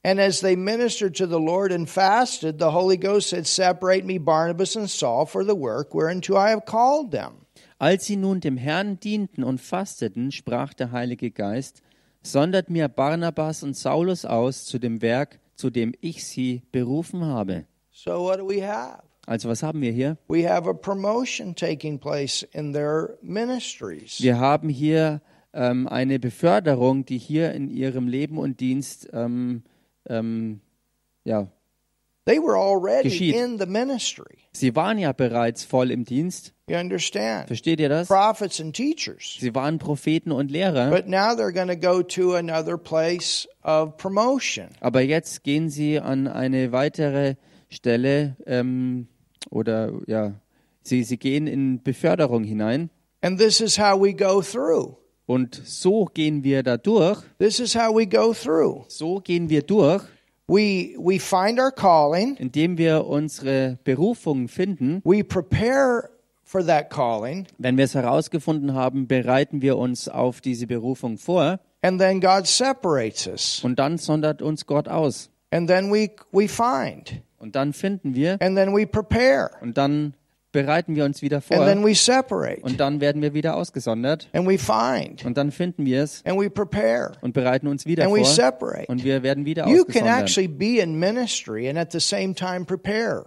And 0.04 0.20
as 0.20 0.40
they 0.40 0.54
ministered 0.54 1.16
to 1.16 1.26
the 1.26 1.40
Lord 1.40 1.72
and 1.72 1.88
fasted, 1.88 2.60
the 2.60 2.70
Holy 2.72 2.96
Ghost 2.96 3.30
said, 3.30 3.44
Separate 3.46 4.04
me 4.04 4.18
Barnabas 4.18 4.76
and 4.76 4.88
Saul 4.88 5.26
for 5.26 5.44
the 5.44 5.56
work 5.56 5.92
whereunto 5.92 6.36
I 6.36 6.50
have 6.50 6.64
called 6.64 7.10
them. 7.10 7.46
Als 7.78 8.06
sie 8.06 8.16
nun 8.16 8.40
dem 8.40 8.56
Herrn 8.56 9.00
dienten 9.00 9.42
und 9.42 9.60
fasteten, 9.60 10.30
sprach 10.30 10.74
der 10.74 10.92
Heilige 10.92 11.30
Geist, 11.30 11.82
sondert 12.22 12.70
mir 12.70 12.88
Barnabas 12.88 13.62
und 13.62 13.76
Saulus 13.76 14.24
aus 14.24 14.64
zu 14.64 14.78
dem 14.78 15.02
Werk, 15.02 15.40
zu 15.56 15.70
dem 15.70 15.92
ich 16.00 16.24
sie 16.24 16.62
berufen 16.70 17.24
habe. 17.24 17.66
So 17.90 18.20
what 18.20 18.38
do 18.38 18.48
we 18.48 18.62
have? 18.62 19.05
Also 19.26 19.48
was 19.48 19.62
haben 19.62 19.80
wir 19.80 19.92
hier? 19.92 20.16
We 20.28 20.48
have 20.48 20.68
a 20.68 20.72
promotion 20.72 21.54
taking 21.54 21.98
place 21.98 22.46
in 22.52 22.72
their 22.72 23.18
ministries. 23.22 24.20
Wir 24.20 24.38
haben 24.38 24.68
hier 24.68 25.20
ähm, 25.52 25.88
eine 25.88 26.18
Beförderung, 26.18 27.04
die 27.04 27.18
hier 27.18 27.52
in 27.52 27.68
ihrem 27.68 28.06
Leben 28.08 28.38
und 28.38 28.60
Dienst 28.60 29.08
ähm, 29.12 29.64
ähm, 30.08 30.60
ja, 31.24 31.48
They 32.26 32.40
were 32.40 32.56
already 32.56 33.08
Geschieht. 33.08 33.36
in 33.36 33.58
the 33.58 33.66
ministry. 33.66 34.38
Sie 34.52 34.74
waren 34.74 34.98
ja 34.98 35.12
bereits 35.12 35.64
voll 35.64 35.92
im 35.92 36.04
Dienst. 36.04 36.52
You 36.68 36.76
understand? 36.76 37.46
Versteht 37.46 37.78
ihr 37.78 37.88
das? 37.88 38.08
Prophets 38.08 38.60
and 38.60 38.74
teachers. 38.74 39.36
Sie 39.38 39.54
waren 39.54 39.78
Propheten 39.78 40.32
und 40.32 40.50
Lehrer. 40.50 40.90
But 40.90 41.06
now 41.06 41.34
they're 41.36 41.52
going 41.52 41.68
to 41.68 41.76
go 41.76 42.02
to 42.02 42.34
another 42.34 42.76
place 42.76 43.46
of 43.62 43.96
promotion. 43.96 44.70
Aber 44.80 45.02
jetzt 45.02 45.44
gehen 45.44 45.68
sie 45.70 46.00
an 46.00 46.26
eine 46.26 46.72
weitere 46.72 47.36
Stelle 47.68 48.36
ähm, 48.44 49.06
oder 49.50 49.92
ja, 50.06 50.34
sie, 50.82 51.02
sie 51.04 51.18
gehen 51.18 51.46
in 51.46 51.82
Beförderung 51.82 52.44
hinein. 52.44 52.90
And 53.22 53.38
this 53.38 53.60
is 53.60 53.78
how 53.78 54.00
we 54.00 54.12
go 54.14 54.40
through. 54.42 54.96
Und 55.26 55.60
so 55.64 56.04
gehen 56.04 56.44
wir 56.44 56.62
da 56.62 56.76
durch. 56.76 57.20
This 57.38 57.58
is 57.58 57.74
how 57.74 57.92
we 57.96 58.06
go 58.06 58.32
through. 58.32 58.84
So 58.88 59.20
gehen 59.20 59.48
wir 59.48 59.62
durch, 59.62 60.02
We 60.48 60.94
we 60.96 61.18
find 61.18 61.58
our 61.58 61.72
calling, 61.72 62.36
indem 62.36 62.78
wir 62.78 63.04
unsere 63.06 63.80
Berufung 63.82 64.46
finden. 64.46 65.02
we 65.04 65.24
prepare 65.24 66.08
for 66.44 66.64
that 66.64 66.88
calling, 66.88 67.48
Wenn 67.58 67.76
wir 67.76 67.84
es 67.84 67.96
herausgefunden 67.96 68.72
haben, 68.72 69.08
bereiten 69.08 69.60
wir 69.60 69.76
uns 69.76 70.08
auf 70.08 70.40
diese 70.40 70.68
Berufung 70.68 71.18
vor 71.18 71.58
and 71.82 72.00
then 72.00 72.20
God 72.20 72.46
separates 72.46 73.26
us. 73.26 73.64
und 73.64 73.80
dann 73.80 73.98
sondert 73.98 74.40
uns 74.40 74.66
Gott 74.66 74.86
aus. 74.86 75.30
And 75.50 75.68
then 75.68 75.90
we 75.92 76.10
we 76.30 76.46
find, 76.46 77.20
Und 77.38 77.54
dann 77.56 77.72
finden 77.72 78.14
wir 78.14 78.40
and 78.40 78.56
then 78.56 78.74
we 78.74 78.86
prepare, 78.86 79.50
und 79.60 79.76
dann 79.76 80.14
bereiten 80.52 80.94
wir 80.94 81.04
uns 81.04 81.20
wieder 81.20 81.36
and 81.36 81.66
then 81.66 81.80
vor 81.80 81.90
we 81.90 81.94
separate, 81.94 82.62
und 82.62 82.80
dann 82.80 83.00
werden 83.00 83.20
wir 83.20 83.34
wieder 83.34 83.56
ausgesondert 83.56 84.28
and 84.32 84.48
we 84.48 84.56
find, 84.58 85.24
und 85.24 85.36
dann 85.36 85.50
finden 85.52 85.84
wir 85.84 86.02
es 86.02 86.24
and 86.24 86.40
we 86.40 86.48
prepare, 86.48 87.12
und 87.20 87.34
bereiten 87.34 87.66
uns 87.66 87.84
wieder 87.84 88.04
and 88.04 88.14
we 88.14 88.20
vor 88.20 88.26
separate. 88.26 88.86
und 88.88 89.04
wir 89.04 89.22
werden 89.22 89.44
wieder 89.44 89.66
You 89.66 89.84
can 89.84 90.02
ausgesondert. 90.04 90.20
actually 90.20 90.48
be 90.48 90.80
in 90.80 90.98
ministry 90.98 91.68
and 91.68 91.78
at 91.78 91.92
the 91.92 92.00
same 92.00 92.34
time 92.34 92.64
prepare. 92.64 93.26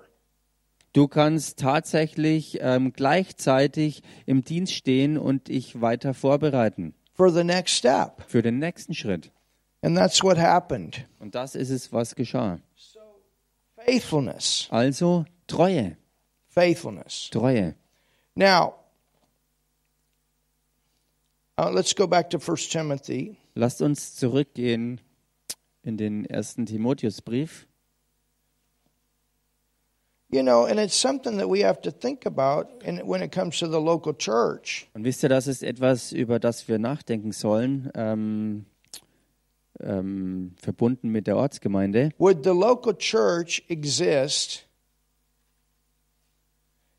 Du 0.93 1.07
kannst 1.07 1.59
tatsächlich 1.59 2.57
ähm, 2.61 2.93
gleichzeitig 2.93 4.01
im 4.25 4.43
Dienst 4.43 4.73
stehen 4.73 5.19
und 5.19 5.49
dich 5.49 5.81
weiter 5.81 6.15
vorbereiten 6.15 6.95
for 7.13 7.29
the 7.29 7.43
next 7.43 7.75
step. 7.75 8.23
für 8.27 8.41
den 8.41 8.57
nächsten 8.57 8.95
Schritt. 8.95 9.31
And 9.83 9.95
that's 9.95 10.23
what 10.23 10.37
happened. 10.39 11.05
Und 11.19 11.35
das 11.35 11.53
ist 11.53 11.69
es, 11.69 11.93
was 11.93 12.15
geschah. 12.15 12.57
Faithfulness. 13.85 14.67
Also 14.71 15.25
Treue, 15.47 15.97
Faithfulness. 16.49 17.29
Treue. 17.31 17.75
Now, 18.35 18.75
uh, 21.57 21.69
let's 21.71 21.93
go 21.93 22.07
back 22.07 22.29
to 22.31 22.39
1 22.39 22.69
Timothy. 22.69 23.37
Lasst 23.55 23.81
uns 23.81 24.15
zurückgehen 24.15 25.01
in 25.83 25.97
den 25.97 26.25
ersten 26.25 26.65
Timotheusbrief. 26.65 27.65
You 30.31 30.43
know, 30.43 30.65
and 30.65 30.79
it's 30.79 30.95
something 30.95 31.37
that 31.37 31.49
we 31.49 31.61
have 31.61 31.81
to 31.81 31.91
think 31.91 32.25
about 32.27 32.83
in, 32.83 32.99
when 32.99 33.23
it 33.23 33.31
comes 33.31 33.57
to 33.59 33.67
the 33.67 33.81
local 33.81 34.13
church. 34.13 34.87
Und 34.93 35.03
wisst 35.03 35.23
ihr, 35.23 35.29
das 35.29 35.47
ist 35.47 35.63
etwas, 35.63 36.11
über 36.11 36.39
das 36.39 36.67
wir 36.67 36.77
nachdenken 36.77 37.31
sollen, 37.31 37.91
ähm, 37.95 38.65
ähm, 39.81 40.53
verbunden 40.57 41.09
mit 41.09 41.27
der 41.27 41.37
Ortsgemeinde. 41.37 42.09
Would 42.17 42.43
the 42.43 42.51
local 42.51 42.95
church 42.97 43.63
exist 43.69 44.65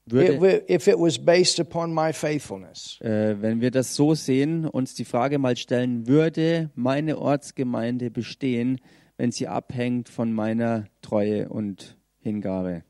Würde, 0.07 0.65
if, 0.69 0.89
it 0.89 0.99
was 0.99 1.19
based 1.19 1.61
upon 1.61 1.95
my 1.95 2.13
faithfulness? 2.13 2.99
äh, 3.01 3.37
wenn 3.41 3.61
wir 3.61 3.71
das 3.71 3.95
so 3.95 4.15
sehen, 4.15 4.67
uns 4.67 4.95
die 4.95 5.05
Frage 5.05 5.39
mal 5.39 5.57
stellen, 5.57 6.07
würde 6.09 6.71
meine 6.75 7.19
Ortsgemeinde 7.19 8.11
bestehen, 8.11 8.81
wenn 9.17 9.31
sie 9.31 9.47
abhängt 9.47 10.09
von 10.09 10.33
meiner 10.33 10.87
Treue 11.03 11.49
und 11.49 11.97
Hingabe? 12.19 12.83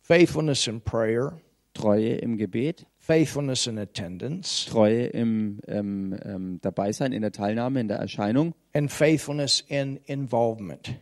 Faithfulness 0.00 0.66
in 0.66 0.80
prayer, 0.80 1.40
Treue 1.74 2.14
im 2.14 2.36
Gebet, 2.36 2.86
faithfulness 3.08 3.66
in 3.66 3.78
attendance, 3.78 4.66
Treue 4.68 5.06
im 5.06 5.60
ähm, 5.66 6.14
ähm, 6.24 6.58
Dabeisein, 6.60 7.12
in 7.12 7.22
der 7.22 7.32
Teilnahme, 7.32 7.80
in 7.80 7.88
der 7.88 7.96
Erscheinung 7.96 8.54
and 8.74 8.92
faithfulness 8.92 9.64
in 9.68 9.96
involvement. 10.04 10.94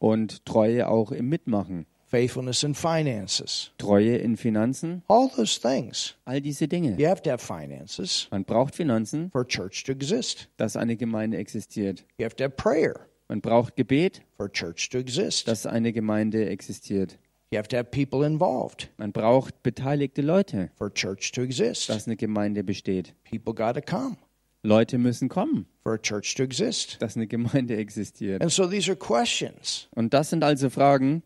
und 0.00 0.44
Treue 0.44 0.88
auch 0.88 1.12
im 1.12 1.28
Mitmachen. 1.28 1.86
faithfulness 2.06 2.64
in 2.64 2.74
finances, 2.74 3.70
Treue 3.78 4.16
in 4.16 4.36
Finanzen, 4.36 5.02
all 5.08 5.30
those 5.36 5.60
things. 5.60 6.16
all 6.24 6.40
diese 6.40 6.66
Dinge. 6.66 6.96
You 6.98 7.06
have 7.06 7.22
to 7.22 7.30
have 7.30 7.44
finances 7.44 8.26
Man 8.32 8.44
braucht 8.44 8.74
Finanzen, 8.74 9.30
for 9.30 9.46
church 9.46 9.84
to 9.84 9.92
exist. 9.92 10.48
dass 10.56 10.76
eine 10.76 10.96
Gemeinde 10.96 11.36
existiert. 11.36 12.04
You 12.18 12.24
have 12.24 12.34
to 12.36 12.44
have 12.44 12.54
prayer 12.56 13.06
Man 13.28 13.40
braucht 13.40 13.76
Gebet, 13.76 14.20
for 14.36 14.50
church 14.52 14.90
to 14.90 14.98
exist. 14.98 15.46
dass 15.48 15.64
eine 15.64 15.92
Gemeinde 15.92 16.48
existiert. 16.50 17.18
You 17.54 17.58
have 17.58 17.68
to 17.68 17.76
have 17.76 17.92
people 17.92 18.26
involved 18.26 18.88
Man 18.98 19.12
braucht 19.12 19.62
beteiligte 19.62 20.22
Leute, 20.22 20.70
for 20.76 20.88
a 20.88 20.90
church 20.90 21.30
to 21.32 21.42
exist. 21.42 21.88
dass 21.88 22.08
eine 22.08 22.16
Gemeinde 22.16 22.64
besteht. 22.64 23.14
People 23.22 23.54
got 23.54 23.76
to 23.76 23.80
come 23.80 24.16
Leute 24.64 24.98
müssen 24.98 25.28
kommen, 25.28 25.66
for 25.84 25.92
a 25.94 25.98
church 25.98 26.34
to 26.34 26.42
exist. 26.42 26.96
dass 27.00 27.14
eine 27.14 27.28
Gemeinde 27.28 27.76
existiert. 27.76 28.42
And 28.42 28.50
so 28.50 28.66
these 28.66 28.90
are 28.90 28.96
questions. 28.96 29.86
Und 29.94 30.12
das 30.12 30.30
sind 30.30 30.42
also 30.42 30.68
Fragen, 30.68 31.22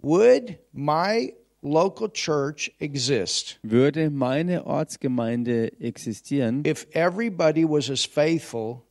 Would 0.00 0.58
my 0.72 1.32
local 1.62 2.08
church 2.12 2.72
exist 2.80 3.60
würde 3.62 4.10
meine 4.10 4.66
Ortsgemeinde 4.66 5.80
existieren, 5.80 6.64
if 6.66 6.84
everybody 6.94 7.64
was 7.64 7.88
as 7.90 8.04
faithful 8.04 8.82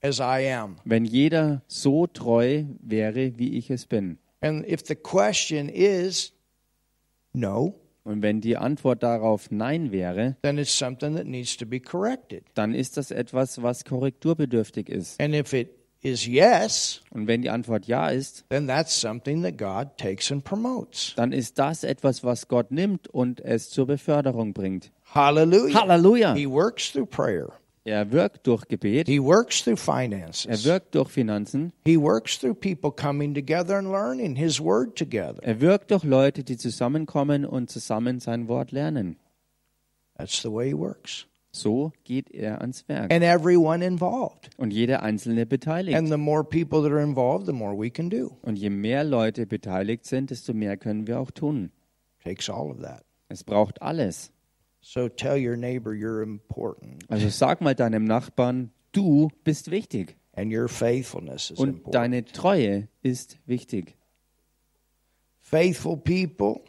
as 0.00 0.20
I 0.20 0.48
am? 0.52 0.76
wenn 0.84 1.04
jeder 1.04 1.62
so 1.66 2.06
treu 2.06 2.62
wäre, 2.80 3.36
wie 3.38 3.56
ich 3.58 3.70
es 3.70 3.86
bin? 3.86 4.18
And 4.42 4.66
if 4.68 4.82
the 4.86 4.94
question 4.96 5.68
is 5.68 6.32
no, 7.32 7.74
Und 8.04 8.20
wenn 8.22 8.40
die 8.40 8.56
Antwort 8.56 9.02
darauf 9.04 9.50
Nein 9.52 9.92
wäre, 9.92 10.36
then 10.42 10.58
it's 10.58 10.76
something 10.76 11.14
that 11.16 11.26
needs 11.26 11.56
to 11.56 11.64
be 11.66 11.78
corrected. 11.80 12.44
dann 12.54 12.74
ist 12.74 12.96
das 12.96 13.10
etwas, 13.12 13.62
was 13.62 13.84
korrekturbedürftig 13.84 14.88
ist. 14.88 15.20
And 15.20 15.34
if 15.34 15.52
it 15.52 15.70
is 16.00 16.26
yes, 16.26 17.00
Und 17.12 17.28
wenn 17.28 17.42
die 17.42 17.50
Antwort 17.50 17.86
Ja 17.86 18.08
ist, 18.08 18.44
then 18.48 18.66
that's 18.66 19.00
something 19.00 19.42
that 19.44 19.56
God 19.56 19.96
takes 19.98 20.32
and 20.32 20.42
promotes. 20.42 21.12
dann 21.14 21.30
ist 21.32 21.60
das 21.60 21.84
etwas, 21.84 22.24
was 22.24 22.48
Gott 22.48 22.72
nimmt 22.72 23.06
und 23.06 23.40
es 23.40 23.70
zur 23.70 23.86
Beförderung 23.86 24.52
bringt. 24.52 24.90
Hallelujah. 25.14 25.80
Halleluja! 25.82 26.34
He 26.34 26.46
works 26.50 26.90
through 26.90 27.06
prayer. 27.08 27.50
Er 27.84 28.12
wirkt 28.12 28.46
durch 28.46 28.68
Gebet, 28.68 29.08
He 29.08 29.20
works 29.20 29.64
through 29.64 29.78
er 29.88 30.08
finances. 30.08 30.64
wirkt 30.64 30.94
durch 30.94 31.10
Finanzen, 31.10 31.72
He 31.84 31.96
works 31.98 32.38
through 32.38 32.54
people 32.54 32.92
coming 32.92 33.34
together 33.34 33.76
and 33.76 33.88
learning 33.90 34.36
His 34.36 34.60
Word 34.60 34.96
together. 34.96 35.42
er 35.42 35.60
wirkt 35.60 35.90
durch 35.90 36.04
Leute, 36.04 36.44
die 36.44 36.56
zusammenkommen 36.56 37.44
und 37.44 37.70
zusammen 37.70 38.20
sein 38.20 38.46
Wort 38.46 38.70
lernen. 38.70 39.16
That's 40.16 40.42
the 40.42 40.52
way 40.52 40.68
He 40.68 40.76
works. 40.76 41.26
So 41.54 41.92
geht 42.04 42.30
er 42.30 42.60
ans 42.62 42.88
Werk. 42.88 43.12
And 43.12 43.22
everyone 43.22 43.84
involved. 43.84 44.48
Und 44.56 44.72
jeder 44.72 45.02
Einzelne 45.02 45.44
beteiligt. 45.44 45.98
And 45.98 46.08
the 46.08 46.16
more 46.16 46.44
people 46.44 46.82
that 46.82 46.92
are 46.92 47.02
involved, 47.02 47.46
the 47.46 47.52
more 47.52 47.76
we 47.76 47.90
can 47.90 48.08
do. 48.08 48.38
Und 48.42 48.56
je 48.56 48.70
mehr 48.70 49.04
Leute 49.04 49.44
beteiligt 49.46 50.06
sind, 50.06 50.30
desto 50.30 50.54
mehr 50.54 50.76
können 50.76 51.06
wir 51.06 51.20
auch 51.20 51.30
tun. 51.30 51.70
Takes 52.24 52.48
all 52.48 52.70
of 52.70 52.80
that. 52.80 53.02
Es 53.28 53.44
braucht 53.44 53.82
alles. 53.82 54.30
So 54.84 55.08
tell 55.08 55.36
your 55.36 55.56
neighbor 55.56 55.94
you're 55.94 56.22
important 56.22 57.04
Also 57.08 57.28
sag 57.28 57.60
mal 57.60 57.74
deinem 57.74 58.04
Nachbarn, 58.04 58.70
du 58.92 59.30
bist 59.44 59.70
wichtig. 59.70 60.16
and 60.34 60.52
your 60.52 60.66
faithfulness 60.68 61.50
is 61.50 61.58
Und 61.58 61.68
important. 61.68 61.94
deine 61.94 62.24
Treue 62.24 62.88
ist 63.02 63.38
wichtig. 63.46 63.96
Faithful 65.40 65.96
people, 65.96 66.62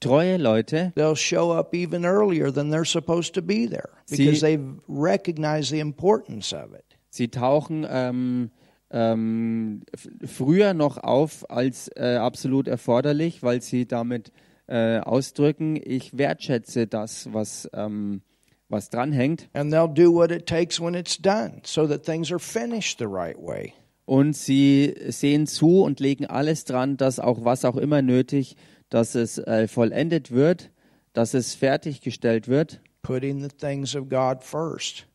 Treue 0.00 0.36
Leute, 0.38 0.92
they'll 0.94 1.14
show 1.16 1.50
up 1.52 1.74
even 1.74 2.04
earlier 2.04 2.50
than 2.52 2.70
they're 2.70 2.84
supposed 2.86 3.34
to 3.34 3.42
be 3.42 3.66
there 3.66 3.90
Sie- 4.06 4.16
because 4.24 4.40
they've 4.40 4.78
recognized 4.88 5.70
the 5.70 5.80
importance 5.80 6.52
of 6.52 6.72
it. 6.74 6.84
sie 7.10 7.28
tauchen 7.28 7.86
ähm, 7.88 8.50
ähm, 8.92 9.82
früher 10.24 10.74
noch 10.74 10.98
auf 10.98 11.48
als 11.50 11.88
äh, 11.96 12.16
absolut 12.16 12.66
erforderlich, 12.68 13.42
weil 13.42 13.60
sie 13.60 13.86
damit 13.86 14.32
äh, 14.70 15.00
ausdrücken, 15.00 15.78
ich 15.82 16.16
wertschätze 16.16 16.86
das, 16.86 17.28
was, 17.32 17.68
ähm, 17.74 18.22
was 18.68 18.88
dranhängt. 18.88 19.48
And 19.52 19.72
they'll 19.74 19.92
do 19.92 20.12
what 20.14 20.30
it 20.30 20.46
takes 20.46 20.80
when 20.80 20.94
it's 20.94 21.20
done 21.20 21.60
so 21.64 21.86
that 21.86 22.04
things 22.04 22.30
are 22.30 22.38
finished 22.38 22.98
the 22.98 23.06
right 23.06 23.36
way. 23.36 23.72
Und 24.06 24.36
sie 24.36 24.94
sehen 25.08 25.46
zu 25.46 25.82
und 25.82 26.00
legen 26.00 26.26
alles 26.26 26.64
dran, 26.64 26.96
dass 26.96 27.20
auch 27.20 27.44
was 27.44 27.64
auch 27.64 27.76
immer 27.76 28.00
nötig, 28.02 28.56
dass 28.88 29.14
es 29.14 29.38
äh, 29.38 29.68
vollendet 29.68 30.30
wird, 30.30 30.70
dass 31.12 31.34
es 31.34 31.54
fertiggestellt 31.54 32.48
wird, 32.48 32.80
Putting 33.02 33.40
the 33.40 33.48
things 33.48 33.96
of 33.96 34.08
God 34.08 34.42
first. 34.44 35.06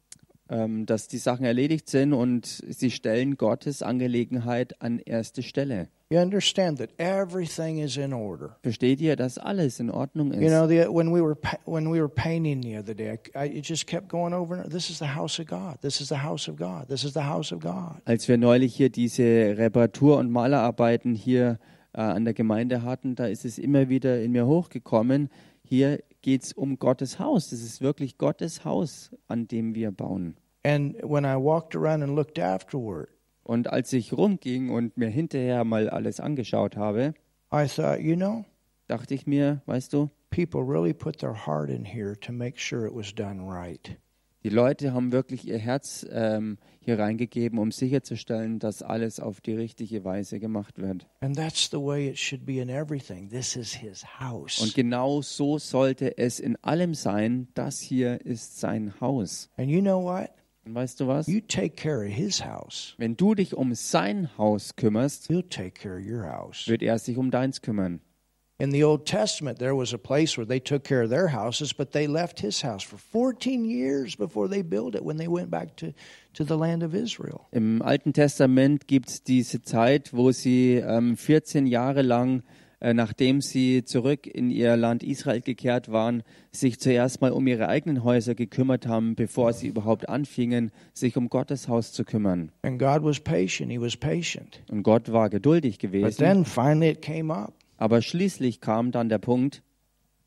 ähm, 0.49 0.86
dass 0.86 1.08
die 1.08 1.18
Sachen 1.18 1.45
erledigt 1.45 1.89
sind 1.89 2.14
und 2.14 2.45
sie 2.45 2.91
stellen 2.91 3.36
Gottes 3.38 3.82
Angelegenheit 3.82 4.82
an 4.82 4.99
erste 4.99 5.43
Stelle. 5.43 5.88
You 6.12 6.20
understand 6.20 6.78
that 6.78 6.91
everything 6.99 7.80
is 7.80 7.97
in 7.97 8.14
order. 8.14 8.58
Versteht 8.62 9.01
ihr, 9.01 9.16
dass 9.16 9.39
alles 9.39 9.80
in 9.80 9.89
Ordnung 9.89 10.32
ist? 10.32 10.41
You 10.41 10.49
know, 10.49 10.68
the, 10.68 10.88
when 10.88 11.12
we 11.12 11.20
were 11.20 11.36
when 11.66 11.89
we 11.91 11.99
were 11.99 12.08
painting 12.08 12.62
the 12.62 12.78
other 12.78 12.93
day, 12.93 13.18
I, 13.34 13.45
it 13.47 13.64
just 13.68 13.88
kept 13.88 14.08
going 14.08 14.32
over. 14.32 14.56
and 14.56 14.72
This 14.72 14.91
is 14.91 14.99
the 14.99 15.16
house 15.16 15.39
of 15.39 15.47
God. 15.47 15.80
This 15.82 16.01
is 16.01 16.10
the 16.10 16.20
house 16.24 16.47
of 16.47 16.58
God. 16.58 16.88
This 16.89 17.03
is 17.03 17.14
the 17.14 17.24
house 17.24 17.51
of 17.51 17.60
God. 17.60 18.01
Als 18.06 18.28
wir 18.28 18.38
neulich 18.38 18.76
hier 18.76 18.89
diese 18.89 19.24
Reparatur- 19.58 20.20
und 20.20 20.30
Malerarbeiten 20.30 21.16
hier 21.16 21.58
äh, 21.93 22.01
an 22.01 22.24
der 22.24 22.36
Gemeinde 22.36 22.84
hatten, 22.84 23.16
da 23.16 23.26
ist 23.26 23.43
es 23.43 23.58
immer 23.58 23.89
wieder 23.89 24.22
in 24.22 24.32
mir 24.32 24.45
hochgekommen. 24.45 25.30
Hier 25.64 26.03
geht 26.22 26.43
es 26.43 26.53
um 26.53 26.78
Gottes 26.78 27.18
Haus. 27.18 27.49
Das 27.49 27.62
ist 27.62 27.82
wirklich 27.82 28.20
Gottes 28.20 28.64
Haus, 28.64 29.10
an 29.28 29.47
dem 29.47 29.74
wir 29.74 29.91
bauen. 29.91 30.36
And 30.64 30.95
when 31.01 31.26
I 31.26 31.36
walked 31.36 31.76
around 31.76 32.03
and 32.03 32.16
looked 32.16 32.38
afterward, 32.38 33.10
Und 33.45 33.71
als 33.71 33.93
ich 33.93 34.11
rumging 34.11 34.69
und 34.69 34.97
mir 34.97 35.09
hinterher 35.09 35.63
mal 35.63 35.89
alles 35.89 36.19
angeschaut 36.19 36.75
habe, 36.75 37.13
I 37.53 37.67
thought, 37.67 38.01
you 38.01 38.17
know, 38.17 38.43
dachte 38.87 39.13
ich 39.13 39.25
mir, 39.25 39.61
weißt 39.65 39.93
du, 39.93 40.09
people 40.29 40.61
really 40.61 40.93
put 40.93 41.19
their 41.19 41.45
heart 41.47 41.69
in 41.69 41.85
here 41.85 42.19
to 42.19 42.33
make 42.33 42.59
sure 42.59 42.85
it 42.85 42.93
was 42.93 43.15
done 43.15 43.41
right. 43.41 43.97
die 44.45 44.49
Leute 44.49 44.93
haben 44.93 45.11
wirklich 45.11 45.47
ihr 45.47 45.57
Herz 45.57 46.05
ähm, 46.11 46.59
hier 46.79 46.99
reingegeben, 46.99 47.57
um 47.57 47.71
sicherzustellen, 47.71 48.59
dass 48.59 48.83
alles 48.83 49.19
auf 49.19 49.41
die 49.41 49.55
richtige 49.55 50.05
Weise 50.05 50.39
gemacht 50.39 50.77
wird. 50.77 51.07
And 51.19 51.35
that's 51.35 51.67
the 51.71 51.77
way 51.77 52.07
it 52.07 52.19
should 52.19 52.45
be 52.45 52.59
in 52.59 52.69
everything. 52.69 53.27
This 53.27 53.55
is 53.55 53.73
his 53.73 54.05
house. 54.19 54.59
Und 54.59 54.75
genau 54.75 55.23
so 55.23 55.57
sollte 55.57 56.19
es 56.19 56.39
in 56.39 56.63
allem 56.63 56.93
sein. 56.93 57.47
Das 57.55 57.79
hier 57.79 58.23
ist 58.23 58.59
sein 58.59 58.93
Haus. 59.01 59.49
And 59.57 59.71
you 59.71 59.81
know 59.81 60.03
what? 60.03 60.29
Weißt 60.68 60.99
du 60.99 61.07
was? 61.07 61.28
You 61.28 61.41
take 61.41 61.76
care 61.76 62.03
of 62.03 62.11
his 62.11 62.43
house, 62.43 62.95
Wenn 62.97 63.16
du 63.16 63.36
dich 63.36 63.55
um 63.55 63.74
sein 63.76 64.30
Haus 64.38 64.76
kümmerst, 64.76 65.28
he'll 65.28 65.43
take 65.43 65.72
care 65.80 65.97
of 65.97 66.03
your 66.03 66.24
house. 66.24 66.68
wird 66.68 66.82
er 66.82 66.97
sich 66.97 67.18
um 67.18 67.30
deins 67.30 67.61
kümmern. 67.61 67.99
In 68.57 68.72
the 68.72 68.86
Old 68.86 69.05
Testament, 69.05 69.59
there 69.59 69.76
was 69.76 69.93
a 69.93 69.97
place 69.97 70.38
where 70.38 70.47
they 70.47 70.61
took 70.61 70.86
care 70.86 71.03
of 71.03 71.09
their 71.09 71.28
houses, 71.34 71.74
but 71.74 71.91
they 71.91 72.07
left 72.07 72.39
his 72.39 72.63
house 72.63 72.84
for 72.84 72.97
14 72.97 73.66
years 73.66 74.16
before 74.16 74.47
they 74.49 74.61
built 74.63 74.95
it 74.95 75.03
when 75.03 75.18
they 75.18 75.28
went 75.28 75.51
back 75.51 75.76
to, 75.76 75.93
to 76.34 76.45
the 76.45 76.57
land 76.57 76.82
of 76.82 76.95
Israel. 76.95 77.47
Im 77.51 77.82
Alten 77.82 78.13
Testament 78.13 78.88
gibt 78.88 79.09
es 79.09 79.22
diese 79.24 79.61
Zeit, 79.61 80.13
wo 80.13 80.32
sie 80.32 80.76
ähm, 80.76 81.18
14 81.18 81.68
Jahre 81.68 82.01
lang, 82.01 82.43
nachdem 82.80 83.41
sie 83.41 83.84
zurück 83.84 84.28
in 84.28 84.49
ihr 84.49 84.76
Land 84.78 85.03
Israel 85.03 85.41
gekehrt 85.41 85.91
waren, 85.91 86.23
sich 86.51 86.80
zuerst 86.80 87.21
mal 87.21 87.32
um 87.32 87.47
ihre 87.47 87.67
eigenen 87.67 88.03
Häuser 88.03 88.36
gekümmert 88.36 88.88
haben, 88.88 89.15
bevor 89.15 89.53
sie 89.53 89.67
überhaupt 89.67 90.09
anfingen, 90.09 90.71
sich 90.93 91.17
um 91.17 91.30
Gottes 91.30 91.67
Haus 91.67 91.91
zu 91.93 92.03
kümmern. 92.03 92.51
And 92.63 92.80
God 92.80 93.03
was 93.03 93.19
patient. 93.19 93.71
He 93.71 93.80
was 93.80 93.95
patient. 93.97 94.61
Und 94.69 94.84
Gott 94.84 95.11
war 95.11 95.30
geduldig 95.30 95.80
But 95.80 95.91
gewesen. 95.91 96.17
then 96.17 96.45
finally 96.45 96.89
it 96.89 97.01
came 97.01 97.34
up. 97.34 97.53
Aber 97.78 98.01
schließlich 98.01 98.61
kam 98.61 98.91
dann 98.91 99.09
der 99.09 99.19
Punkt, 99.19 99.61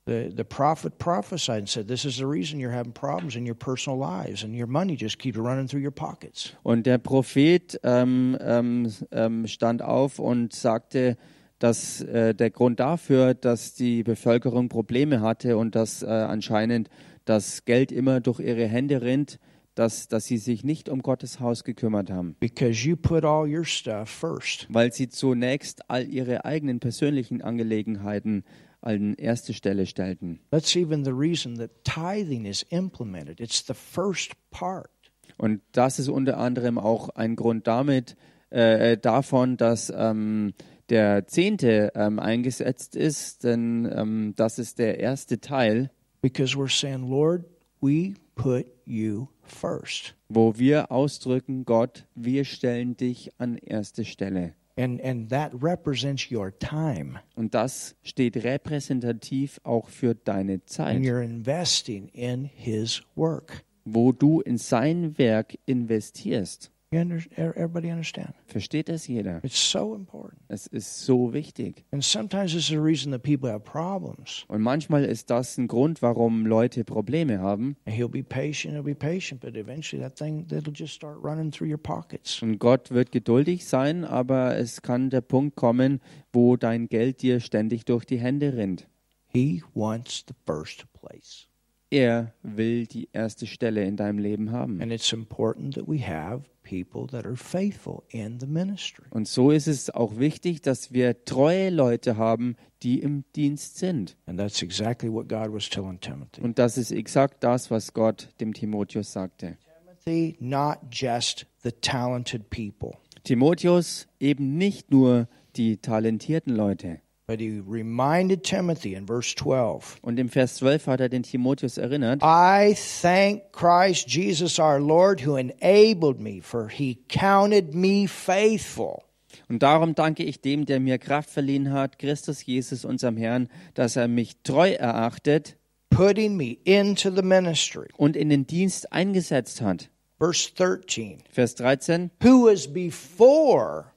The, 0.08 0.32
the 0.34 0.44
prophet 0.44 0.98
prophesied 0.98 1.58
and 1.58 1.68
said, 1.68 1.86
This 1.86 2.06
is 2.06 2.16
the 2.16 2.24
reason 2.24 2.58
you're 2.58 2.72
having 2.72 2.92
problems 2.92 3.36
in 3.36 3.46
your 3.46 3.54
personal 3.54 3.98
lives, 3.98 4.42
and 4.42 4.56
your 4.56 4.66
money 4.66 4.96
just 4.96 5.18
keeps 5.18 5.36
running 5.36 5.68
through 5.68 5.84
your 5.84 5.90
pockets. 5.90 6.54
Und 6.62 6.86
der 6.86 6.96
Prophet 6.96 7.78
ähm, 7.82 8.34
ähm, 8.40 8.90
ähm, 9.12 9.46
stand 9.46 9.82
auf 9.82 10.18
und 10.18 10.54
sagte, 10.54 11.18
dass 11.58 12.00
äh, 12.02 12.34
der 12.34 12.50
Grund 12.50 12.80
dafür, 12.80 13.34
dass 13.34 13.74
die 13.74 14.02
Bevölkerung 14.02 14.68
Probleme 14.68 15.20
hatte 15.20 15.56
und 15.56 15.74
dass 15.74 16.02
äh, 16.02 16.06
anscheinend 16.06 16.88
das 17.24 17.64
Geld 17.64 17.92
immer 17.92 18.20
durch 18.20 18.40
ihre 18.40 18.66
Hände 18.66 19.02
rinnt, 19.02 19.38
dass, 19.74 20.08
dass 20.08 20.24
sie 20.24 20.38
sich 20.38 20.64
nicht 20.64 20.88
um 20.88 21.02
Gottes 21.02 21.38
Haus 21.38 21.62
gekümmert 21.62 22.10
haben, 22.10 22.34
Because 22.40 22.86
you 22.86 22.96
put 22.96 23.24
all 23.24 23.48
your 23.48 23.64
stuff 23.64 24.08
first. 24.08 24.66
weil 24.70 24.92
sie 24.92 25.08
zunächst 25.08 25.88
all 25.88 26.06
ihre 26.08 26.44
eigenen 26.44 26.80
persönlichen 26.80 27.42
Angelegenheiten 27.42 28.44
an 28.80 29.14
erste 29.14 29.54
Stelle 29.54 29.86
stellten. 29.86 30.40
That's 30.50 30.74
even 30.76 31.04
the 31.04 31.12
reason 31.12 31.56
that 31.58 31.70
tithing 31.84 32.44
is 32.44 32.64
implemented. 32.70 33.40
It's 33.40 33.64
the 33.66 33.74
first 33.74 34.32
part. 34.50 34.90
Und 35.36 35.60
das 35.72 35.98
ist 35.98 36.08
unter 36.08 36.38
anderem 36.38 36.78
auch 36.78 37.10
ein 37.10 37.36
Grund 37.36 37.66
damit, 37.68 38.16
äh, 38.50 38.96
davon, 38.96 39.56
dass 39.56 39.92
ähm, 39.94 40.54
der 40.90 41.26
Zehnte 41.26 41.92
ähm, 41.94 42.18
eingesetzt 42.18 42.96
ist, 42.96 43.44
denn 43.44 43.90
ähm, 43.94 44.32
das 44.36 44.58
ist 44.58 44.78
der 44.78 44.98
erste 45.00 45.40
Teil, 45.40 45.90
Because 46.20 46.56
we're 46.56 46.68
saying, 46.68 47.08
Lord, 47.08 47.44
we 47.80 48.14
put 48.34 48.66
you 48.84 49.28
first. 49.42 50.14
wo 50.28 50.58
wir 50.58 50.90
ausdrücken, 50.90 51.64
Gott, 51.64 52.06
wir 52.14 52.44
stellen 52.44 52.96
dich 52.96 53.30
an 53.38 53.56
erste 53.56 54.04
Stelle. 54.04 54.54
And, 54.76 55.02
and 55.02 55.28
that 55.30 55.52
represents 55.60 56.30
your 56.30 56.56
time. 56.58 57.20
Und 57.34 57.54
das 57.54 57.96
steht 58.02 58.36
repräsentativ 58.44 59.60
auch 59.64 59.88
für 59.88 60.14
deine 60.14 60.54
And 60.54 60.68
Zeit, 60.68 60.98
you're 60.98 61.22
investing 61.22 62.08
in 62.08 62.44
His 62.44 63.02
work. 63.16 63.64
wo 63.84 64.12
du 64.12 64.40
in 64.40 64.58
sein 64.58 65.16
Werk 65.18 65.56
investierst. 65.66 66.70
Everybody 66.90 67.90
understand? 67.90 68.34
Versteht 68.46 68.88
das 68.88 69.06
jeder? 69.06 69.44
It's 69.44 69.70
so 69.70 69.94
important. 69.94 70.40
Es 70.48 70.66
ist 70.66 71.04
so 71.04 71.34
wichtig. 71.34 71.84
And 71.90 72.02
sometimes 72.02 72.54
is 72.54 72.68
the 72.68 72.78
reason 72.78 73.12
that 73.12 73.22
people 73.22 73.50
have 73.50 73.60
problems. 73.60 74.46
Und 74.48 74.62
manchmal 74.62 75.04
ist 75.04 75.28
das 75.28 75.58
ein 75.58 75.68
Grund, 75.68 76.00
warum 76.00 76.46
Leute 76.46 76.84
Probleme 76.84 77.40
haben. 77.40 77.76
And 77.84 77.94
he'll 77.94 78.08
be 78.08 78.22
patient, 78.22 78.74
he'll 78.74 78.82
be 78.82 78.94
patient, 78.94 79.42
but 79.42 79.54
eventually 79.54 80.02
that 80.02 80.16
thing 80.16 80.46
that'll 80.48 80.72
just 80.72 80.94
start 80.94 81.18
running 81.22 81.50
through 81.50 81.70
your 81.70 81.78
pockets. 81.78 82.40
Und 82.40 82.58
Gott 82.58 82.90
wird 82.90 83.12
geduldig 83.12 83.66
sein, 83.66 84.06
aber 84.06 84.56
es 84.56 84.80
kann 84.80 85.10
der 85.10 85.20
Punkt 85.20 85.56
kommen, 85.56 86.00
wo 86.32 86.56
dein 86.56 86.88
Geld 86.88 87.20
dir 87.20 87.40
ständig 87.40 87.84
durch 87.84 88.06
die 88.06 88.18
Hände 88.18 88.56
rinnt. 88.56 88.88
He 89.26 89.62
wants 89.74 90.24
the 90.26 90.34
first 90.46 90.90
place. 90.94 91.48
Er 91.90 92.34
will 92.42 92.86
die 92.86 93.08
erste 93.12 93.46
Stelle 93.46 93.84
in 93.84 93.96
deinem 93.96 94.18
Leben 94.18 94.52
haben. 94.52 94.80
And 94.82 94.92
it's 94.92 95.12
important 95.12 95.74
that 95.74 95.86
we 95.86 95.98
have 95.98 96.44
people 96.68 97.06
that 97.06 97.24
are 97.24 97.36
faithful 97.36 98.02
in 98.10 98.38
the 98.38 98.46
ministry. 98.46 99.06
Und 99.10 99.26
so 99.26 99.50
ist 99.50 99.66
es 99.66 99.90
auch 99.90 100.18
wichtig, 100.18 100.60
dass 100.60 100.92
wir 100.92 101.24
treue 101.24 101.70
Leute 101.70 102.16
haben, 102.16 102.56
die 102.82 103.00
im 103.00 103.24
Dienst 103.34 103.78
sind. 103.78 104.16
And 104.26 104.38
that's 104.38 104.62
exactly 104.62 105.10
what 105.10 105.28
God 105.28 105.52
was 105.52 105.68
telling 105.68 105.98
Timothy. 106.00 106.42
Und 106.42 106.58
das 106.58 106.76
ist 106.76 106.90
exakt 106.90 107.42
das, 107.42 107.70
was 107.70 107.94
Gott 107.94 108.28
dem 108.40 108.52
Timotheus 108.52 109.12
sagte. 109.12 109.56
Timothy, 110.04 110.36
not 110.40 110.78
just 110.90 111.46
the 111.62 111.72
talented 111.72 112.50
people, 112.50 112.98
Timotheus 113.24 114.06
eben 114.20 114.56
nicht 114.56 114.90
nur 114.90 115.28
die 115.56 115.78
talentierten 115.78 116.54
Leute. 116.54 117.00
But 117.28 117.38
he 117.40 117.60
reminded 117.60 118.42
Timothy 118.42 118.94
in 118.94 119.06
verse 119.06 119.34
12 119.36 119.98
Und 120.02 120.18
im 120.18 120.28
Vers 120.30 120.56
12 120.56 120.86
hat 120.86 121.00
er 121.00 121.08
den 121.08 121.22
Timotheus 121.22 121.76
erinnert, 121.76 122.22
I 122.22 122.74
thank 122.74 123.52
Christ 123.52 124.08
Jesus 124.08 124.58
our 124.58 124.80
Lord 124.80 125.24
who 125.24 125.36
enabled 125.36 126.18
me, 126.18 126.40
for 126.40 126.68
he 126.68 126.98
counted 127.08 127.74
me 127.74 128.08
faithful. 128.08 129.04
Und 129.48 129.62
darum 129.62 129.94
danke 129.94 130.24
ich 130.24 130.40
dem, 130.40 130.64
der 130.66 130.80
mir 130.80 130.98
Kraft 130.98 131.30
verliehen 131.30 131.70
hat, 131.70 131.98
Christus 131.98 132.44
Jesus, 132.44 132.84
unserem 132.84 133.16
Herrn, 133.16 133.48
dass 133.74 133.96
er 133.96 134.08
mich 134.08 134.42
treu 134.42 134.72
erachtet 134.72 135.56
putting 135.90 136.36
me 136.36 136.58
into 136.64 137.10
the 137.10 137.22
ministry. 137.22 137.88
und 137.96 138.16
in 138.16 138.30
den 138.30 138.46
Dienst 138.46 138.92
eingesetzt 138.92 139.60
hat. 139.60 139.90
Verse 140.18 140.50
13. 140.54 141.22
Vers 141.30 141.54
13, 141.56 142.10
Who 142.22 142.46
was 142.46 142.66
before 142.72 143.92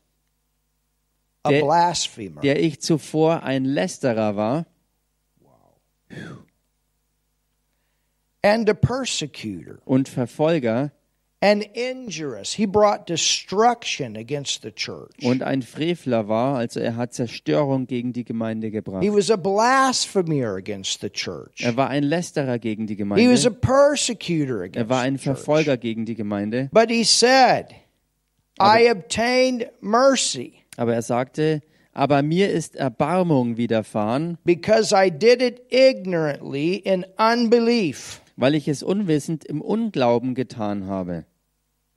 Der- 1.50 1.64
der 2.44 2.60
ich 2.62 2.82
zuvor 2.82 3.44
ein 3.44 3.66
Lästerer 3.66 4.36
war 4.36 4.66
and 8.44 8.70
a 8.70 8.74
persecutor 8.74 9.80
und 9.86 10.08
Verfolger 10.10 10.92
and 11.44 11.64
injurious. 11.74 12.54
He 12.54 12.66
brought 12.68 13.08
destruction 13.08 14.16
against 14.16 14.62
the 14.62 14.72
church. 14.72 15.24
und 15.24 15.42
ein 15.42 15.62
Frevler 15.64 16.28
war, 16.28 16.58
also 16.58 16.80
er 16.80 16.96
hat 16.96 17.14
Zerstörung 17.14 17.88
gegen 17.88 18.14
die 18.14 18.24
Gemeinde 18.24 18.70
gebracht. 18.70 19.04
He 19.04 19.12
was 19.12 19.32
a 19.32 19.36
blasphemer 19.38 20.56
against 20.56 21.02
the 21.02 21.10
church. 21.10 21.62
Er 21.64 21.76
war 21.76 21.90
ein 21.90 22.04
Lästerer 22.04 22.60
gegen 22.60 22.86
die 22.86 22.96
He 22.96 23.00
was 23.02 23.46
a 23.46 23.50
Gemeinde. 23.50 23.52
persecutor 23.62 24.58
Er 24.58 24.64
against 24.66 24.90
war 24.90 25.02
ein. 25.02 25.18
Verfolger 25.18 25.78
gegen 25.78 26.06
die 26.06 26.16
Gemeinde. 26.16 26.70
But 26.72 26.90
he 26.92 27.04
said, 27.04 27.68
I 28.60 28.92
obtained 28.92 29.68
mercy 29.82 30.61
Aber 30.78 30.94
er 30.94 31.02
sagte, 31.02 31.62
aber 31.94 32.22
mir 32.24 32.50
ist 32.50 32.76
Erbarmung 32.76 33.58
widerfahren, 33.58 34.38
because 34.46 34.96
I 34.96 35.12
did 35.12 35.42
it 35.42 35.62
ignorantly 35.70 36.76
in 36.76 37.06
unbelief. 37.18 38.22
weil 38.38 38.56
ich 38.56 38.68
es 38.68 38.82
unwissend 38.82 39.44
im 39.46 39.62
Unglauben 39.62 40.34
getan 40.36 40.88
habe. 40.88 41.26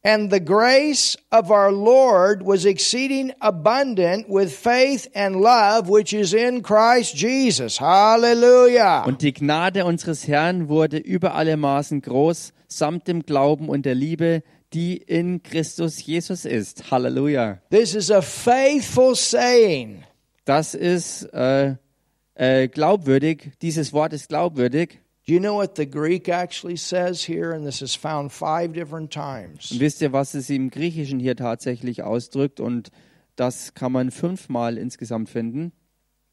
And 0.07 0.31
the 0.31 0.45
grace 0.45 1.17
of 1.31 1.49
our 1.49 1.73
Lord 1.73 2.45
was 2.45 2.67
exceeding 2.67 3.33
abundant 3.41 4.27
with 4.29 4.53
faith 4.53 5.09
and 5.15 5.37
love 5.37 5.89
which 5.89 6.13
is 6.13 6.35
in 6.35 6.63
Christ 6.63 7.15
Jesus. 7.15 7.81
Hallelujah. 7.81 9.05
Und 9.07 9.23
die 9.23 9.33
Gnade 9.33 9.87
unseres 9.87 10.29
Herrn 10.29 10.69
wurde 10.69 10.99
über 10.99 11.35
alle 11.35 11.57
Maßen 11.57 12.03
groß, 12.03 12.53
samt 12.69 13.09
dem 13.09 13.25
Glauben 13.25 13.71
und 13.71 13.87
der 13.87 13.95
Liebe, 13.95 14.43
die 14.75 14.97
in 14.97 15.43
Christus 15.43 16.05
Jesus 16.05 16.45
ist. 16.45 16.91
Halleluja. 16.91 17.61
This 17.71 17.95
is 17.95 18.11
a 18.11 18.21
faithful 18.21 19.15
saying. 19.15 20.03
Das 20.45 20.75
ist 20.75 21.23
äh, 21.33 21.77
äh, 22.35 22.69
glaubwürdig. 22.69 23.53
Dieses 23.63 23.93
Wort 23.93 24.13
ist 24.13 24.29
glaubwürdig. 24.29 25.01
Do 25.27 25.33
you 25.33 25.41
know 25.41 25.55
what 25.55 25.77
the 25.77 25.89
Greek 25.89 26.29
actually 26.29 26.77
says 26.77 27.27
here? 27.27 27.55
And 27.55 27.65
this 27.65 27.81
is 27.81 27.95
found 27.95 28.31
five 28.31 28.73
different 28.73 29.11
times. 29.11 29.71
Und 29.71 29.81
wisst 29.81 30.03
ihr, 30.03 30.13
was 30.13 30.35
es 30.35 30.51
im 30.51 30.69
Griechischen 30.69 31.19
hier 31.19 31.37
tatsächlich 31.37 32.03
ausdrückt? 32.03 32.61
Und 32.61 32.91
das 33.37 33.73
kann 33.73 33.93
man 33.93 34.11
fünfmal 34.11 34.77
insgesamt 34.77 35.31
finden. 35.31 35.73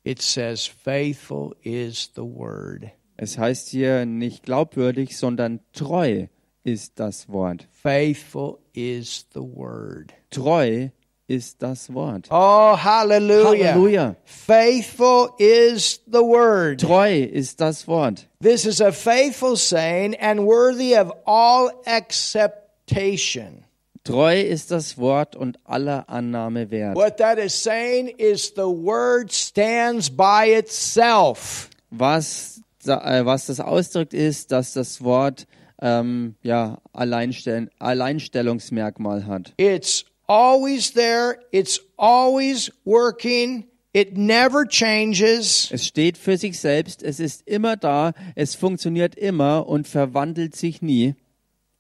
It 0.03 0.21
says, 0.21 0.65
Faithful 0.65 1.55
is 1.61 2.11
the 2.15 2.23
word. 2.23 2.91
Es 3.15 3.37
heißt 3.37 3.69
hier 3.69 4.05
nicht 4.05 4.43
glaubwürdig, 4.43 5.15
sondern 5.15 5.61
treu 5.73 6.27
ist 6.63 6.99
das 6.99 7.27
Wort. 7.29 7.67
Faithful 7.71 8.59
is 8.73 9.25
the 9.33 9.41
word. 9.41 10.13
Treu 10.29 10.89
ist 11.27 11.61
das 11.61 11.93
Wort. 11.93 12.27
Oh, 12.29 12.75
hallelujah. 12.75 13.73
Halleluja. 13.73 14.15
Faithful 14.25 15.29
is 15.39 16.01
the 16.07 16.21
word. 16.21 16.81
Treu 16.81 17.23
ist 17.23 17.61
das 17.61 17.87
Wort. 17.87 18.27
This 18.41 18.65
is 18.65 18.81
a 18.81 18.91
faithful 18.91 19.55
saying 19.55 20.15
and 20.15 20.45
worthy 20.45 20.95
of 20.95 21.11
all 21.25 21.71
acceptation. 21.85 23.65
Treu 24.03 24.41
ist 24.41 24.71
das 24.71 24.97
Wort 24.97 25.35
und 25.35 25.59
aller 25.63 26.09
Annahme 26.09 26.71
wert. 26.71 26.95
What 26.95 27.17
that 27.17 27.37
is 27.37 27.53
saying 27.53 28.07
is 28.17 28.51
the 28.55 28.67
word 28.67 29.31
stands 29.31 30.09
by 30.09 30.55
itself. 30.57 31.69
Was, 31.91 32.61
äh, 32.85 33.23
was 33.25 33.45
das 33.45 33.59
ausdrückt, 33.59 34.13
ist, 34.13 34.51
dass 34.51 34.73
das 34.73 35.03
Wort 35.03 35.45
ähm, 35.81 36.35
ja, 36.43 36.79
Alleinstell 36.93 37.69
Alleinstellungsmerkmal 37.79 39.25
hat. 39.25 39.53
It's 39.57 40.05
always 40.27 40.93
there, 40.93 41.39
it's 41.51 41.81
always 41.97 42.71
working, 42.85 43.65
it 43.93 44.15
never 44.17 44.65
changes. 44.67 45.69
Es 45.71 45.85
steht 45.85 46.17
für 46.17 46.37
sich 46.37 46.59
selbst, 46.59 47.03
es 47.03 47.19
ist 47.19 47.47
immer 47.47 47.75
da, 47.77 48.13
es 48.35 48.55
funktioniert 48.55 49.15
immer 49.15 49.67
und 49.67 49.87
verwandelt 49.87 50.55
sich 50.55 50.81
nie, 50.81 51.15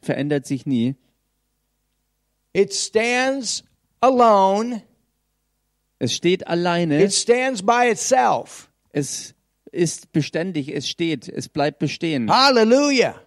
verändert 0.01 0.45
sich 0.45 0.65
nie. 0.65 0.95
It 2.53 2.73
stands 2.73 3.63
alone, 4.01 4.81
Es 5.99 6.13
steht 6.13 6.47
alleine, 6.47 7.01
it 7.03 7.13
stands 7.13 7.61
by 7.63 7.87
itself. 7.91 8.69
es 8.91 9.35
ist 9.71 10.11
beständig, 10.11 10.73
es 10.75 10.89
steht, 10.89 11.29
es 11.29 11.47
bleibt 11.47 11.79
bestehen. 11.79 12.29
Hallelujah. 12.29 13.21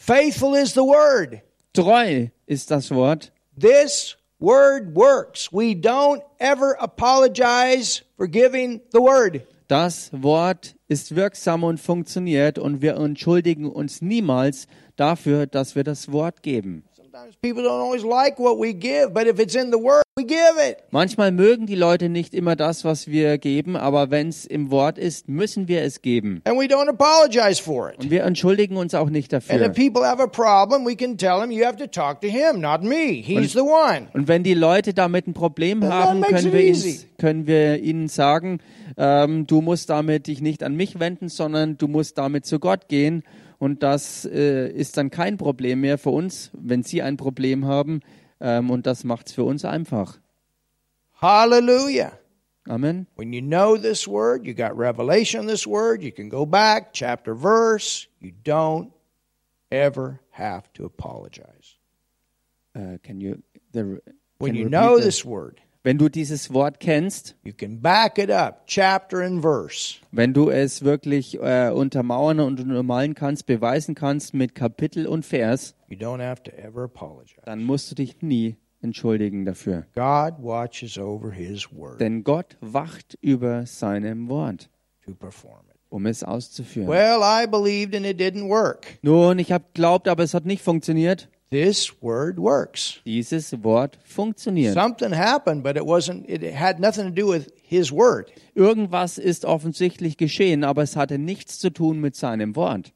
Faithful 0.00 0.54
is 0.54 0.72
the 0.72 0.82
word. 0.82 1.42
Treu 1.74 2.28
ist 2.46 2.70
das 2.70 2.90
Wort. 2.90 3.32
This 3.54 4.16
word 4.40 4.94
works. 4.94 5.52
We 5.52 5.74
don't 5.74 6.22
ever 6.38 6.74
apologize 6.80 8.00
for 8.16 8.26
giving 8.26 8.80
the 8.92 9.00
word. 9.02 9.42
Das 9.68 10.10
Wort 10.12 10.74
ist 10.88 11.14
wirksam 11.14 11.64
und 11.64 11.78
funktioniert 11.78 12.58
und 12.58 12.80
wir 12.80 12.96
entschuldigen 12.96 13.70
uns 13.70 14.00
niemals 14.00 14.68
dafür, 14.96 15.46
dass 15.46 15.76
wir 15.76 15.84
das 15.84 16.10
Wort 16.10 16.42
geben. 16.42 16.82
Sometimes 17.10 17.34
people 17.42 17.64
don't 17.64 17.80
always 17.80 18.04
like 18.04 18.38
what 18.38 18.58
we 18.58 18.72
give, 18.72 19.12
but 19.12 19.26
if 19.26 19.40
it's 19.40 19.56
in 19.56 19.72
the 19.72 19.78
word, 19.78 20.04
we 20.16 20.22
give 20.22 20.56
it. 20.58 20.78
Manchmal 20.92 21.32
mögen 21.32 21.66
die 21.66 21.74
Leute 21.74 22.08
nicht 22.08 22.34
immer 22.34 22.54
das, 22.54 22.84
was 22.84 23.08
wir 23.08 23.36
geben, 23.38 23.74
aber 23.74 24.12
wenn 24.12 24.28
es 24.28 24.44
im 24.44 24.70
Wort 24.70 24.96
ist, 24.96 25.28
müssen 25.28 25.66
wir 25.66 25.82
es 25.82 26.02
geben. 26.02 26.40
And 26.44 26.56
we 26.56 26.66
don't 26.66 26.88
apologize 26.88 27.60
for 27.60 27.90
it. 27.90 27.98
Und 27.98 28.10
wir 28.12 28.22
entschuldigen 28.22 28.76
uns 28.76 28.94
auch 28.94 29.10
nicht 29.10 29.34
And 29.34 29.44
dafür. 29.48 29.66
if 29.66 29.74
people 29.74 30.06
have 30.06 30.22
a 30.22 30.28
problem, 30.28 30.86
we 30.86 30.94
can 30.94 31.16
tell 31.16 31.40
them, 31.40 31.50
you 31.50 31.64
have 31.64 31.78
to 31.78 31.88
talk 31.88 32.20
to 32.20 32.28
him, 32.28 32.60
not 32.60 32.84
me. 32.84 33.22
He's 33.22 33.54
the 33.54 33.60
one. 33.60 34.06
Und 34.12 34.28
wenn 34.28 34.44
die 34.44 34.54
Leute 34.54 34.94
damit 34.94 35.26
ein 35.26 35.34
Problem 35.34 35.82
haben, 35.82 36.22
können 36.22 36.52
wir, 36.52 36.64
ihnen, 36.64 36.98
können 37.18 37.46
wir 37.48 37.80
ihnen 37.82 38.06
sagen, 38.06 38.60
ähm, 38.96 39.48
du 39.48 39.62
musst 39.62 39.90
damit 39.90 40.28
dich 40.28 40.40
nicht 40.42 40.62
an 40.62 40.76
mich 40.76 41.00
wenden, 41.00 41.28
sondern 41.28 41.76
du 41.76 41.88
musst 41.88 42.18
damit 42.18 42.46
zu 42.46 42.60
Gott 42.60 42.86
gehen. 42.86 43.24
Und 43.60 43.82
das 43.82 44.24
äh, 44.24 44.68
ist 44.72 44.96
dann 44.96 45.10
kein 45.10 45.36
Problem 45.36 45.82
mehr 45.82 45.98
für 45.98 46.08
uns, 46.10 46.50
wenn 46.54 46.82
sie 46.82 47.02
ein 47.02 47.16
Problem 47.18 47.66
haben. 47.66 48.00
Ähm, 48.40 48.70
und 48.70 48.86
das 48.86 49.04
macht 49.04 49.26
es 49.28 49.34
für 49.34 49.44
uns 49.44 49.66
einfach. 49.66 50.18
Hallelujah. 51.20 52.12
Amen. 52.66 53.06
When 53.16 53.32
you 53.34 53.42
know 53.42 53.76
this 53.76 54.08
word, 54.08 54.46
you 54.46 54.54
got 54.54 54.76
revelation 54.76 55.40
on 55.40 55.46
this 55.46 55.66
word, 55.66 56.02
you 56.02 56.10
can 56.10 56.30
go 56.30 56.46
back, 56.46 56.92
chapter, 56.94 57.34
verse. 57.34 58.06
You 58.18 58.32
don't 58.44 58.92
ever 59.70 60.20
have 60.30 60.72
to 60.74 60.86
apologize. 60.86 61.76
Uh, 62.74 62.96
can 63.02 63.20
you, 63.20 63.42
the, 63.72 64.00
When 64.38 64.52
can 64.52 64.54
you 64.54 64.64
repeat 64.64 64.70
know 64.70 64.96
the- 64.96 65.04
this 65.04 65.22
word, 65.24 65.60
Wenn 65.82 65.96
du 65.96 66.10
dieses 66.10 66.52
Wort 66.52 66.78
kennst, 66.78 67.36
you 67.42 67.54
can 67.56 67.80
back 67.80 68.18
it 68.18 68.30
up, 68.30 68.66
chapter 68.66 69.20
and 69.24 69.40
verse. 69.40 69.96
wenn 70.12 70.34
du 70.34 70.50
es 70.50 70.84
wirklich 70.84 71.40
äh, 71.40 71.70
untermauern 71.70 72.40
und 72.40 72.60
untermalen 72.60 73.14
kannst, 73.14 73.46
beweisen 73.46 73.94
kannst 73.94 74.34
mit 74.34 74.54
Kapitel 74.54 75.06
und 75.06 75.24
Vers, 75.24 75.74
You 75.88 75.96
don't 75.96 76.22
have 76.22 76.42
to 76.42 76.50
ever 76.52 76.84
apologize. 76.84 77.34
dann 77.46 77.64
musst 77.64 77.90
du 77.90 77.94
dich 77.94 78.20
nie 78.20 78.56
entschuldigen 78.82 79.46
dafür. 79.46 79.86
God 79.94 80.34
watches 80.44 80.98
over 80.98 81.32
his 81.32 81.72
word 81.72 81.98
Denn 81.98 82.24
Gott 82.24 82.58
wacht 82.60 83.16
über 83.22 83.64
seinem 83.64 84.28
Wort, 84.28 84.68
to 85.06 85.14
perform 85.14 85.62
it. 85.70 85.76
um 85.88 86.04
es 86.04 86.22
auszuführen. 86.22 86.88
Well, 86.88 87.20
I 87.22 87.46
believed 87.46 87.96
and 87.96 88.04
it 88.04 88.20
didn't 88.20 88.50
work. 88.50 88.98
Nun, 89.00 89.38
ich 89.38 89.50
habe 89.50 89.64
geglaubt, 89.72 90.08
aber 90.08 90.24
es 90.24 90.34
hat 90.34 90.44
nicht 90.44 90.62
funktioniert. 90.62 91.30
This 91.50 92.00
word 92.00 92.38
works. 92.38 93.00
Dieses 93.04 93.52
Wort 93.64 93.98
funktioniert. 94.04 94.72
Something 94.74 95.12
happened, 95.12 95.64
but 95.64 95.76
it 95.76 95.84
wasn't 95.84 96.28
it 96.28 96.42
had 96.42 96.78
nothing 96.78 97.06
to 97.06 97.10
do 97.10 97.26
with 97.26 97.52
his 97.60 97.90
word. 97.90 98.30
Irgendwas 98.54 99.18
ist 99.18 99.44
offensichtlich 99.44 100.16
geschehen, 100.16 100.62
aber 100.62 100.82
es 100.82 100.94
hatte 100.94 101.18
nichts 101.18 101.58
zu 101.58 101.70
tun 101.70 102.00
mit 102.00 102.14
seinem 102.14 102.54
Wort. 102.54 102.92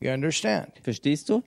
You 0.00 0.10
understand? 0.12 0.72
Verstehst 0.82 1.28
du? 1.28 1.42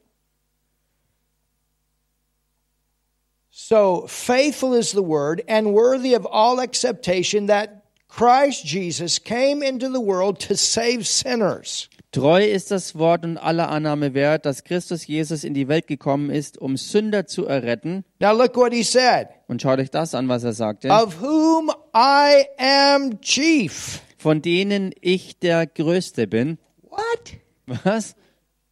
So 3.49 4.05
faithful 4.07 4.75
is 4.75 4.91
the 4.91 5.03
word 5.03 5.43
and 5.47 5.73
worthy 5.73 6.13
of 6.13 6.27
all 6.27 6.59
acceptation 6.59 7.47
that 7.47 7.83
Christ 8.07 8.63
Jesus 8.63 9.17
came 9.17 9.63
into 9.63 9.89
the 9.89 10.01
world 10.01 10.39
to 10.41 10.55
save 10.55 11.07
sinners. 11.07 11.89
Treu 12.13 12.45
ist 12.45 12.69
das 12.69 12.95
Wort 12.95 13.25
und 13.25 13.39
aller 13.39 13.69
Annahme 13.69 14.13
wert, 14.13 14.45
dass 14.45 14.63
Christus 14.63 15.07
Jesus 15.07 15.43
in 15.43 15.55
die 15.55 15.67
Welt 15.67 15.87
gekommen 15.87 16.29
ist, 16.29 16.59
um 16.59 16.77
Sünder 16.77 17.25
zu 17.25 17.47
erretten. 17.47 18.05
Now 18.19 18.37
look 18.37 18.55
what 18.55 18.71
he 18.71 18.83
said. 18.83 19.29
Und 19.47 19.63
schaut 19.63 19.79
euch 19.79 19.89
das 19.89 20.13
an, 20.13 20.29
was 20.29 20.43
er 20.43 20.53
sagte. 20.53 20.89
Of 20.89 21.19
whom 21.21 21.71
I 21.95 22.45
am 22.59 23.19
chief. 23.21 24.01
Von 24.19 24.43
denen 24.43 24.93
ich 25.01 25.39
der 25.39 25.65
Größte 25.65 26.27
bin. 26.27 26.59
What? 26.83 27.81
Was? 27.83 28.15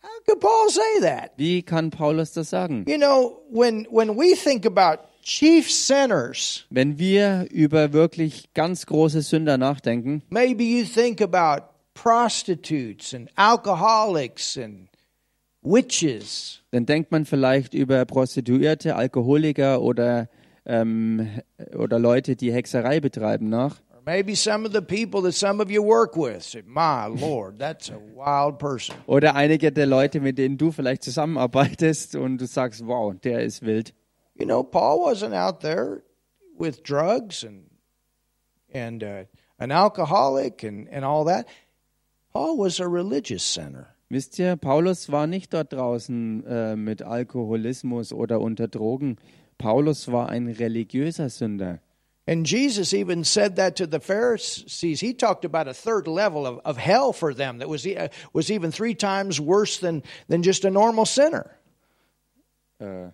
How 0.03 0.23
could 0.27 0.39
Paul 0.39 0.69
say 0.69 1.01
that? 1.01 1.31
Wie 1.37 1.63
kann 1.63 1.89
Paulus 1.89 2.33
das 2.33 2.51
sagen? 2.51 2.85
You 2.87 2.97
know, 2.97 3.41
when 3.49 3.87
when 3.89 4.09
we 4.19 4.35
think 4.35 4.67
about 4.67 5.03
chief 5.23 5.71
sinners, 5.71 6.67
Wenn 6.69 6.99
wir 6.99 7.47
über 7.49 7.91
wirklich 7.91 8.53
ganz 8.53 8.85
große 8.85 9.23
Sünder 9.23 9.57
nachdenken, 9.57 10.21
maybe 10.29 10.63
you 10.63 10.85
think 10.85 11.23
about 11.23 11.70
prostitutes 12.01 13.13
and 13.13 13.29
alcoholics 13.37 14.57
and 14.57 14.87
witches. 15.61 16.61
dann 16.71 16.85
denkt 16.85 17.11
man 17.11 17.25
vielleicht 17.25 17.73
über 17.73 18.05
Prostituierte, 18.05 18.95
Alkoholiker 18.95 19.81
oder, 19.81 20.27
ähm, 20.65 21.29
oder 21.77 21.99
Leute, 21.99 22.35
die 22.35 22.51
Hexerei 22.51 22.99
betreiben 22.99 23.49
nach. 23.49 23.81
Or 23.93 24.01
maybe 24.03 24.35
some 24.35 24.65
of 24.65 24.73
the 24.73 24.81
people 24.81 25.21
that 25.21 25.35
some 25.35 25.61
of 25.61 25.69
you 25.69 25.83
work 25.83 26.15
with 26.15 26.43
say, 26.43 26.63
My 26.65 27.05
Lord, 27.07 27.59
that's 27.59 27.91
a 27.91 27.99
wild 28.15 28.57
person. 28.57 28.95
Oder 29.05 29.35
einige 29.35 29.71
der 29.71 29.85
Leute, 29.85 30.21
mit 30.21 30.39
denen 30.39 30.57
du 30.57 30.71
vielleicht 30.71 31.03
zusammenarbeitest 31.03 32.15
und 32.15 32.39
du 32.39 32.47
sagst, 32.47 32.85
wow, 32.87 33.13
der 33.13 33.41
ist 33.43 33.63
wild. 33.63 33.93
You 34.33 34.45
know, 34.45 34.63
Paul 34.63 35.01
wasn't 35.05 35.35
out 35.35 35.59
there 35.59 36.01
with 36.57 36.81
drugs 36.81 37.43
and 37.43 37.69
and 38.73 39.03
uh, 39.03 39.25
an 39.59 39.71
alcoholic 39.71 40.63
and, 40.63 40.87
and 40.89 41.05
all 41.05 41.25
that. 41.25 41.45
Paul 42.33 42.57
was 42.57 42.79
a 42.79 42.87
religious 42.87 43.43
sinner. 43.43 43.95
Wisst 44.09 44.37
ihr, 44.39 44.57
Paulus 44.57 45.09
war 45.09 45.25
nicht 45.25 45.53
dort 45.53 45.71
draußen 45.71 46.45
äh, 46.45 46.75
mit 46.75 47.01
Alkoholismus 47.01 48.11
oder 48.11 48.41
unter 48.41 48.67
Drogen. 48.67 49.17
Paulus 49.57 50.11
war 50.11 50.29
ein 50.29 50.47
religiöser 50.47 51.29
Sünder. 51.29 51.79
And 52.27 52.45
Jesus 52.45 52.93
even 52.93 53.23
said 53.23 53.55
that 53.55 53.75
to 53.77 53.87
the 53.87 53.99
Pharisees. 53.99 54.99
He 54.99 55.13
talked 55.13 55.43
about 55.43 55.67
a 55.67 55.73
third 55.73 56.07
level 56.07 56.45
of, 56.45 56.59
of 56.65 56.77
hell 56.77 57.13
for 57.13 57.33
them 57.33 57.59
that 57.59 57.67
was, 57.67 57.85
uh, 57.85 58.09
was 58.31 58.51
even 58.51 58.71
three 58.71 58.95
times 58.95 59.39
worse 59.39 59.79
than, 59.79 60.03
than 60.27 60.43
just 60.43 60.65
a 60.65 60.69
normal 60.69 61.05
sinner. 61.05 61.57
Äh, 62.79 63.11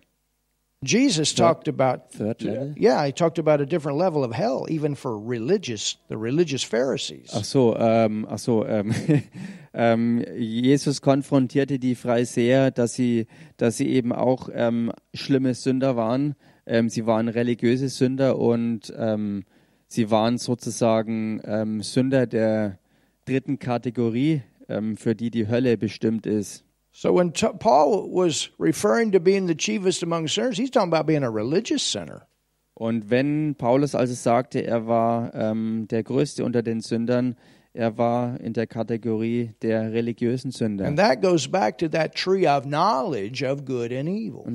Jesus 0.80 1.34
talked 1.34 1.66
about 1.66 2.12
third 2.12 2.40
level? 2.42 2.74
Yeah, 2.76 3.04
he 3.04 3.12
talked 3.12 3.38
about 3.38 3.60
a 3.60 3.66
different 3.66 3.98
level 3.98 4.22
of 4.22 4.32
hell, 4.32 4.66
even 4.68 4.94
for 4.94 5.18
religious, 5.18 5.96
the 6.08 6.16
religious 6.16 6.62
Pharisees. 6.62 7.30
Ach 7.34 7.44
so, 7.44 7.76
ähm, 7.76 8.26
ach 8.30 8.38
so, 8.38 8.64
ähm, 8.64 8.94
ähm, 9.74 10.24
Jesus 10.36 11.00
konfrontierte 11.00 11.80
die 11.80 11.96
Pharisäer, 11.96 12.70
dass 12.70 12.94
sie, 12.94 13.26
dass 13.56 13.76
sie 13.76 13.88
eben 13.88 14.12
auch 14.12 14.48
ähm, 14.52 14.92
schlimme 15.14 15.54
Sünder 15.54 15.96
waren. 15.96 16.36
Ähm, 16.64 16.88
sie 16.88 17.06
waren 17.06 17.26
religiöse 17.26 17.88
Sünder 17.88 18.38
und 18.38 18.92
ähm, 18.96 19.44
sie 19.88 20.12
waren 20.12 20.38
sozusagen 20.38 21.40
ähm, 21.44 21.82
Sünder 21.82 22.28
der 22.28 22.78
dritten 23.24 23.58
Kategorie, 23.58 24.42
ähm, 24.68 24.96
für 24.96 25.16
die 25.16 25.32
die 25.32 25.48
Hölle 25.48 25.76
bestimmt 25.76 26.24
ist. 26.24 26.64
So 27.00 27.12
when 27.12 27.32
t- 27.32 27.46
Paul 27.60 28.10
was 28.10 28.50
referring 28.58 29.12
to 29.12 29.20
being 29.20 29.46
the 29.46 29.54
chiefest 29.54 30.02
among 30.02 30.26
sinners, 30.26 30.58
he's 30.58 30.68
talking 30.68 30.92
about 30.92 31.06
being 31.06 31.22
a 31.22 31.30
religious 31.30 31.80
sinner. 31.80 32.26
Und 32.74 33.08
wenn 33.08 33.54
Paulus 33.54 33.94
also 33.94 34.14
sagte, 34.14 34.66
er 34.66 34.88
war 34.88 35.32
ähm, 35.32 35.86
der 35.88 36.02
Größte 36.02 36.44
unter 36.44 36.64
den 36.64 36.80
Sündern, 36.80 37.36
er 37.72 37.98
war 37.98 38.40
in 38.40 38.52
der 38.52 38.66
Kategorie 38.66 39.52
der 39.62 39.92
religiösen 39.92 40.50
Sünder. 40.50 40.88
Und 40.88 40.96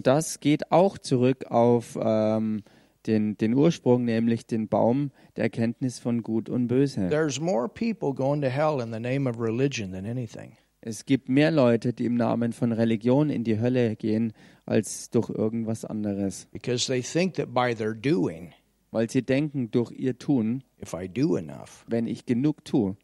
das 0.06 0.39
geht 0.41 0.72
auch 0.72 0.98
zurück 0.98 1.46
auf 1.50 1.98
ähm, 2.02 2.64
den, 3.08 3.38
den 3.38 3.54
Ursprung, 3.54 4.04
nämlich 4.04 4.46
den 4.46 4.68
Baum 4.68 5.12
der 5.38 5.46
Erkenntnis 5.46 5.98
von 5.98 6.22
Gut 6.22 6.50
und 6.50 6.68
Böse. 6.68 7.08
There's 7.10 7.39
more 7.39 7.70
people 7.70 8.14
going 8.14 8.41
to 8.41 8.50
hell 8.50 8.82
in 8.82 8.91
the 8.91 9.00
name 9.00 9.30
of 9.30 9.39
religion 9.39 9.94
than 9.94 10.06
anything. 10.06 10.58
Es 10.86 11.06
gibt 11.06 11.30
mehr 11.30 11.50
Leute, 11.50 11.94
die 11.94 12.06
im 12.06 12.16
Namen 12.16 12.52
von 12.52 12.74
Religion 12.74 13.30
in 13.30 13.46
die 13.46 13.58
Hölle 13.60 13.96
gehen, 13.96 14.34
als 14.66 15.10
durch 15.12 15.30
irgendwas 15.30 15.86
anderes. 15.86 16.48
Because 16.52 16.88
they 16.88 17.02
think 17.02 17.36
that 17.36 17.54
by 17.54 17.74
their 17.74 17.94
doing, 17.94 18.52
Weil 18.92 19.10
sie 19.10 19.22
denken, 19.22 19.72
durch 19.72 19.92
ihr 19.92 20.18
Tun, 20.20 20.62
if 20.82 20.94
I 20.94 21.08
do 21.08 21.38
enough 21.38 21.86
wenn 21.88 22.06
ich 22.06 22.26
genug 22.26 22.64
tue 22.66 22.96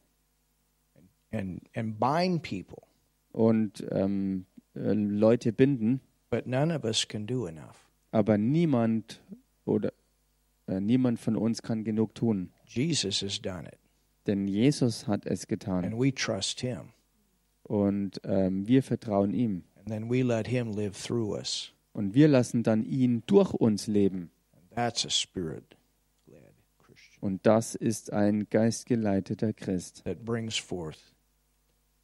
and, 1.32 1.62
and 1.74 2.00
bind 2.00 2.42
people, 2.44 2.84
und 3.32 3.86
ähm, 3.92 4.46
äh, 4.76 4.94
Leute 4.94 5.54
binden, 5.54 6.02
but 6.30 6.46
none 6.48 6.76
of 6.76 6.84
us 6.84 7.08
can 7.08 7.26
do 7.26 7.46
enough. 7.48 7.88
aber 8.12 8.38
niemand 8.38 9.22
oder 9.66 9.94
äh, 10.68 10.80
niemand 10.82 11.20
von 11.20 11.36
uns 11.36 11.62
kann 11.62 11.84
genug 11.84 12.14
tun. 12.14 12.52
Jesus 12.66 13.22
has 13.22 13.42
done 13.42 13.68
it, 13.68 13.80
Denn 14.28 14.48
Jesus 14.48 15.08
hat 15.08 15.26
es 15.26 15.48
getan. 15.48 15.86
and 15.86 15.98
we 15.98 16.14
trust 16.14 16.60
him. 16.60 16.92
Und 17.70 18.20
ähm, 18.24 18.68
wir 18.68 18.82
vertrauen 18.82 19.32
ihm. 19.32 19.64
And 19.78 19.88
then 19.90 20.10
we 20.10 20.24
let 20.24 20.48
him 20.48 20.72
live 20.72 20.98
through 20.98 21.36
us. 21.36 21.72
Und 21.94 22.16
wir 22.16 22.28
lassen 22.28 22.64
dann 22.64 22.84
ihn 22.84 23.22
durch 23.28 23.54
uns 23.54 23.86
leben. 23.86 24.32
And 24.56 24.72
that's 24.72 25.06
a 25.06 25.10
spirit 25.12 25.78
led 26.26 26.52
Christian 26.84 27.20
Und 27.22 27.46
das 27.46 27.76
ist 27.76 28.12
ein 28.12 28.48
geistgeleiteter 28.50 29.54
Christ, 29.54 30.04
that 30.06 30.26
brings 30.26 30.58
forth 30.58 30.98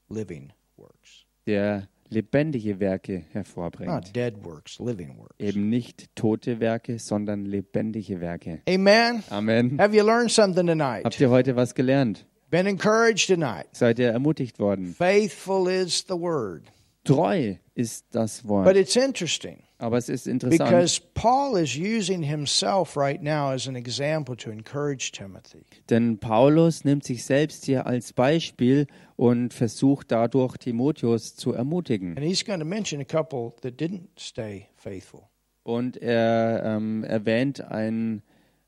living 0.07 0.53
works. 0.77 1.25
der 1.47 1.89
lebendige 2.09 2.79
Werke 2.79 3.25
hervorbringt. 3.31 3.91
Not 3.91 4.15
dead 4.15 4.45
works, 4.45 4.77
living 4.79 5.17
works. 5.17 5.33
Eben 5.39 5.69
nicht 5.69 6.15
tote 6.15 6.59
Werke, 6.59 6.99
sondern 6.99 7.43
lebendige 7.43 8.21
Werke. 8.21 8.61
Amen. 8.69 9.23
Amen. 9.31 9.79
Have 9.79 9.97
you 9.97 10.05
learned 10.05 10.29
something 10.29 10.67
Habt 10.79 11.19
ihr 11.19 11.31
heute 11.31 11.55
was 11.55 11.73
gelernt? 11.73 12.27
Been 12.55 12.67
encouraged 12.67 13.27
tonight? 13.27 13.65
Seid 13.73 13.99
ihr 13.99 14.11
ermutigt 14.11 14.59
worden? 14.59 14.95
Faithful 14.97 15.67
is 15.67 16.05
the 16.07 16.15
word. 16.15 16.63
Treu 17.03 17.55
ist 17.73 18.05
das 18.11 18.43
But 18.43 18.49
Wort. 18.49 18.77
it's 18.77 18.95
interesting 18.95 19.63
Aber 19.77 19.97
es 19.97 20.07
ist 20.07 20.25
interessant, 20.25 20.69
because 20.69 21.01
Paul 21.15 21.57
is 21.57 21.75
using 21.75 22.23
himself 22.23 22.95
right 22.95 23.21
now 23.21 23.49
as 23.49 23.67
an 23.67 23.75
example 23.75 24.37
to 24.37 24.51
encourage 24.51 25.11
Timothy. 25.11 25.65
denn 25.89 26.17
Paulus 26.17 26.85
nimmt 26.85 27.03
sich 27.03 27.25
selbst 27.25 27.65
hier 27.65 27.85
als 27.85 28.13
Beispiel 28.13 28.87
und 29.17 29.53
versucht 29.53 30.13
dadurch 30.13 30.55
Timotheus 30.55 31.35
zu 31.35 31.51
ermutigen. 31.51 32.15
And 32.15 32.25
he's 32.25 32.45
going 32.45 32.59
to 32.59 32.65
mention 32.65 33.01
a 33.01 33.03
couple 33.03 33.51
that 33.63 33.81
didn't 33.81 34.07
stay 34.17 34.69
faithful. 34.77 35.23
Und 35.63 35.97
er 35.97 36.63
ähm, 36.63 37.03
erwähnt 37.03 37.59
ein, 37.59 38.21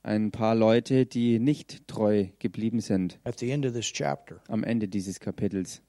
ein 0.07 0.31
paar 0.31 0.55
Leute, 0.55 1.05
die 1.05 1.37
nicht 1.37 1.87
treu 1.87 2.27
geblieben 2.39 2.79
sind 2.79 3.19
chapter 3.81 4.41
am 4.47 4.63
Ende 4.63 4.87
dieses 4.87 5.19
Kapitels 5.19 5.81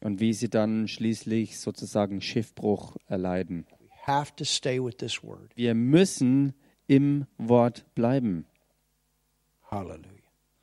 und 0.00 0.20
wie 0.20 0.32
sie 0.32 0.48
dann 0.48 0.86
schließlich 0.86 1.58
sozusagen 1.58 2.20
Schiffbruch 2.20 2.96
erleiden. 3.06 3.66
We 3.80 3.88
have 4.06 4.36
to 4.36 4.44
stay 4.44 4.78
with 4.78 4.96
this 4.98 5.24
word. 5.24 5.50
Wir 5.56 5.74
müssen 5.74 6.54
im 6.86 7.26
Wort 7.38 7.84
bleiben. 7.94 8.46
Hallelujah. 9.70 10.04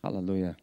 Halleluja. 0.04 0.56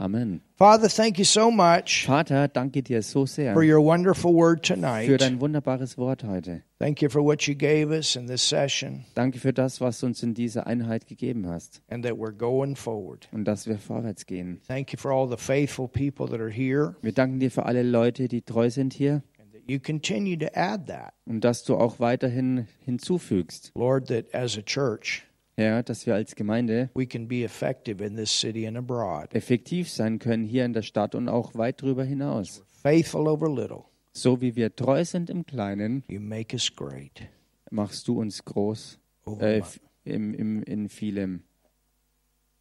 Amen. 0.00 0.40
Father, 0.56 0.88
thank 0.88 1.18
you 1.18 1.24
so 1.26 1.50
much 1.50 2.06
Vater, 2.06 2.48
danke 2.48 2.82
dir 2.82 3.02
so 3.02 3.26
sehr 3.26 3.52
for 3.52 3.62
your 3.62 3.84
wonderful 3.84 4.32
word 4.34 4.66
für 4.66 4.74
tonight. 4.74 5.20
dein 5.20 5.40
wunderbares 5.42 5.98
Wort 5.98 6.24
heute. 6.24 6.62
Thank 6.78 7.02
you 7.02 7.10
for 7.10 7.22
what 7.22 7.42
you 7.46 7.54
gave 7.54 7.90
us 7.90 8.16
in 8.16 8.26
this 8.26 8.40
session 8.48 9.04
Danke 9.14 9.38
für 9.38 9.52
das, 9.52 9.78
was 9.82 10.00
du 10.00 10.06
uns 10.06 10.22
in 10.22 10.32
dieser 10.32 10.66
Einheit 10.66 11.06
gegeben 11.06 11.46
hast 11.46 11.82
and 11.90 12.02
that 12.04 12.14
we're 12.14 12.32
going 12.32 12.76
forward. 12.76 13.28
und 13.30 13.44
dass 13.44 13.66
wir 13.66 13.76
vorwärts 13.78 14.24
gehen. 14.24 14.62
Thank 14.66 14.92
you 14.94 14.98
for 14.98 15.12
all 15.12 15.28
the 15.28 15.36
faithful 15.36 15.86
people 15.86 16.26
that 16.28 16.40
are 16.40 16.50
here 16.50 16.96
Wir 17.02 17.12
danken 17.12 17.38
dir 17.38 17.50
für 17.50 17.66
alle 17.66 17.82
Leute, 17.82 18.26
die 18.28 18.40
treu 18.40 18.70
sind 18.70 18.94
hier 18.94 19.22
and 19.38 19.52
that 19.52 19.62
you 19.68 19.78
continue 19.78 20.38
to 20.38 20.46
add 20.54 20.86
that. 20.86 21.12
und 21.26 21.42
dass 21.44 21.62
du 21.64 21.76
auch 21.76 22.00
weiterhin 22.00 22.66
hinzufügst, 22.86 23.72
Lord, 23.74 24.08
that 24.08 24.34
as 24.34 24.56
a 24.56 24.62
church, 24.62 25.24
ja, 25.60 25.82
dass 25.82 26.06
wir 26.06 26.14
als 26.14 26.34
Gemeinde 26.34 26.90
we 26.94 27.06
can 27.06 27.28
be 27.28 27.42
effective 27.44 28.04
in 28.04 28.16
this 28.16 28.30
city 28.30 28.66
and 28.66 28.76
abroad. 28.76 29.34
effektiv 29.34 29.90
sein 29.90 30.18
können 30.18 30.44
hier 30.44 30.64
in 30.64 30.72
der 30.72 30.82
Stadt 30.82 31.14
und 31.14 31.28
auch 31.28 31.54
weit 31.54 31.82
darüber 31.82 32.04
hinaus. 32.04 32.62
Faithful 32.82 33.28
over 33.28 33.48
little, 33.48 33.84
So 34.12 34.40
wie 34.40 34.56
wir 34.56 34.74
treu 34.74 35.04
sind 35.04 35.30
im 35.30 35.44
Kleinen, 35.46 36.02
you 36.08 36.20
make 36.20 36.54
us 36.54 36.74
great. 36.74 37.22
machst 37.70 38.08
du 38.08 38.18
uns 38.20 38.44
groß 38.44 38.98
Over 39.24 39.42
äh, 39.42 39.62
im, 40.04 40.34
im, 40.34 40.62
in 40.62 40.88
vielem, 40.88 41.42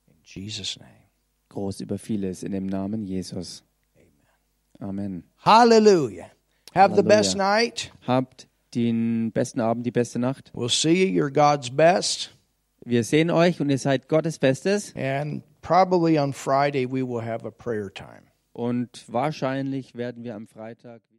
in 0.08 0.16
Jesus' 0.24 0.78
name. 0.78 0.92
groß 1.50 1.82
über 1.82 1.98
vieles, 1.98 2.44
in 2.44 2.52
dem 2.52 2.66
Namen 2.68 3.06
Jesus. 3.06 3.64
Amen. 4.80 5.24
Hallelujah. 5.44 6.30
Have 6.76 6.96
the 6.96 7.02
best 7.04 7.36
night. 7.36 7.92
Habt 8.06 8.48
den 8.76 9.32
besten 9.32 9.60
Abend, 9.60 9.86
die 9.86 9.92
beste 9.92 10.20
Nacht. 10.20 10.52
We'll 10.54 10.70
see 10.70 11.06
you. 11.06 11.26
You're 11.26 11.32
God's 11.34 11.70
best. 11.76 12.36
Wir 12.90 13.04
sehen 13.04 13.30
euch 13.30 13.62
und 13.62 13.70
ihr 13.70 13.78
seid 13.78 14.08
Gottes 14.08 14.40
Bestes. 14.40 14.96
And 14.96 15.44
probably 15.62 16.18
on 16.18 16.34
Friday, 16.34 16.88
we 16.88 17.08
will 17.08 17.24
have 17.24 17.46
a 17.46 17.52
prayer 17.52 17.94
time. 17.94 18.24
Und 18.52 19.06
wahrscheinlich 19.08 19.94
werden 19.94 20.24
wir 20.24 20.34
am 20.34 20.48
Freitag. 20.48 21.04